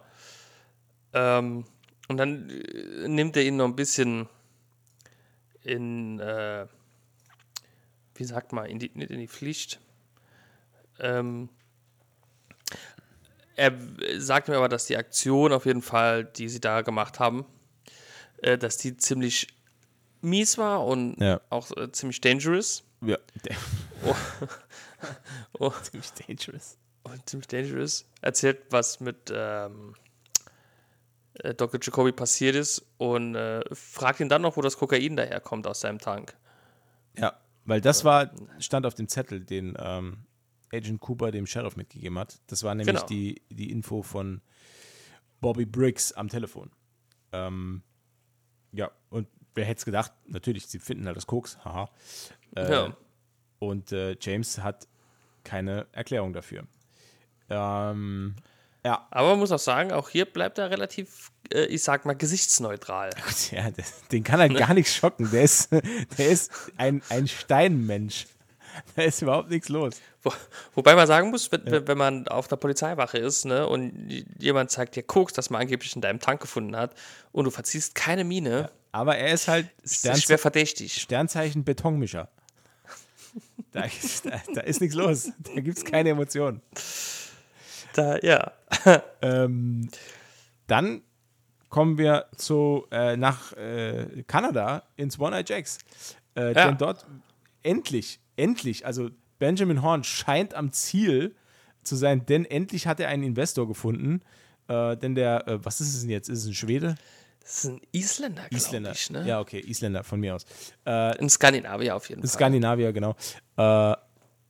[1.14, 1.66] Ähm,
[2.08, 4.28] und dann äh, nimmt er ihn noch ein bisschen
[5.62, 6.66] in, äh,
[8.16, 9.82] wie sagt man, in die, nicht in die Pflicht.
[11.00, 11.50] Ähm,
[13.58, 13.74] er
[14.18, 17.46] sagt mir aber, dass die Aktion auf jeden Fall, die sie da gemacht haben,
[18.38, 19.48] äh, dass die ziemlich
[20.22, 21.42] mies war und ja.
[21.50, 22.84] auch äh, ziemlich dangerous.
[23.02, 23.18] Ja.
[24.06, 24.16] Oh.
[25.60, 25.74] oh.
[25.82, 26.78] Ziemlich dangerous.
[27.04, 28.06] Und ziemlich dangerous.
[28.22, 29.96] Erzählt, was mit ähm,
[31.36, 31.80] äh, Dr.
[31.82, 36.00] Jacoby passiert ist und äh, fragt ihn dann noch, wo das Kokain daherkommt aus seinem
[36.00, 36.36] Tank.
[37.18, 38.30] Ja, weil das war,
[38.60, 40.27] stand auf dem Zettel, den ähm,
[40.74, 42.40] Agent Cooper dem Sheriff mitgegeben hat.
[42.48, 43.08] Das war nämlich genau.
[43.08, 44.42] die, die Info von
[45.40, 46.72] Bobby Briggs am Telefon.
[47.32, 47.84] Ähm,
[48.72, 50.12] ja, und wer hätte es gedacht?
[50.26, 51.90] Natürlich, sie finden halt das Koks, haha.
[52.56, 52.98] Äh, ja.
[53.60, 54.88] Und äh, James hat
[55.44, 56.68] keine Erklärung dafür.
[57.50, 58.36] Ähm,
[58.86, 59.08] ja.
[59.12, 63.10] Aber man muss auch sagen, auch hier bleibt er relativ, äh, ich sag mal, gesichtsneutral.
[63.52, 63.70] Ja,
[64.12, 65.30] den kann er gar nicht schocken.
[65.32, 65.72] Der ist,
[66.18, 68.28] der ist ein, ein Steinmensch.
[68.96, 70.02] Da ist überhaupt nichts los.
[70.22, 70.32] Wo,
[70.76, 71.88] wobei man sagen muss, wenn, ja.
[71.88, 75.96] wenn, man auf der Polizeiwache ist ne, und jemand zeigt dir Koks, das man angeblich
[75.96, 76.96] in deinem Tank gefunden hat,
[77.32, 78.62] und du verziehst keine Miene.
[78.62, 81.02] Ja, aber er ist halt Sternze schwer verdächtig.
[81.02, 82.30] Sternzeichen Betonmischer.
[83.74, 85.30] Da ist, da, da ist nichts los.
[85.54, 86.62] Da gibt es keine Emotionen.
[87.94, 88.54] Da, ja.
[89.22, 89.90] ähm,
[90.66, 91.04] dann
[91.70, 95.80] kommen wir zu, äh, nach äh, Kanada ins One Eye Jacks.
[96.36, 96.68] Äh, ja.
[96.68, 97.06] Denn dort
[97.62, 99.10] endlich, endlich, also
[99.40, 101.36] Benjamin Horn scheint am Ziel
[101.84, 104.22] zu sein, denn endlich hat er einen Investor gefunden.
[104.68, 106.30] Äh, denn der, äh, was ist es denn jetzt?
[106.30, 106.96] Ist es ein Schwede?
[107.42, 108.92] Das ist ein Isländer, Isländer.
[108.92, 109.26] Ich, ne?
[109.26, 110.46] Ja, okay, Isländer von mir aus.
[110.84, 112.30] Äh, ein Skandinavier auf jeden Fall.
[112.30, 113.16] Skandinavier, genau.
[113.56, 113.96] Äh,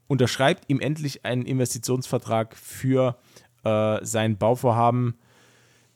[0.07, 3.19] unterschreibt ihm endlich einen Investitionsvertrag für
[3.64, 5.19] äh, sein Bauvorhaben.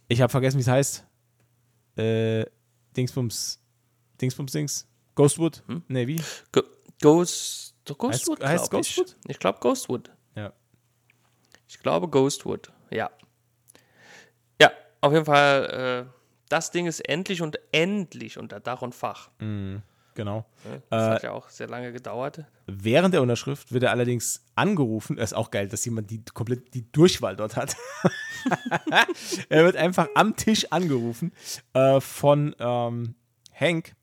[0.10, 1.08] Ich habe vergessen, wie es heißt.
[1.98, 2.46] Äh,
[2.96, 3.60] Dingsbums,
[4.22, 4.88] Dingsbums Dings.
[5.16, 5.64] Ghostwood?
[5.68, 5.84] Hm?
[5.88, 6.22] Ne, wie?
[6.52, 6.62] Go
[7.02, 8.42] Ghost, Ghostwood?
[8.42, 9.16] Heißt, heißt Ghostwood?
[9.26, 10.12] Ich, ich glaube Ghostwood.
[10.36, 10.54] Ja.
[11.68, 13.10] Ich glaube Ghostwood, ja.
[14.62, 14.72] Ja,
[15.02, 16.14] auf jeden Fall, äh,
[16.50, 19.30] das Ding ist endlich und endlich unter Dach und Fach.
[19.40, 19.82] Mhm.
[20.14, 20.46] Genau.
[20.90, 22.44] Das äh, hat ja auch sehr lange gedauert.
[22.66, 25.16] Während der Unterschrift wird er allerdings angerufen.
[25.16, 27.76] Das ist auch geil, dass jemand die komplett die Durchwahl dort hat.
[29.50, 31.32] er wird einfach am Tisch angerufen
[31.74, 33.16] äh, von ähm,
[33.54, 33.94] Hank,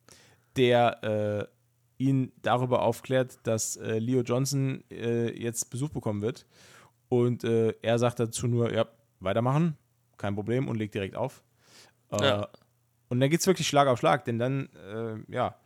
[0.57, 1.58] der äh,
[1.99, 6.47] ihn darüber aufklärt, dass äh, Leo Johnson äh, jetzt Besuch bekommen wird.
[7.09, 8.87] Und äh, er sagt dazu nur: Ja,
[9.21, 9.77] weitermachen,
[10.17, 11.43] kein Problem, und legt direkt auf.
[12.11, 12.49] Ja.
[13.11, 14.69] Und dann geht es wirklich Schlag auf Schlag, denn dann,
[15.29, 15.57] ja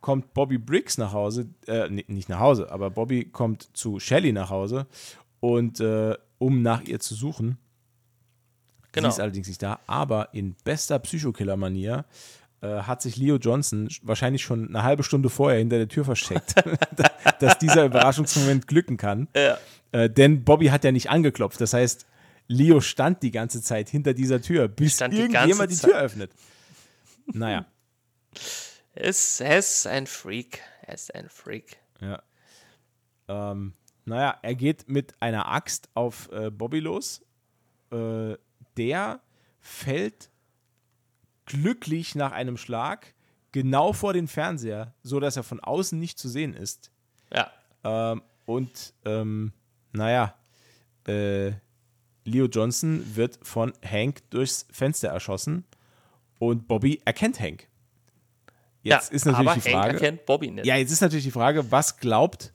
[0.00, 4.50] kommt Bobby Briggs nach Hause, äh, nicht nach Hause, aber Bobby kommt zu Shelly nach
[4.50, 4.86] Hause
[5.40, 7.58] und äh, um nach ihr zu suchen.
[8.92, 9.08] Genau.
[9.08, 12.04] Sie ist allerdings nicht da, aber in bester Psychokiller-Manier äh,
[12.66, 16.54] hat sich Leo Johnson wahrscheinlich schon eine halbe Stunde vorher hinter der Tür versteckt,
[17.40, 19.28] dass dieser Überraschungsmoment glücken kann.
[19.36, 19.58] Ja.
[19.92, 21.60] Äh, denn Bobby hat ja nicht angeklopft.
[21.60, 22.06] Das heißt,
[22.48, 26.32] Leo stand die ganze Zeit hinter dieser Tür, bis irgendjemand die, die Tür öffnet.
[27.26, 27.66] Naja.
[28.96, 30.60] er ist ein Freak.
[30.82, 31.76] Er ist ein Freak.
[32.00, 32.22] Ja.
[33.28, 33.74] Ähm,
[34.06, 37.22] naja, er geht mit einer Axt auf äh, Bobby los.
[37.92, 38.36] Äh,
[38.76, 39.20] der
[39.60, 40.30] fällt
[41.48, 43.14] glücklich nach einem Schlag
[43.52, 46.92] genau vor den Fernseher, so dass er von außen nicht zu sehen ist.
[47.32, 47.50] Ja.
[47.84, 49.52] Ähm, und ähm,
[49.92, 50.34] naja,
[51.06, 51.52] äh,
[52.24, 55.64] Leo Johnson wird von Hank durchs Fenster erschossen
[56.38, 57.66] und Bobby erkennt Hank.
[58.82, 59.78] Jetzt ja, ist natürlich die Frage.
[59.78, 60.66] Hank erkennt Bobby nicht.
[60.66, 62.52] Ja, jetzt ist natürlich die Frage, was glaubt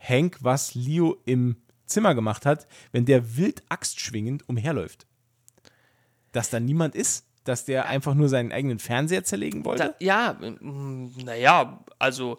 [0.00, 5.06] Hank, was Leo im Zimmer gemacht hat, wenn der wild Axt schwingend umherläuft?
[6.32, 7.25] Dass da niemand ist?
[7.46, 9.84] Dass der einfach nur seinen eigenen Fernseher zerlegen wollte?
[9.84, 12.38] Da, ja, naja, also.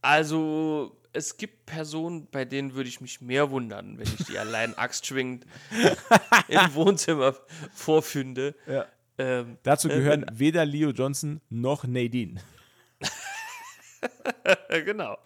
[0.00, 4.74] Also, es gibt Personen, bei denen würde ich mich mehr wundern, wenn ich die allein
[4.78, 5.46] Axt schwingend
[6.48, 7.34] im Wohnzimmer
[7.72, 8.54] vorfinde.
[8.66, 8.86] Ja.
[9.16, 12.40] Ähm, Dazu gehören äh, weder Leo Johnson noch Nadine.
[14.84, 15.16] genau.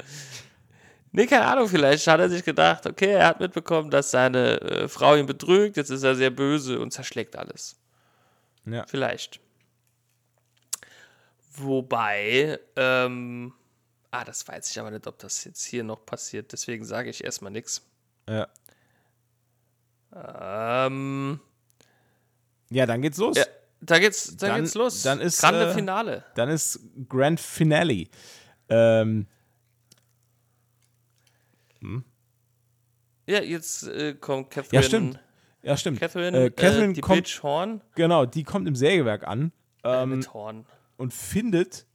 [1.19, 4.87] Nee, keine Ahnung, vielleicht hat er sich gedacht, okay, er hat mitbekommen, dass seine äh,
[4.87, 7.75] Frau ihn betrügt, jetzt ist er sehr böse und zerschlägt alles.
[8.65, 8.87] Ja.
[8.87, 9.41] Vielleicht.
[11.57, 13.53] Wobei, ähm,
[14.13, 17.25] ah, das weiß ich aber nicht, ob das jetzt hier noch passiert, deswegen sage ich
[17.25, 17.85] erstmal nichts.
[18.29, 18.47] Ja.
[20.87, 21.41] Ähm,
[22.71, 23.37] ja, dann geht's los.
[23.37, 23.45] Ja,
[23.81, 25.03] da geht's, da dann, geht's los.
[25.03, 26.25] Dann ist, Grande äh, Finale.
[26.37, 26.79] Dann ist
[27.09, 28.07] Grand Finale.
[28.69, 29.27] Ähm.
[31.81, 32.05] Hm?
[33.27, 34.83] Ja, jetzt äh, kommt Catherine.
[34.83, 35.21] Ja, stimmt.
[35.63, 36.01] Ja, stimmt.
[36.01, 37.83] Catherine, äh, Catherine äh, die kommt, Bitch Horn.
[37.95, 39.53] Genau, die kommt im Sägewerk an.
[39.85, 40.67] Ähm, mit Horn.
[40.97, 41.87] Und findet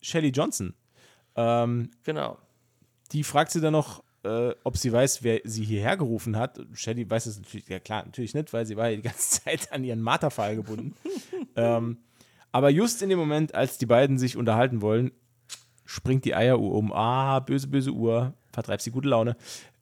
[0.00, 0.74] Shelly Johnson.
[1.34, 2.38] Ähm, genau.
[3.12, 6.60] Die fragt sie dann noch, äh, ob sie weiß, wer sie hierher gerufen hat.
[6.72, 9.72] Shelly weiß es natürlich, ja klar, natürlich nicht, weil sie war ja die ganze Zeit
[9.72, 10.94] an ihren Marterpfahl gebunden.
[11.56, 11.98] ähm,
[12.52, 15.12] aber just in dem Moment, als die beiden sich unterhalten wollen,
[15.84, 16.92] springt die Eieruhr um.
[16.92, 19.36] Ah, böse, böse Uhr, vertreibt sie gute Laune.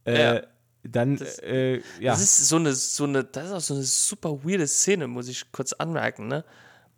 [0.05, 0.43] Äh, ja.
[0.83, 2.13] Dann, das, äh, ja.
[2.13, 5.29] Das ist so eine, so eine, das ist auch so eine super weirde Szene, muss
[5.29, 6.45] ich kurz anmerken, ne?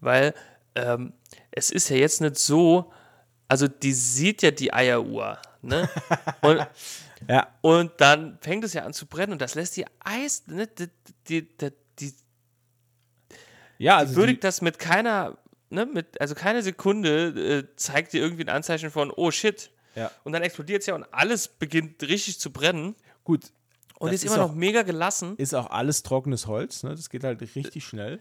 [0.01, 0.35] Weil
[0.75, 1.13] ähm,
[1.51, 2.93] es ist ja jetzt nicht so,
[3.47, 5.89] also die sieht ja die Eieruhr, ne?
[6.41, 6.67] Und
[7.29, 7.49] ja.
[7.61, 10.89] Und dann fängt es ja an zu brennen und das lässt die Eis, ne, die,
[11.29, 11.49] die,
[11.99, 12.15] die,
[13.79, 15.39] Ja, also die würdigt das mit keiner,
[15.71, 19.71] ne, mit, also keine Sekunde äh, zeigt dir irgendwie ein Anzeichen von, oh shit.
[19.97, 20.11] Ja.
[20.25, 22.95] Und dann explodiert es ja und alles beginnt richtig zu brennen.
[23.25, 23.51] Gut.
[23.99, 25.37] Und ist ist immer auch- noch mega gelassen.
[25.39, 26.91] Ist auch alles trockenes Holz, ne?
[26.91, 28.21] Das geht halt richtig schnell.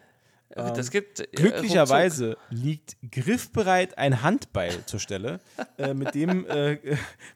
[0.50, 5.42] das gibt äh, Glücklicherweise liegt griffbereit ein Handbeil zur Stelle,
[5.78, 6.80] äh, mit, dem, äh,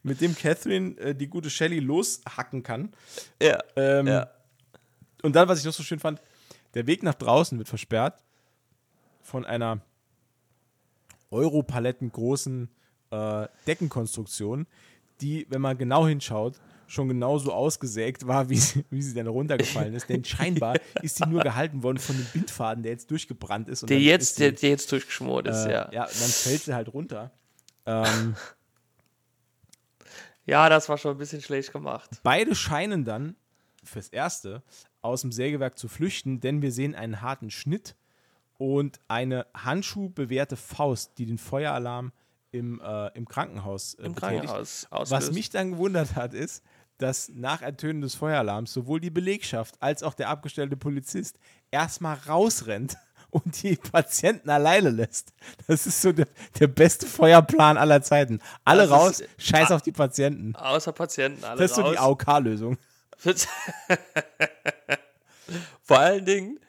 [0.03, 2.93] mit dem Catherine äh, die gute Shelley loshacken kann.
[3.41, 3.59] Ja.
[3.75, 4.29] Ähm, Ja.
[5.21, 6.21] Und dann, was ich noch so schön fand,
[6.75, 8.23] der Weg nach draußen wird versperrt
[9.21, 9.81] von einer
[11.31, 12.69] Europaletten großen
[13.11, 14.67] äh, Deckenkonstruktion,
[15.21, 19.93] die, wenn man genau hinschaut, schon genauso ausgesägt war, wie sie, wie sie dann runtergefallen
[19.93, 20.09] ist.
[20.09, 23.83] Denn scheinbar ist sie nur gehalten worden von dem Bindfaden, der jetzt durchgebrannt ist.
[23.83, 25.89] Und Der jetzt, ist der, die, der jetzt durchgeschmort ist, äh, ja.
[25.91, 27.31] ja, und dann fällt sie halt runter.
[27.85, 28.35] Ähm,
[30.49, 32.21] Ja, das war schon ein bisschen schlecht gemacht.
[32.23, 33.35] Beide scheinen dann
[33.83, 34.63] fürs Erste
[34.99, 37.95] aus dem Sägewerk zu flüchten, denn wir sehen einen harten Schnitt
[38.57, 42.11] und eine handschuhbewehrte Faust, die den Feueralarm
[42.51, 44.45] im, äh, im Krankenhaus äh, Im betätigt.
[44.47, 46.63] Krankenhaus Was mich dann gewundert hat, ist,
[46.97, 51.37] dass nach Ertönen des Feueralarms sowohl die Belegschaft als auch der abgestellte Polizist
[51.71, 52.97] erstmal rausrennt
[53.29, 55.31] und die Patienten alleine lässt.
[55.67, 56.27] Das ist so der,
[56.59, 58.39] der beste Feuerplan aller Zeiten.
[58.65, 60.55] Alle Das raus, ist- scheiß auf die Patienten.
[60.55, 62.19] Außer Patienten, alle Das ist so die raus.
[62.27, 62.77] AOK-Lösung.
[65.83, 66.59] Vor allen Dingen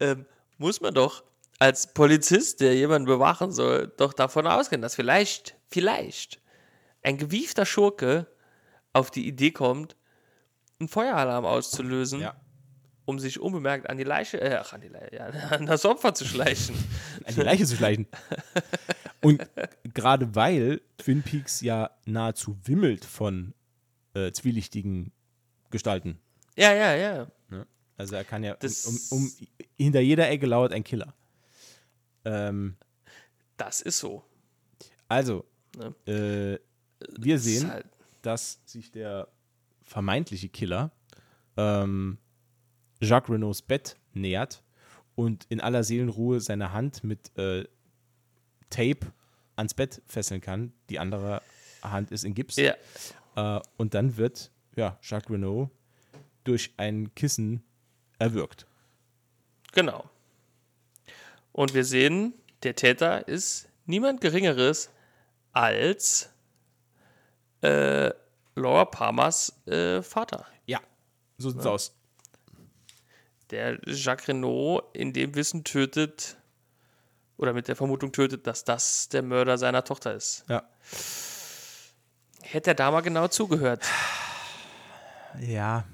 [0.00, 0.26] ähm,
[0.58, 1.22] muss man doch
[1.60, 6.40] als Polizist, der jemanden bewachen soll, doch davon ausgehen, dass vielleicht, vielleicht
[7.02, 8.26] ein gewiefter Schurke
[8.92, 9.94] auf die Idee kommt,
[10.80, 12.34] einen Feueralarm auszulösen, Ja.
[13.04, 16.14] um sich unbemerkt an die Leiche, äh, ach, an die Leiche, ja, an das Opfer
[16.14, 16.74] zu schleichen.
[17.24, 18.06] an die Leiche zu schleichen.
[19.20, 19.46] Und
[19.94, 23.52] gerade weil Twin Peaks ja nahezu wimmelt von
[24.14, 25.12] äh, zwielichtigen
[25.70, 26.18] Gestalten.
[26.56, 27.26] ja, ja, ja.
[27.50, 27.66] Ne?
[27.98, 28.56] Also er kann ja
[28.86, 29.32] um, um,
[29.76, 31.14] hinter jeder Ecke lauert ein Killer.
[32.24, 32.76] Ähm,
[33.56, 34.24] Das ist so.
[35.08, 35.44] also,
[35.76, 35.94] Ne?
[36.06, 36.58] äh,
[37.20, 37.86] wir Das sehen, halt,
[38.22, 39.28] dass sich der
[39.82, 40.90] vermeintliche Killer
[41.56, 42.18] ähm,
[43.00, 44.62] Jacques Renaults Bett nähert
[45.14, 47.64] und in aller Seelenruhe seine Hand mit äh,
[48.68, 49.12] Tape
[49.56, 50.72] ans Bett fesseln kann.
[50.88, 51.40] Die andere
[51.82, 52.56] Hand ist in Gips.
[52.56, 52.74] ja,
[53.36, 55.70] Äh, und dann wird ja, Jacques Renault
[56.44, 57.62] durch ein Kissen
[58.18, 58.66] erwürgt.
[59.72, 60.10] genau.
[61.52, 64.90] Und wir sehen, der Täter ist niemand Geringeres
[65.52, 66.30] als
[67.62, 68.10] äh,
[68.54, 70.46] Laura Palmers äh, Vater.
[70.66, 70.80] Ja,
[71.38, 71.96] so sieht's aus.
[73.50, 76.36] der Jacques Renault in dem Wissen tötet
[77.36, 80.44] oder mit der Vermutung tötet, dass das der Mörder seiner Tochter ist.
[80.48, 80.62] Ja.
[82.42, 83.84] Hätte er da mal genau zugehört.
[85.40, 85.84] Ja.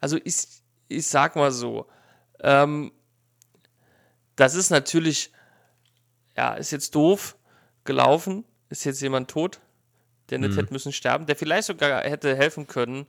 [0.00, 0.46] Also ich,
[0.88, 1.86] ich sag mal so,
[2.40, 2.92] ähm,
[4.36, 5.32] das ist natürlich,
[6.36, 7.36] ja, ist jetzt doof
[7.84, 9.60] gelaufen, ist jetzt jemand tot,
[10.30, 13.06] der nicht hätte müssen sterben, der vielleicht sogar hätte helfen können,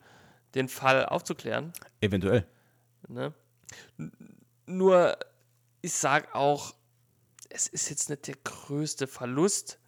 [0.55, 1.73] den Fall aufzuklären.
[2.01, 2.47] Eventuell.
[3.07, 3.33] Ne?
[4.65, 5.17] Nur,
[5.81, 6.73] ich sag auch,
[7.49, 9.79] es ist jetzt nicht der größte Verlust,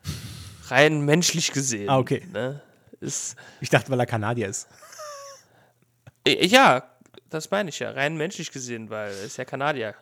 [0.67, 1.89] rein menschlich gesehen.
[1.89, 2.25] Ah, okay.
[2.31, 2.61] Ne?
[2.99, 4.67] Ist, Ich dachte, weil er Kanadier ist.
[6.27, 6.90] ja,
[7.31, 9.95] das meine ich ja, rein menschlich gesehen, weil er ist ja Kanadier.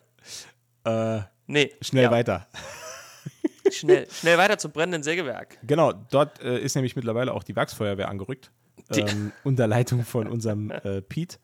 [0.84, 2.48] Äh, Nee, schnell ja, weiter.
[3.72, 5.58] Schnell, schnell weiter zum brennenden Sägewerk.
[5.64, 8.52] Genau, dort äh, ist nämlich mittlerweile auch die Werksfeuerwehr angerückt.
[8.92, 11.38] Ähm, unter Leitung von unserem äh, Pete,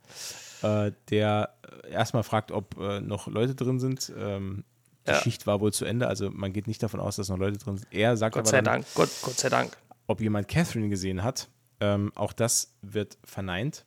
[0.63, 4.11] äh, der äh, erstmal fragt, ob äh, noch Leute drin sind.
[4.17, 4.63] Ähm,
[5.07, 5.17] die Ja.
[5.21, 7.77] Schicht war wohl zu Ende, also man geht nicht davon aus, dass noch Leute drin
[7.77, 7.87] sind.
[7.91, 9.77] Er sagt Gott aber sei dann, Dank, Gott, Gott sei Dank.
[10.07, 11.47] ob jemand Catherine gesehen hat.
[11.79, 13.85] Ähm, auch das wird verneint.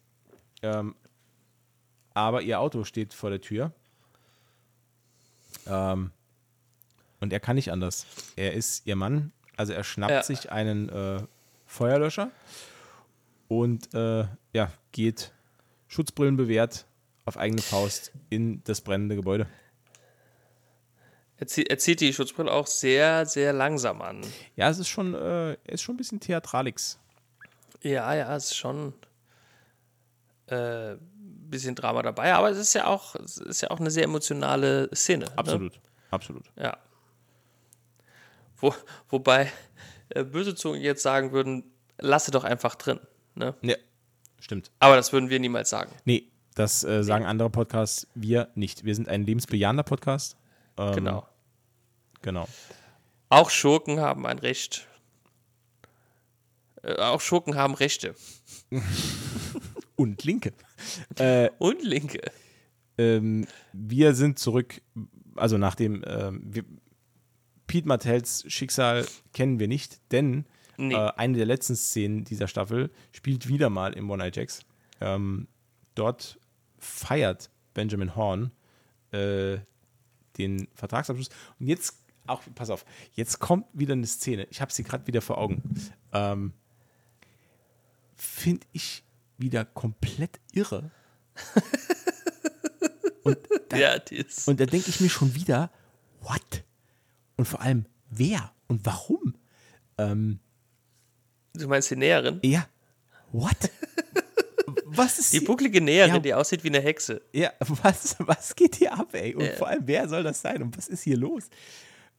[0.62, 0.94] Ähm,
[2.18, 3.72] aber ihr Auto steht vor der Tür.
[5.66, 6.10] Ähm,
[7.20, 8.06] und er kann nicht anders.
[8.36, 10.22] Er ist ihr Mann, also er schnappt Ja.
[10.22, 11.22] sich einen äh,
[11.66, 12.30] Feuerlöscher
[13.48, 15.32] und äh, ja, geht
[15.88, 16.86] Schutzbrillen bewährt
[17.24, 19.46] auf eigene Faust in das brennende Gebäude.
[21.36, 24.22] Er zieht, er zieht die Schutzbrille auch sehr, sehr langsam an.
[24.56, 26.98] Ja, es ist schon, äh, ist schon ein bisschen Theatralix.
[27.82, 28.92] Ja, ja, es ist schon
[30.46, 30.96] äh,
[31.50, 34.88] bisschen Drama dabei, aber es ist ja auch, es ist ja auch eine sehr emotionale
[34.94, 35.26] Szene.
[35.26, 35.38] Ne?
[35.38, 35.80] Absolut,
[36.10, 36.44] absolut.
[36.56, 36.76] Ja.
[38.56, 38.74] Wo,
[39.08, 39.52] wobei
[40.10, 41.64] äh, böse Zungen jetzt sagen würden,
[41.98, 43.00] lasse doch einfach drin.
[43.34, 43.54] Ne?
[43.62, 43.76] Ja,
[44.40, 44.70] stimmt.
[44.80, 45.92] Aber das würden wir niemals sagen.
[46.04, 48.84] Nee, das äh, sagen andere Podcasts, wir nicht.
[48.84, 50.36] Wir sind ein lebensbejahender Podcast.
[50.76, 51.28] Ähm, Genau.
[52.22, 52.48] Genau.
[53.28, 54.88] Auch Schurken haben ein Recht.
[56.82, 58.14] Äh, auch Schurken haben Rechte.
[59.98, 60.52] Und Linke.
[61.16, 62.20] äh, Und Linke.
[62.98, 64.80] ähm, wir sind zurück,
[65.34, 66.64] also nachdem ähm, wir,
[67.66, 69.04] Pete Martells Schicksal
[69.34, 70.46] kennen wir nicht, denn
[70.76, 70.94] nee.
[70.94, 74.60] äh, eine der letzten Szenen dieser Staffel spielt wieder mal im One Eye Jacks.
[75.00, 75.48] Ähm,
[75.96, 76.38] dort
[76.78, 78.52] feiert Benjamin Horn
[79.10, 79.58] äh,
[80.38, 81.30] den Vertragsabschluss.
[81.58, 81.96] Und jetzt
[82.28, 82.84] auch, pass auf,
[83.14, 84.46] jetzt kommt wieder eine Szene.
[84.50, 85.62] Ich habe sie gerade wieder vor Augen.
[86.12, 86.52] Ähm,
[88.14, 89.02] Finde ich
[89.38, 90.90] wieder komplett irre.
[93.22, 93.38] und
[93.68, 93.94] da, ja,
[94.46, 95.70] und da denke ich mir schon wieder,
[96.20, 96.64] what?
[97.36, 99.36] Und vor allem, wer und warum?
[99.96, 100.40] Ähm,
[101.54, 102.40] du meinst die Näherin?
[102.42, 102.68] Ja.
[103.32, 103.70] What?
[104.84, 107.22] was ist die bucklige Näherin, ja, die aussieht wie eine Hexe.
[107.32, 109.34] Ja, was, was geht hier ab, ey?
[109.34, 109.52] Und ja.
[109.52, 111.48] vor allem, wer soll das sein und was ist hier los?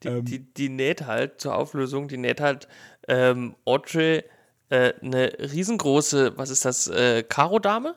[0.02, 2.68] Die, ähm, die, die näht halt zur Auflösung, die näht halt
[3.08, 4.24] ähm, Audrey
[4.70, 7.96] äh, eine riesengroße, was ist das, äh, Karo-Dame?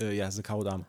[0.00, 0.86] Äh, ja, ist eine Karo-Dame.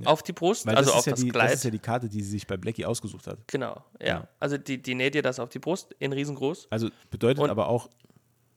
[0.00, 0.06] Ja.
[0.06, 1.46] Auf die Brust, Weil also auf ja das die, Kleid.
[1.46, 3.38] Das ist ja die Karte, die sie sich bei Blackie ausgesucht hat.
[3.48, 4.06] Genau, ja.
[4.06, 4.28] ja.
[4.38, 6.68] Also die, die näht ihr das auf die Brust in riesengroß.
[6.70, 7.88] Also bedeutet Und, aber auch,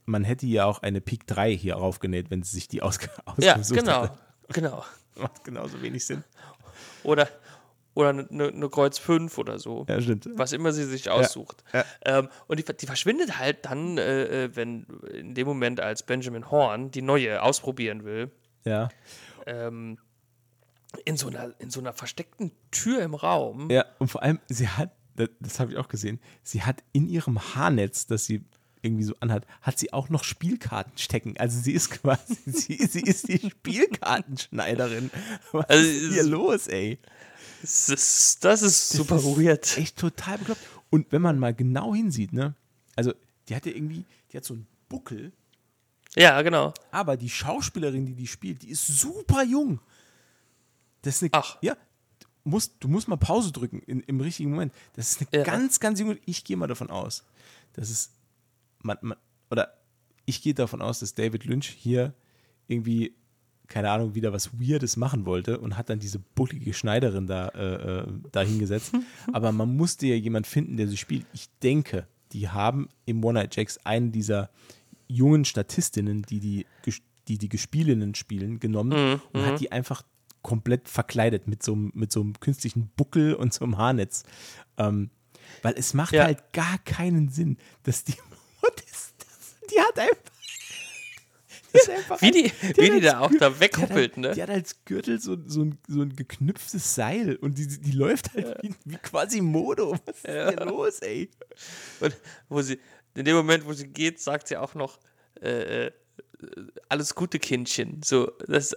[0.06, 3.78] man hätte ja auch eine Pik 3 hier raufgenäht, wenn sie sich die ausge ausgesucht
[3.78, 4.18] ja, genau, hätte.
[4.50, 4.86] genau.
[5.16, 6.24] Macht genauso wenig Sinn.
[7.04, 7.28] Oder,
[7.94, 9.86] oder eine, eine, Kreuz 5 oder so.
[9.90, 10.28] Ja, stimmt.
[10.34, 11.64] Was immer sie sich aussucht.
[11.74, 12.20] Ja, ja.
[12.20, 16.50] Ähm, und die, die, verschwindet halt dann, äh, äh, wenn in dem Moment, als Benjamin
[16.50, 18.32] Horn die neue ausprobieren will.
[18.64, 18.90] Ja.
[19.46, 19.98] Ähm,
[21.06, 23.70] in so, einer, in so einer versteckten Tür im Raum.
[23.70, 27.08] Ja, und vor allem, sie hat, das, das habe ich auch gesehen, sie hat in
[27.08, 28.44] ihrem Haarnetz, das sie
[28.82, 31.36] irgendwie so anhat, hat sie auch noch Spielkarten stecken.
[31.38, 35.12] Also sie ist quasi, sie, sie ist die Spielkartenschneiderin.
[35.52, 37.00] Was also, ist hier los, ey?
[37.62, 39.78] Das ist, das ist super das ist weird.
[39.78, 40.62] Echt total bekloppt.
[40.90, 42.56] Und wenn man mal genau hinsieht, ne?
[42.96, 43.14] Also,
[43.48, 45.32] die hat ja irgendwie, die hat so einen Buckel.
[46.16, 46.74] Ja, genau.
[46.92, 49.80] Aber die Schauspielerin, die die spielt, die ist super jung.
[51.02, 51.58] Das ist eine, Ach.
[51.62, 51.78] Ja,
[52.44, 54.74] musst, du musst mal Pause drücken in, im richtigen Moment.
[54.94, 55.44] Das ist eine ja.
[55.44, 56.20] ganz, ganz junge.
[56.26, 57.24] Ich gehe mal davon aus,
[57.74, 58.12] dass es.
[58.84, 59.18] Man, man,
[59.50, 59.78] oder
[60.26, 62.14] ich gehe davon aus, dass David Lynch hier
[62.68, 63.16] irgendwie
[63.72, 68.02] keine Ahnung, wieder was Weirdes machen wollte und hat dann diese bullige Schneiderin da, äh,
[68.02, 68.94] äh da hingesetzt.
[69.34, 71.26] Aber man musste ja jemand finden, der sie spielt.
[71.32, 74.50] Ich denke, die haben im One Night Jacks einen dieser
[75.08, 76.66] jungen Statistinnen, die die,
[77.30, 79.22] die, die Gespielinnen spielen, genommen mhm.
[79.32, 79.58] und hat mhm.
[79.58, 80.04] die einfach
[80.42, 84.24] komplett verkleidet mit so, mit so einem künstlichen Buckel und so einem Haarnetz.
[84.78, 85.12] Ähm,
[85.62, 86.26] weil es macht ja.
[86.26, 88.16] halt gar keinen Sinn, dass die.
[88.62, 89.14] Das?
[89.72, 90.31] Die hat einfach
[92.20, 94.32] wie die, wie die da auch da weghuppelt, ne?
[94.32, 98.34] Die hat als Gürtel so, so, ein, so ein geknüpftes Seil und die, die läuft
[98.34, 98.56] halt ja.
[98.62, 99.98] wie, wie quasi Modo.
[100.06, 100.50] Was ist ja.
[100.50, 101.30] hier los, ey?
[102.00, 102.16] Und
[102.50, 102.80] wo sie,
[103.16, 105.00] in dem Moment, wo sie geht, sagt sie auch noch,
[105.42, 105.92] äh, äh
[106.90, 108.02] alles Gute, Kindchen.
[108.04, 108.76] So, das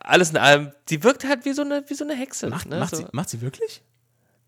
[0.00, 0.72] alles in allem.
[0.88, 2.48] Die wirkt halt wie so eine, wie so eine Hexe.
[2.48, 2.78] Macht, ne?
[2.78, 3.02] macht, so.
[3.02, 3.82] sie, macht sie wirklich?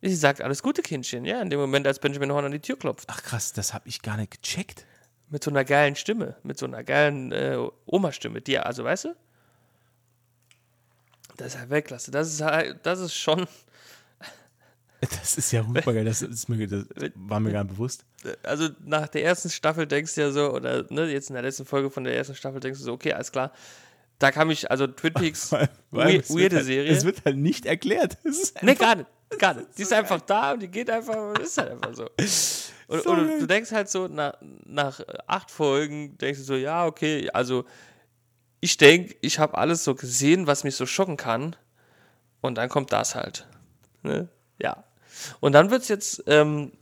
[0.01, 2.79] Sie sagt alles Gute, Kindchen, ja, in dem Moment, als Benjamin Horn an die Tür
[2.79, 3.09] klopft.
[3.11, 4.87] Ach krass, das habe ich gar nicht gecheckt.
[5.31, 9.17] Mit so einer geilen Stimme, mit so einer geilen äh, Oma-Stimme, die, also weißt du?
[11.37, 12.11] Das ist halt Weltklasse.
[12.11, 13.47] Das ist halt, das ist schon.
[15.01, 16.85] Das ist ja super geil, das, ist mir, das
[17.15, 18.05] war mir gar nicht bewusst.
[18.43, 21.65] Also nach der ersten Staffel denkst du ja so, oder ne, jetzt in der letzten
[21.65, 23.53] Folge von der ersten Staffel denkst du so, okay, alles klar.
[24.19, 26.91] Da kam ich, also Twin Peaks, weil, weil weirde halt, Serie.
[26.91, 28.19] Es wird halt nicht erklärt.
[28.61, 29.09] nee, gar nicht.
[29.39, 29.69] Gar nicht.
[29.79, 32.09] Die ist einfach da und die geht einfach, ist halt einfach so.
[32.89, 34.33] Und, und du denkst halt so, nach,
[34.65, 37.67] nach acht Folgen denkst du so, ja, okay, also
[38.61, 41.55] ich denke, ich habe alles so gesehen, was mich so schocken kann.
[42.41, 43.47] Und dann kommt das halt.
[44.03, 44.29] Ne?
[44.59, 44.85] Ja.
[45.41, 46.73] Und dann wird es jetzt ähm,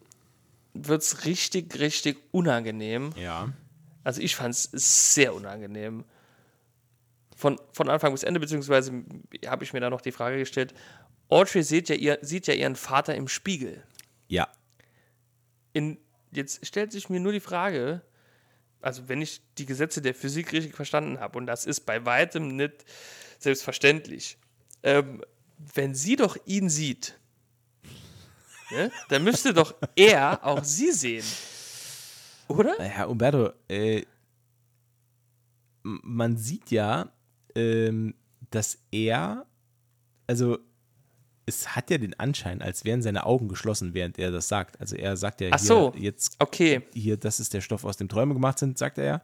[0.75, 3.13] wird's richtig, richtig unangenehm.
[3.17, 3.53] Ja.
[4.05, 4.71] Also ich fand es
[5.15, 6.05] sehr unangenehm.
[7.35, 8.93] Von, von Anfang bis Ende, beziehungsweise
[9.47, 10.73] habe ich mir da noch die Frage gestellt,
[11.29, 13.83] Audrey sieht ja, ihr, sieht ja ihren Vater im Spiegel.
[14.29, 14.49] Ja
[15.77, 15.99] in,
[16.33, 18.01] jetzt stellt sich mir nur die Frage,
[18.81, 22.57] also wenn ich die Gesetze der Physik richtig verstanden habe, und das ist bei weitem
[22.57, 22.87] nicht
[23.39, 24.39] selbstverständlich,
[24.83, 25.23] ähm,
[25.75, 27.19] wenn sie doch ihn sieht,
[28.71, 31.25] ne, dann müsste doch er auch sie sehen.
[32.49, 32.83] Oder?
[32.83, 34.03] Ja, Umberto, äh,
[35.83, 37.13] man sieht ja,
[37.55, 38.15] ähm,
[38.51, 39.45] dass er,
[40.27, 40.59] also
[41.47, 44.81] es hat ja den Anschein, als wären seine Augen geschlossen, während er das sagt.
[44.81, 45.93] Also er sagt ja Ach hier so.
[45.97, 46.83] jetzt, okay.
[46.93, 49.23] hier, das ist der Stoff, aus dem Träume gemacht sind, sagt er.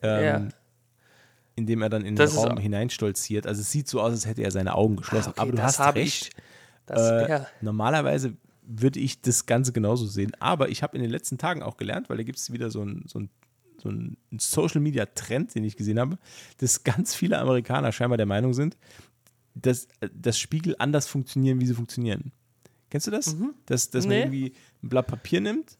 [0.00, 0.48] Ähm, ja.
[1.56, 3.48] Indem er dann in das den Raum hineinstolziert.
[3.48, 5.30] Also es sieht so aus, als hätte er seine Augen geschlossen.
[5.30, 6.26] Ah, okay, Aber du hast recht.
[6.26, 6.30] Ich,
[6.86, 7.46] das, äh, ja.
[7.60, 10.32] Normalerweise würde ich das Ganze genauso sehen.
[10.38, 12.84] Aber ich habe in den letzten Tagen auch gelernt, weil da gibt es wieder so
[12.84, 13.28] ein, so ein
[13.82, 16.18] so ein Social Media Trend, den ich gesehen habe,
[16.58, 18.76] dass ganz viele Amerikaner scheinbar der Meinung sind,
[19.54, 22.32] dass, dass Spiegel anders funktionieren, wie sie funktionieren.
[22.90, 23.34] Kennst du das?
[23.34, 23.54] Mhm.
[23.66, 24.24] Dass, dass nee.
[24.24, 25.78] man irgendwie ein Blatt Papier nimmt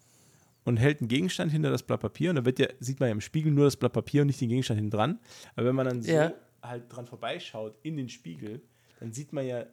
[0.65, 3.13] und hält einen Gegenstand hinter das Blatt Papier und dann wird ja, sieht man ja
[3.13, 5.19] im Spiegel nur das Blatt Papier und nicht den Gegenstand hinten dran.
[5.57, 6.33] Aber wenn man dann so ja.
[6.63, 8.63] halt dran vorbeischaut in den Spiegel,
[9.01, 9.65] dann sieht man ja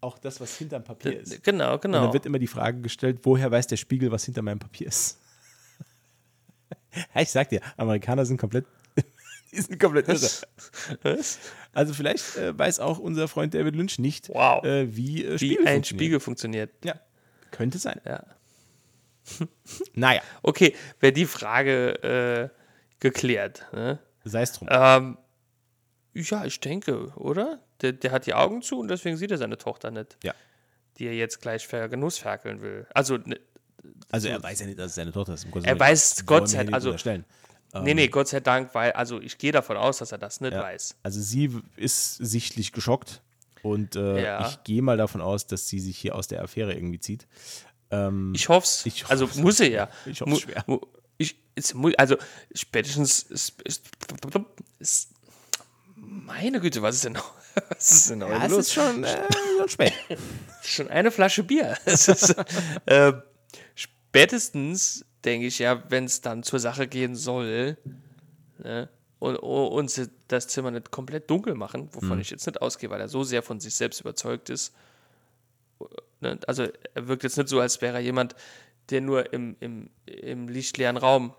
[0.00, 1.42] auch das, was hinterm Papier ist.
[1.44, 1.98] Genau, genau.
[1.98, 4.88] Und dann wird immer die Frage gestellt, woher weiß der Spiegel, was hinter meinem Papier
[4.88, 5.20] ist?
[7.14, 8.66] ich sag dir, Amerikaner sind komplett,
[9.52, 10.28] die sind komplett irre.
[11.02, 11.38] Was?
[11.72, 14.64] Also vielleicht äh, weiß auch unser Freund David Lynch nicht, wow.
[14.64, 16.70] äh, wie, äh, wie ein Spiegel funktioniert.
[16.84, 17.00] Ja,
[17.50, 18.00] könnte sein.
[18.04, 18.24] Ja.
[19.94, 20.22] naja.
[20.42, 22.56] Okay, wäre die Frage äh,
[23.00, 23.66] geklärt.
[23.72, 23.98] Ne?
[24.24, 24.68] Sei es drum.
[24.70, 25.18] Ähm,
[26.14, 27.60] ja, ich denke, oder?
[27.80, 30.18] Der, der hat die Augen zu und deswegen sieht er seine Tochter nicht.
[30.22, 30.34] Ja.
[30.98, 32.86] Die er jetzt gleich Genussferkeln will.
[32.92, 33.38] Also, ne,
[34.10, 35.46] also er weiß ja nicht, dass es seine Tochter ist.
[35.62, 36.74] Er weiß Gott sei Dank.
[36.74, 36.94] Also,
[37.74, 40.52] nee, nee, Gott sei Dank, weil, also ich gehe davon aus, dass er das nicht
[40.52, 40.62] ja.
[40.62, 40.96] weiß.
[41.02, 43.22] Also sie ist sichtlich geschockt
[43.62, 44.48] und äh, ja.
[44.48, 47.26] ich gehe mal davon aus, dass sie sich hier aus der Affäre irgendwie zieht.
[47.90, 49.04] Ähm, ich hoffe es.
[49.08, 49.88] Also muss sie ja.
[50.06, 50.64] Ich hoffe es schwer.
[51.18, 51.36] Ich,
[51.98, 52.16] also
[52.54, 53.26] spätestens
[55.96, 57.32] meine Güte, was ist denn noch?
[57.68, 58.58] Was ist denn heute ja, los?
[58.58, 59.26] Es ist schon, äh,
[59.58, 59.92] schon spät.
[60.62, 61.76] schon eine Flasche Bier.
[61.84, 62.36] ist,
[62.86, 63.12] äh,
[63.74, 67.76] spätestens denke ich ja, wenn es dann zur Sache gehen soll
[68.58, 68.88] ne,
[69.18, 72.20] und, sie das Zimmer nicht komplett dunkel machen, wovon mhm.
[72.20, 74.74] ich jetzt nicht ausgehe, weil er so sehr von sich selbst überzeugt ist.
[76.20, 78.34] Ne, also er wirkt jetzt nicht so, als wäre er jemand,
[78.90, 81.34] der nur im, im, im lichtleeren Raum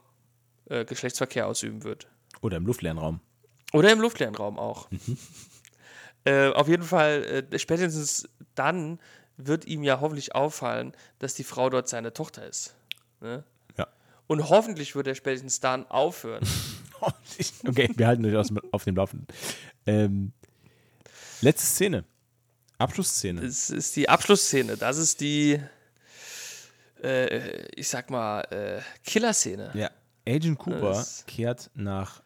[0.69, 2.07] äh, Geschlechtsverkehr ausüben wird.
[2.41, 3.19] Oder im luftleeren Raum.
[3.73, 4.89] Oder im luftleeren Raum auch.
[4.91, 5.17] Mhm.
[6.23, 8.99] Äh, auf jeden Fall, äh, spätestens dann
[9.37, 12.75] wird ihm ja hoffentlich auffallen, dass die Frau dort seine Tochter ist.
[13.21, 13.43] Ne?
[14.31, 16.47] Und hoffentlich wird er spätestens dann aufhören.
[17.67, 19.27] okay, wir halten euch auf dem Laufenden.
[19.85, 20.31] Ähm,
[21.41, 22.05] letzte Szene.
[22.77, 23.41] Abschlussszene.
[23.41, 24.77] Das ist die Abschlussszene.
[24.77, 25.59] Das ist die,
[27.03, 29.71] äh, ich sag mal, äh, Killerszene.
[29.73, 29.91] Ja.
[30.25, 32.23] Agent Cooper das kehrt nach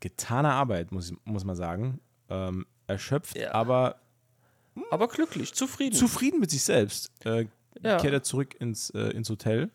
[0.00, 2.00] getaner Arbeit, muss, muss man sagen.
[2.30, 3.52] Ähm, erschöpft, ja.
[3.52, 4.00] aber.
[4.90, 5.94] Aber glücklich, zufrieden.
[5.94, 7.12] Zufrieden mit sich selbst.
[7.24, 7.46] Äh,
[7.80, 7.98] ja.
[7.98, 9.70] Kehrt er zurück ins, äh, ins Hotel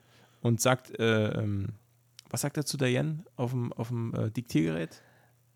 [0.47, 1.73] und sagt, äh, ähm,
[2.29, 5.01] was sagt er zu Diane auf dem, auf dem äh, Diktiergerät?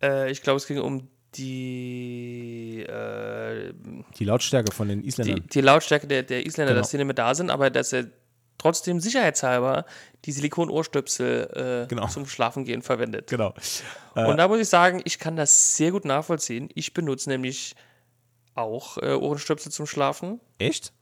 [0.02, 3.74] Äh, ich glaube, es ging um die äh,
[4.18, 5.38] die Lautstärke von den Isländern.
[5.38, 6.82] Die, die Lautstärke der, der Isländer, genau.
[6.82, 8.08] dass die nicht mehr da sind, aber dass er
[8.58, 9.86] trotzdem sicherheitshalber
[10.26, 12.08] die Silikon-Ohrstöpsel äh, genau.
[12.08, 13.28] zum Schlafengehen verwendet.
[13.28, 13.54] Genau.
[14.16, 16.70] Äh, Und da muss ich sagen, ich kann das sehr gut nachvollziehen.
[16.76, 17.76] Ich benutze nämlich
[18.54, 20.40] auch äh, Ohrenstöpsel zum Schlafen.
[20.60, 20.94] Echt?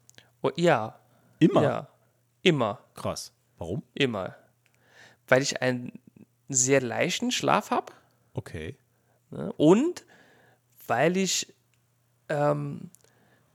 [0.42, 1.00] Oh, ja.
[1.40, 1.64] Immer?
[1.64, 1.88] Ja.
[2.44, 2.80] Immer.
[2.96, 3.34] Krass.
[3.60, 3.84] Warum?
[3.94, 4.36] Immer.
[5.28, 6.00] Weil ich einen
[6.48, 7.94] sehr leichten Schlaf habe.
[8.34, 8.76] Okay.
[9.30, 9.54] Ne?
[9.58, 10.06] Und
[10.88, 11.54] weil ich
[12.30, 12.90] ähm,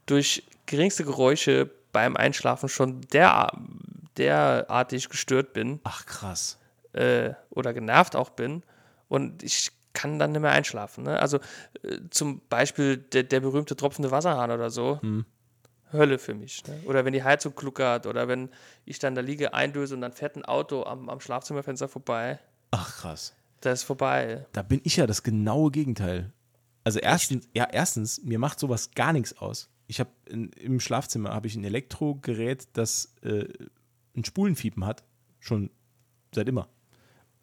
[0.05, 3.51] durch geringste Geräusche beim Einschlafen schon der,
[4.17, 5.79] derartig gestört bin.
[5.83, 6.59] Ach, krass.
[6.93, 8.63] Äh, oder genervt auch bin.
[9.09, 11.05] Und ich kann dann nicht mehr einschlafen.
[11.05, 11.19] Ne?
[11.19, 11.39] Also
[11.83, 15.01] äh, zum Beispiel der, der berühmte tropfende Wasserhahn oder so.
[15.01, 15.25] Hm.
[15.91, 16.65] Hölle für mich.
[16.67, 16.81] Ne?
[16.85, 18.49] Oder wenn die Heizung kluckert oder wenn
[18.85, 22.39] ich dann da liege, eindöse und dann fährt ein Auto am, am Schlafzimmerfenster vorbei.
[22.71, 23.33] Ach, krass.
[23.61, 24.45] Das ist vorbei.
[24.51, 26.31] Da bin ich ja das genaue Gegenteil.
[26.83, 31.47] Also erstens, ja, erstens, mir macht sowas gar nichts aus ich habe im Schlafzimmer habe
[31.47, 33.45] ich ein Elektrogerät, das äh,
[34.15, 35.03] ein Spulenfiepen hat,
[35.39, 35.69] schon
[36.33, 36.67] seit immer.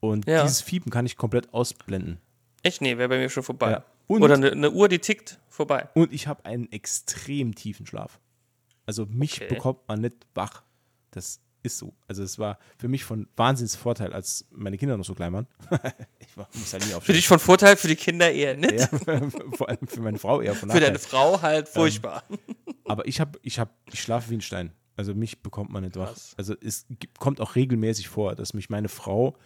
[0.00, 0.42] Und ja.
[0.42, 2.18] dieses Fiepen kann ich komplett ausblenden.
[2.62, 2.80] Echt?
[2.80, 3.70] Nee, wäre bei mir schon vorbei.
[3.70, 3.84] Ja.
[4.08, 5.88] Oder eine, eine, Uhr, die tickt, vorbei.
[5.94, 8.18] Und ich habe einen extrem tiefen Schlaf.
[8.86, 9.54] Also mich okay.
[9.54, 10.62] bekommt man nicht wach.
[11.10, 11.94] Das ist so.
[12.08, 15.46] Also es war für mich von Wahnsinnsvorteil, als meine Kinder noch so klein waren.
[16.18, 18.72] ich war, muss halt nie Für dich von Vorteil, für die Kinder eher nicht.
[18.72, 18.88] Ja,
[19.52, 22.24] vor allem für meine Frau eher von Für deine Frau halt ähm, furchtbar.
[22.30, 22.38] Ähm,
[22.84, 24.72] aber ich habe, ich habe, ich schlafe wie ein Stein.
[24.96, 26.14] Also mich bekommt man nicht wach.
[26.36, 29.36] Also es gibt, kommt auch regelmäßig vor, dass mich meine Frau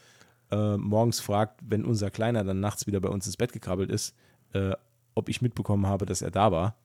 [0.51, 4.15] äh, morgens fragt, wenn unser Kleiner dann nachts wieder bei uns ins Bett gekrabbelt ist,
[4.53, 4.73] äh,
[5.15, 6.77] ob ich mitbekommen habe, dass er da war.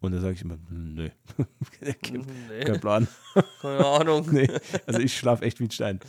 [0.00, 1.12] Und da sage ich immer, hm, nee.
[1.80, 2.64] nee.
[2.64, 3.08] Kein Plan.
[3.60, 4.28] Keine Ahnung.
[4.30, 4.48] nee.
[4.86, 6.00] Also ich schlafe echt wie ein Stein.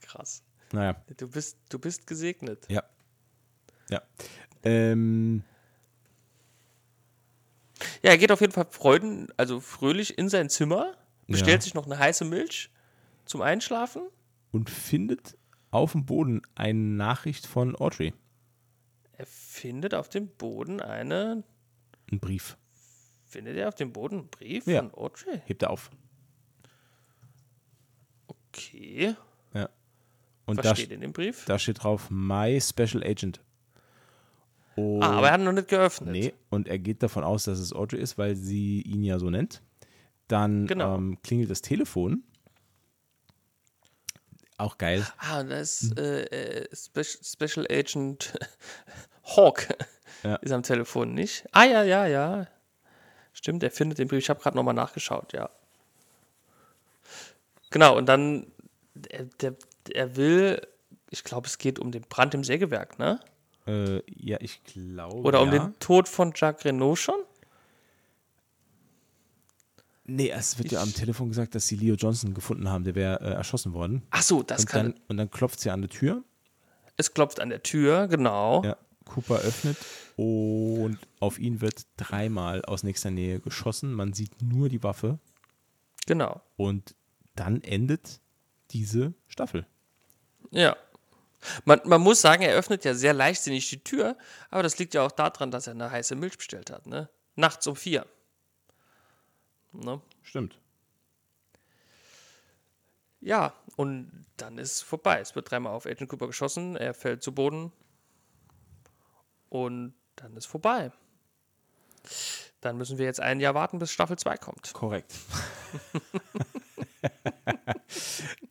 [0.00, 0.42] Krass.
[0.72, 1.02] Naja.
[1.16, 2.66] Du bist, du bist gesegnet.
[2.68, 2.82] Ja.
[3.90, 4.02] Ja.
[4.62, 5.42] Ähm.
[8.02, 10.96] Ja, er geht auf jeden Fall freuden, also fröhlich in sein Zimmer,
[11.26, 11.60] bestellt ja.
[11.62, 12.70] sich noch eine heiße Milch
[13.24, 14.02] zum Einschlafen.
[14.52, 15.36] Und findet
[15.70, 18.14] auf dem Boden eine Nachricht von Audrey.
[19.12, 21.44] Er findet auf dem Boden eine.
[22.10, 22.56] Ein Brief.
[23.34, 24.78] Findet er auf dem Boden einen Brief ja.
[24.78, 25.42] von Audrey?
[25.44, 25.90] Hebt er auf.
[28.28, 29.16] Okay.
[29.52, 29.68] Ja.
[30.46, 31.44] Und Was da steht in dem Brief?
[31.44, 33.40] Da steht drauf My Special Agent.
[34.76, 36.12] Und ah, aber er hat noch nicht geöffnet.
[36.12, 39.30] Nee, und er geht davon aus, dass es Audrey ist, weil sie ihn ja so
[39.30, 39.62] nennt.
[40.28, 40.94] Dann genau.
[40.94, 42.22] ähm, klingelt das Telefon.
[44.58, 45.04] Auch geil.
[45.18, 48.32] Ah, und das ist äh, äh Special, Special Agent
[49.36, 49.66] Hawk
[50.22, 50.36] ja.
[50.40, 51.44] ist am Telefon, nicht?
[51.50, 52.46] Ah, ja, ja, ja.
[53.34, 54.20] Stimmt, er findet den Brief.
[54.20, 55.50] Ich habe gerade nochmal nachgeschaut, ja.
[57.70, 58.46] Genau, und dann,
[58.94, 59.54] der, der,
[59.92, 60.66] er will,
[61.10, 63.18] ich glaube, es geht um den Brand im Sägewerk, ne?
[63.66, 65.16] Äh, ja, ich glaube.
[65.16, 65.58] Oder um ja.
[65.58, 67.16] den Tod von Jacques Renault schon?
[70.06, 72.94] Nee, es wird ich ja am Telefon gesagt, dass sie Leo Johnson gefunden haben, der
[72.94, 74.02] wäre äh, erschossen worden.
[74.10, 74.92] Ach so, das und kann.
[74.92, 76.22] Dann, und dann klopft sie an der Tür.
[76.96, 78.62] Es klopft an der Tür, genau.
[78.62, 79.78] Ja, Cooper öffnet
[80.16, 83.92] und auf ihn wird dreimal aus nächster Nähe geschossen.
[83.92, 85.18] Man sieht nur die Waffe.
[86.06, 86.40] Genau.
[86.56, 86.94] Und
[87.34, 88.20] dann endet
[88.70, 89.66] diese Staffel.
[90.50, 90.76] Ja.
[91.64, 94.16] Man, man muss sagen, er öffnet ja sehr leichtsinnig die Tür,
[94.50, 97.10] aber das liegt ja auch daran, dass er eine heiße Milch bestellt hat, ne?
[97.34, 98.06] Nachts um vier.
[99.72, 100.00] Ne?
[100.22, 100.58] Stimmt.
[103.20, 105.20] Ja, und dann ist es vorbei.
[105.20, 107.72] Es wird dreimal auf Agent Cooper geschossen, er fällt zu Boden
[109.48, 110.92] und dann ist vorbei.
[112.60, 114.72] Dann müssen wir jetzt ein Jahr warten, bis Staffel 2 kommt.
[114.72, 115.12] Korrekt.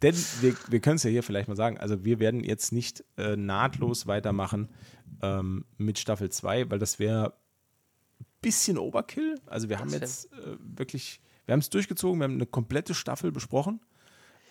[0.02, 3.04] Denn wir, wir können es ja hier vielleicht mal sagen, also wir werden jetzt nicht
[3.18, 4.70] äh, nahtlos weitermachen
[5.22, 7.34] ähm, mit Staffel 2, weil das wäre
[8.20, 9.40] ein bisschen Overkill.
[9.48, 12.94] Also wir das haben jetzt äh, wirklich, wir haben es durchgezogen, wir haben eine komplette
[12.94, 13.80] Staffel besprochen.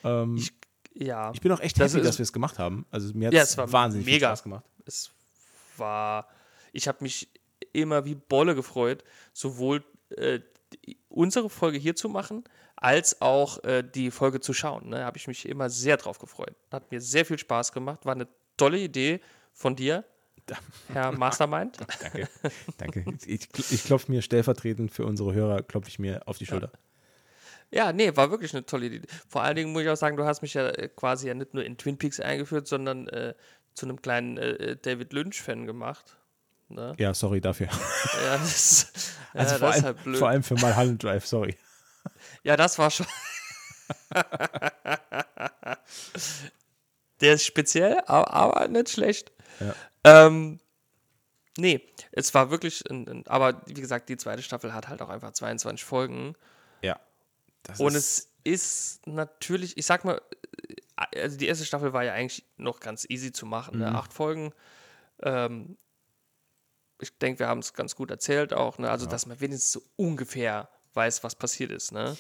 [0.04, 0.52] Ähm, ich,
[0.94, 1.30] ja.
[1.34, 2.86] Ich bin auch echt das happy, dass wir es gemacht haben.
[2.90, 4.16] Also mir hat ja, es wahnsinnig mega.
[4.16, 4.64] viel Spaß gemacht.
[4.86, 5.10] Es
[5.76, 6.26] war,
[6.72, 7.28] ich habe mich
[7.72, 9.84] immer wie Bolle gefreut, sowohl
[10.16, 10.40] äh,
[11.08, 12.44] unsere Folge hier zu machen,
[12.76, 14.90] als auch äh, die Folge zu schauen.
[14.90, 15.04] Da ne?
[15.04, 16.56] habe ich mich immer sehr drauf gefreut.
[16.70, 18.04] Hat mir sehr viel Spaß gemacht.
[18.04, 19.20] War eine tolle Idee
[19.52, 20.04] von dir,
[20.88, 21.78] Herr Mastermind.
[22.00, 22.28] danke,
[22.78, 23.04] danke.
[23.26, 26.72] Ich, ich klopfe mir stellvertretend für unsere Hörer, klopfe ich mir auf die Schulter.
[27.70, 27.86] Ja.
[27.86, 27.92] ja.
[27.92, 29.02] nee, war wirklich eine tolle Idee.
[29.28, 31.54] Vor allen Dingen muss ich auch sagen, du hast mich ja äh, quasi ja nicht
[31.54, 33.34] nur in Twin Peaks eingeführt, sondern äh,
[33.74, 36.16] zu einem kleinen äh, äh David Lynch-Fan gemacht.
[36.74, 36.94] Ne?
[36.98, 37.68] Ja, sorry dafür.
[38.24, 38.92] Ja, das,
[39.34, 41.56] also ja, vor, das allem, halt vor allem für Mulholland Drive, sorry.
[42.42, 43.06] Ja, das war schon.
[47.20, 49.32] Der ist speziell, aber, aber nicht schlecht.
[49.60, 49.74] Ja.
[50.26, 50.58] Ähm,
[51.56, 51.80] nee,
[52.10, 55.32] es war wirklich, ein, ein, aber wie gesagt, die zweite Staffel hat halt auch einfach
[55.32, 56.34] 22 Folgen.
[56.82, 56.98] Ja.
[57.78, 60.20] Und es ist natürlich, ich sag mal,
[60.96, 63.86] also die erste Staffel war ja eigentlich noch ganz easy zu machen, ne?
[63.86, 63.92] mhm.
[63.92, 63.98] ne?
[63.98, 64.52] acht Folgen.
[65.22, 65.76] Ähm,
[67.02, 68.90] ich denke, wir haben es ganz gut erzählt auch, ne?
[68.90, 69.10] also ja.
[69.10, 71.92] dass man wenigstens so ungefähr weiß, was passiert ist.
[71.92, 72.16] Ne?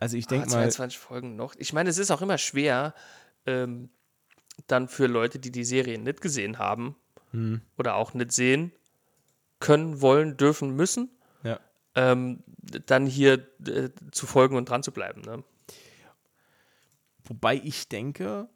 [0.00, 0.70] Also ich denke ah, mal.
[0.70, 1.54] 22 Folgen noch.
[1.58, 2.94] Ich meine, es ist auch immer schwer,
[3.44, 3.90] ähm,
[4.66, 6.96] dann für Leute, die die Serie nicht gesehen haben
[7.32, 7.60] mhm.
[7.76, 8.72] oder auch nicht sehen
[9.60, 11.10] können, wollen, dürfen, müssen,
[11.42, 11.60] ja.
[11.94, 12.42] ähm,
[12.86, 15.22] dann hier äh, zu folgen und dran zu bleiben.
[15.22, 15.44] Ne?
[17.24, 18.48] Wobei ich denke,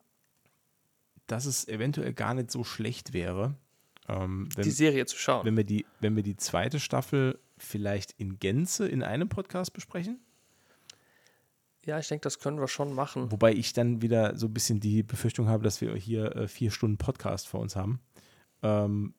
[1.26, 3.54] dass es eventuell gar nicht so schlecht wäre,
[4.08, 5.44] ähm, wenn, die Serie zu schauen.
[5.46, 10.20] Wenn wir, die, wenn wir die zweite Staffel vielleicht in Gänze in einem Podcast besprechen.
[11.86, 13.32] Ja, ich denke, das können wir schon machen.
[13.32, 16.70] Wobei ich dann wieder so ein bisschen die Befürchtung habe, dass wir hier äh, vier
[16.70, 18.00] Stunden Podcast vor uns haben.
[18.62, 19.14] Ähm,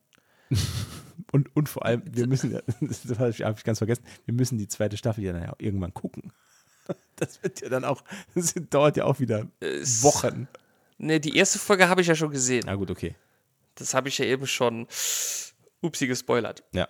[1.32, 2.52] und, und vor allem, wir müssen,
[2.82, 6.32] das habe ich ganz vergessen, wir müssen die zweite Staffel ja dann ja irgendwann gucken.
[7.16, 8.04] Das wird ja dann auch,
[8.34, 9.48] das dauert ja auch wieder
[10.02, 10.48] Wochen.
[10.98, 12.64] Ne, die erste Folge habe ich ja schon gesehen.
[12.66, 13.16] Na gut, okay.
[13.76, 14.88] Das habe ich ja eben schon
[15.82, 16.64] upsi gespoilert.
[16.74, 16.90] Ja.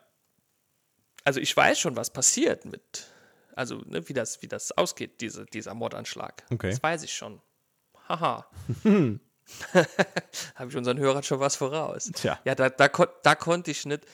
[1.24, 3.08] Also ich weiß schon, was passiert mit,
[3.56, 6.44] also ne, wie, das, wie das ausgeht, diese, dieser Mordanschlag.
[6.52, 6.72] Okay.
[6.72, 7.42] Das weiß ich schon.
[8.10, 8.50] Haha.
[10.56, 12.12] habe ich unseren Hörern schon was voraus.
[12.14, 12.40] Tja.
[12.46, 14.06] Ja, da, da, da konnte ich nicht,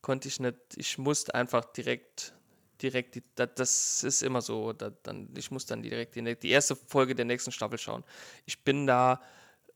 [0.00, 2.34] konnte ich nicht, ich musste einfach direkt,
[2.82, 6.50] direkt, die, da, das ist immer so, da, dann, ich muss dann direkt die, die
[6.50, 8.04] erste Folge der nächsten Staffel schauen.
[8.46, 9.22] Ich bin da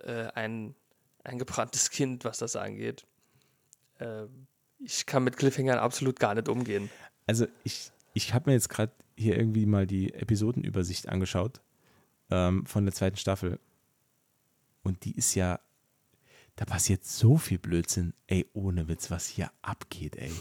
[0.00, 0.74] äh, ein
[1.24, 3.06] ein gebranntes Kind, was das angeht.
[3.98, 4.24] Äh,
[4.78, 6.90] ich kann mit Cliffhangern absolut gar nicht umgehen.
[7.26, 11.60] Also ich, ich habe mir jetzt gerade hier irgendwie mal die Episodenübersicht angeschaut
[12.30, 13.60] ähm, von der zweiten Staffel.
[14.82, 15.60] Und die ist ja,
[16.56, 18.14] da passiert so viel Blödsinn.
[18.26, 20.32] Ey, ohne Witz, was hier abgeht, ey.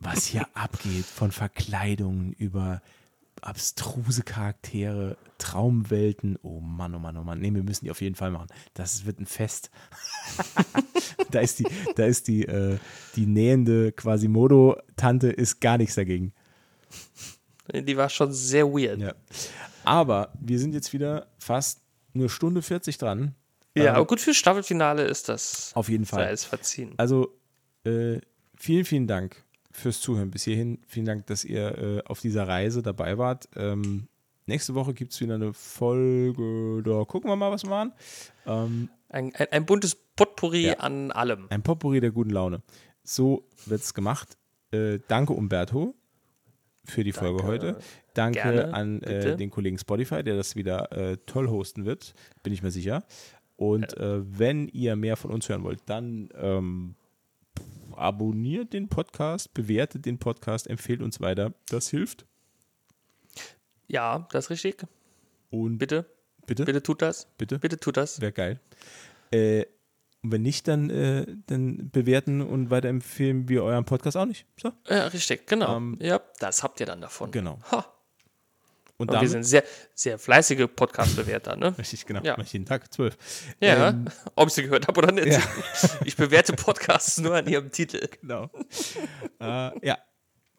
[0.00, 2.82] Was hier abgeht, von Verkleidungen über
[3.42, 6.38] abstruse Charaktere, Traumwelten.
[6.42, 7.40] Oh Mann, oh Mann, oh Mann.
[7.40, 8.46] Nee, wir müssen die auf jeden Fall machen.
[8.74, 9.70] Das wird ein Fest.
[11.30, 11.66] da ist die,
[11.96, 12.78] da ist die, äh,
[13.16, 16.32] die nähende Quasimodo-Tante ist gar nichts dagegen.
[17.72, 19.00] Die war schon sehr weird.
[19.00, 19.14] Ja.
[19.84, 21.80] Aber wir sind jetzt wieder fast
[22.14, 23.34] eine Stunde 40 dran.
[23.74, 25.72] Ja, ähm, aber gut für Staffelfinale ist das.
[25.74, 26.24] Auf jeden Fall.
[26.24, 26.94] Sei es verziehen.
[26.96, 27.38] Also
[27.84, 28.20] Äh,
[28.56, 30.78] vielen, vielen Dank fürs Zuhören bis hierhin.
[30.86, 33.48] Vielen Dank, dass ihr äh, auf dieser Reise dabei wart.
[33.56, 34.08] Ähm,
[34.46, 36.82] nächste Woche gibt es wieder eine Folge.
[36.84, 37.92] Da gucken wir mal, was wir machen.
[38.46, 41.46] Ähm, ein, ein, ein, buntes Potpourri ja, an allem.
[41.50, 42.62] Ein Potpourri der guten Laune.
[43.02, 44.36] So wird es gemacht.
[44.70, 45.94] Äh, danke, Umberto,
[46.84, 47.26] für die danke.
[47.26, 47.78] Folge heute.
[48.14, 52.52] Danke Gerne, an äh, den Kollegen Spotify, der das wieder äh, toll hosten wird, bin
[52.52, 53.04] ich mir sicher.
[53.56, 53.96] Und.
[53.96, 56.94] Äh, wenn ihr mehr von uns hören wollt, dann ähm,
[58.02, 61.54] abonniert den Podcast, bewertet den Podcast, empfehlt uns weiter.
[61.68, 62.26] Das hilft.
[63.86, 64.86] Ja, das ist richtig.
[65.50, 66.06] Und bitte,
[66.46, 67.28] bitte, bitte tut das.
[67.38, 68.20] Bitte, bitte tut das.
[68.20, 68.60] Wäre geil.
[69.30, 69.66] Äh,
[70.22, 74.46] und wenn nicht, dann, äh, dann bewerten und weiterempfehlen wir euren Podcast auch nicht.
[74.60, 74.72] So.
[74.88, 75.76] Ja, richtig, genau.
[75.76, 77.30] Ähm, ja, das habt ihr dann davon.
[77.32, 77.58] Genau.
[77.72, 77.86] Ha.
[79.02, 79.64] Und, und wir sind sehr,
[79.94, 81.74] sehr fleißige Podcast-Bewerter, ne?
[81.78, 82.22] Richtig, genau.
[82.22, 82.36] Ja.
[82.40, 83.16] jeden Tag zwölf.
[83.60, 84.04] Ja, ähm,
[84.36, 85.26] ob ich sie gehört habe oder nicht.
[85.26, 85.42] Ja.
[86.04, 88.08] Ich bewerte Podcasts nur an ihrem Titel.
[88.20, 88.48] Genau.
[89.40, 89.98] äh, ja.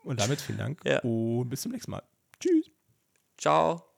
[0.04, 1.00] Und damit vielen Dank ja.
[1.00, 2.04] und bis zum nächsten Mal.
[2.40, 2.70] Tschüss.
[3.38, 3.93] Ciao.